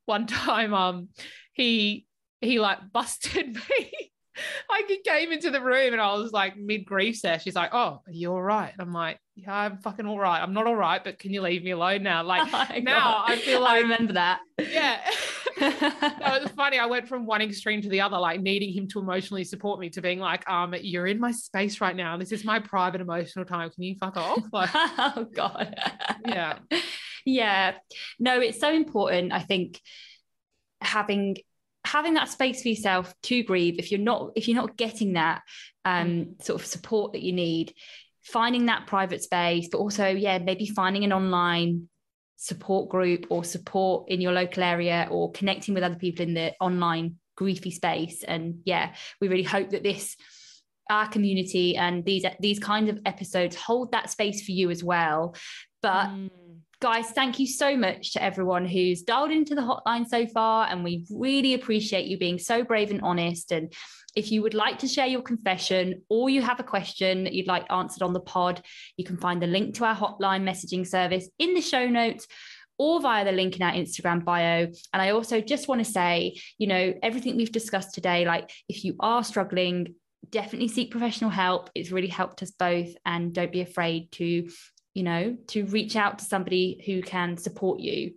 one 0.04 0.26
time, 0.26 0.72
um, 0.72 1.08
he 1.52 2.06
he 2.40 2.60
like 2.60 2.78
busted 2.92 3.54
me 3.70 4.12
like 4.70 4.86
he 4.86 5.00
came 5.02 5.32
into 5.32 5.50
the 5.50 5.60
room 5.60 5.92
and 5.92 6.00
I 6.00 6.14
was 6.14 6.32
like 6.32 6.56
mid 6.56 6.84
grief 6.84 7.16
sesh. 7.16 7.44
She's 7.44 7.54
like, 7.54 7.70
"Oh, 7.72 8.00
are 8.06 8.12
you 8.12 8.32
all 8.32 8.42
right?" 8.42 8.72
I'm 8.78 8.92
like, 8.92 9.18
"Yeah, 9.34 9.54
I'm 9.54 9.78
fucking 9.78 10.06
all 10.06 10.18
right. 10.18 10.42
I'm 10.42 10.52
not 10.52 10.66
all 10.66 10.76
right, 10.76 11.02
but 11.02 11.18
can 11.18 11.32
you 11.32 11.42
leave 11.42 11.62
me 11.62 11.72
alone 11.72 12.02
now?" 12.02 12.22
Like 12.22 12.48
oh 12.52 12.78
now, 12.80 13.24
God. 13.26 13.30
I 13.30 13.36
feel 13.36 13.60
like 13.62 13.76
I 13.76 13.80
remember 13.80 14.14
that. 14.14 14.40
Yeah, 14.58 15.00
that 15.58 16.40
was 16.42 16.50
funny. 16.52 16.78
I 16.78 16.86
went 16.86 17.08
from 17.08 17.26
one 17.26 17.42
extreme 17.42 17.82
to 17.82 17.88
the 17.88 18.00
other, 18.00 18.18
like 18.18 18.40
needing 18.40 18.72
him 18.72 18.88
to 18.88 19.00
emotionally 19.00 19.44
support 19.44 19.80
me, 19.80 19.90
to 19.90 20.02
being 20.02 20.18
like, 20.18 20.48
"Um, 20.48 20.74
you're 20.80 21.06
in 21.06 21.20
my 21.20 21.32
space 21.32 21.80
right 21.80 21.96
now. 21.96 22.16
This 22.16 22.32
is 22.32 22.44
my 22.44 22.58
private 22.58 23.00
emotional 23.00 23.44
time. 23.44 23.70
Can 23.70 23.82
you 23.82 23.96
fuck 23.98 24.16
off?" 24.16 24.42
Like, 24.52 24.70
oh 24.74 25.26
God. 25.34 25.74
yeah, 26.26 26.58
yeah. 27.24 27.74
No, 28.18 28.40
it's 28.40 28.60
so 28.60 28.72
important. 28.72 29.32
I 29.32 29.40
think 29.40 29.80
having 30.80 31.36
having 31.86 32.14
that 32.14 32.28
space 32.28 32.62
for 32.62 32.68
yourself 32.68 33.14
to 33.22 33.42
grieve 33.42 33.78
if 33.78 33.90
you're 33.90 34.00
not 34.00 34.32
if 34.36 34.48
you're 34.48 34.56
not 34.56 34.76
getting 34.76 35.14
that 35.14 35.42
um, 35.84 36.08
mm. 36.08 36.42
sort 36.42 36.60
of 36.60 36.66
support 36.66 37.12
that 37.12 37.22
you 37.22 37.32
need 37.32 37.72
finding 38.22 38.66
that 38.66 38.86
private 38.86 39.22
space 39.22 39.68
but 39.70 39.78
also 39.78 40.08
yeah 40.08 40.38
maybe 40.38 40.66
finding 40.66 41.04
an 41.04 41.12
online 41.12 41.88
support 42.36 42.88
group 42.88 43.26
or 43.30 43.42
support 43.42 44.08
in 44.08 44.20
your 44.20 44.32
local 44.32 44.62
area 44.62 45.08
or 45.10 45.32
connecting 45.32 45.74
with 45.74 45.82
other 45.82 45.96
people 45.96 46.22
in 46.22 46.34
the 46.34 46.52
online 46.60 47.16
griefy 47.38 47.72
space. 47.72 48.22
And 48.22 48.60
yeah 48.64 48.94
we 49.20 49.28
really 49.28 49.42
hope 49.42 49.70
that 49.70 49.82
this 49.82 50.16
our 50.88 51.08
community 51.08 51.76
and 51.76 52.04
these 52.04 52.24
these 52.38 52.60
kinds 52.60 52.90
of 52.90 53.00
episodes 53.04 53.56
hold 53.56 53.92
that 53.92 54.10
space 54.10 54.44
for 54.44 54.52
you 54.52 54.70
as 54.70 54.84
well. 54.84 55.34
But 55.82 56.06
mm 56.06 56.30
guys, 56.86 57.10
thank 57.10 57.40
you 57.40 57.48
so 57.48 57.76
much 57.76 58.12
to 58.12 58.22
everyone 58.22 58.64
who's 58.64 59.02
dialed 59.02 59.32
into 59.32 59.56
the 59.56 59.60
hotline 59.60 60.06
so 60.06 60.24
far. 60.24 60.68
And 60.68 60.84
we 60.84 61.04
really 61.10 61.54
appreciate 61.54 62.06
you 62.06 62.16
being 62.16 62.38
so 62.38 62.62
brave 62.62 62.92
and 62.92 63.02
honest. 63.02 63.50
And 63.50 63.72
if 64.14 64.30
you 64.30 64.40
would 64.42 64.54
like 64.54 64.78
to 64.78 64.86
share 64.86 65.08
your 65.08 65.22
confession 65.22 66.02
or 66.08 66.30
you 66.30 66.42
have 66.42 66.60
a 66.60 66.62
question 66.62 67.24
that 67.24 67.32
you'd 67.32 67.48
like 67.48 67.66
answered 67.72 68.04
on 68.04 68.12
the 68.12 68.20
pod, 68.20 68.62
you 68.96 69.04
can 69.04 69.16
find 69.16 69.42
the 69.42 69.48
link 69.48 69.74
to 69.74 69.84
our 69.84 69.96
hotline 69.96 70.44
messaging 70.44 70.86
service 70.86 71.28
in 71.40 71.54
the 71.54 71.60
show 71.60 71.88
notes 71.88 72.28
or 72.78 73.00
via 73.00 73.24
the 73.24 73.32
link 73.32 73.56
in 73.56 73.62
our 73.64 73.72
Instagram 73.72 74.24
bio. 74.24 74.68
And 74.92 75.02
I 75.02 75.10
also 75.10 75.40
just 75.40 75.66
want 75.66 75.84
to 75.84 75.90
say, 75.90 76.40
you 76.56 76.68
know, 76.68 76.94
everything 77.02 77.36
we've 77.36 77.50
discussed 77.50 77.94
today, 77.94 78.24
like 78.24 78.52
if 78.68 78.84
you 78.84 78.94
are 79.00 79.24
struggling, 79.24 79.96
definitely 80.30 80.68
seek 80.68 80.92
professional 80.92 81.30
help. 81.30 81.68
It's 81.74 81.90
really 81.90 82.06
helped 82.06 82.44
us 82.44 82.52
both. 82.52 82.94
And 83.04 83.32
don't 83.32 83.50
be 83.50 83.62
afraid 83.62 84.12
to 84.12 84.48
you 84.96 85.02
know, 85.02 85.36
to 85.48 85.66
reach 85.66 85.94
out 85.94 86.18
to 86.18 86.24
somebody 86.24 86.82
who 86.86 87.02
can 87.02 87.36
support 87.36 87.80
you. 87.80 88.14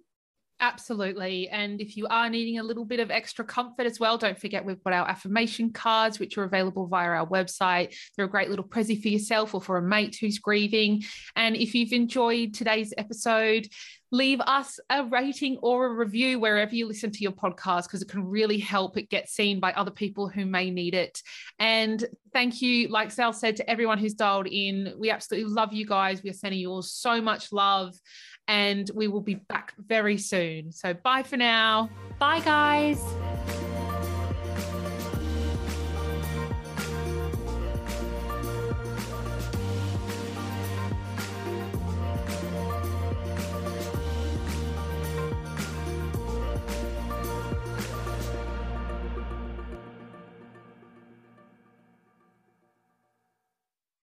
Absolutely. 0.62 1.50
And 1.50 1.82
if 1.82 1.98
you 1.98 2.08
are 2.08 2.30
needing 2.30 2.58
a 2.58 2.64
little 2.64 2.86
bit 2.86 3.02
of 3.02 3.12
extra 3.12 3.44
comfort 3.44 3.86
as 3.86 4.00
well, 4.00 4.18
don't 4.18 4.40
forget 4.40 4.64
we've 4.64 4.82
got 4.84 4.94
our 4.94 5.06
affirmation 5.06 5.74
cards, 5.74 6.20
which 6.20 6.38
are 6.38 6.46
available 6.46 6.88
via 6.88 7.10
our 7.10 7.28
website. 7.28 7.94
They're 8.16 8.28
a 8.28 8.30
great 8.30 8.50
little 8.50 8.64
prezi 8.64 9.02
for 9.02 9.10
yourself 9.10 9.54
or 9.54 9.62
for 9.62 9.78
a 9.78 9.82
mate 9.82 10.18
who's 10.22 10.40
grieving. 10.40 11.04
And 11.36 11.58
if 11.58 11.76
you've 11.76 11.92
enjoyed 11.92 12.54
today's 12.54 12.94
episode, 12.98 13.68
leave 14.12 14.41
us 14.41 14.80
a 14.89 15.03
rating 15.05 15.57
or 15.62 15.86
a 15.86 15.93
review 15.93 16.39
wherever 16.39 16.74
you 16.74 16.88
listen 16.88 17.12
to 17.12 17.20
your 17.20 17.32
podcast 17.32 17.84
because 17.84 18.01
it 18.01 18.07
can 18.07 18.26
really 18.26 18.57
help 18.57 18.97
it 18.97 19.10
get 19.10 19.30
seen 19.30 19.60
by 19.60 19.72
other 19.74 19.91
people 19.91 20.28
who 20.28 20.45
may 20.45 20.70
need 20.70 20.95
it. 20.95 21.22
And 21.60 22.03
thank 22.34 22.62
you, 22.62 22.88
like 22.88 23.12
Sal 23.12 23.34
said, 23.34 23.55
to 23.57 23.70
everyone 23.70 23.97
who's 23.97 24.14
dialed 24.14 24.47
in. 24.47 24.93
We 24.97 25.12
absolutely 25.12 25.51
love 25.51 25.74
you 25.74 25.86
guys. 25.86 26.24
We 26.24 26.30
are 26.30 26.34
sending 26.34 26.60
you 26.60 26.72
all 26.72 26.82
so 26.82 27.22
much 27.22 27.51
love 27.51 27.95
and 28.47 28.89
we 28.95 29.07
will 29.07 29.22
be 29.22 29.36
back 29.36 29.74
very 29.78 30.18
soon. 30.18 30.72
So 30.72 30.93
bye 30.93 31.24
for 31.24 31.38
now. 31.38 31.89
Bye, 32.18 32.39
guys. 32.39 32.99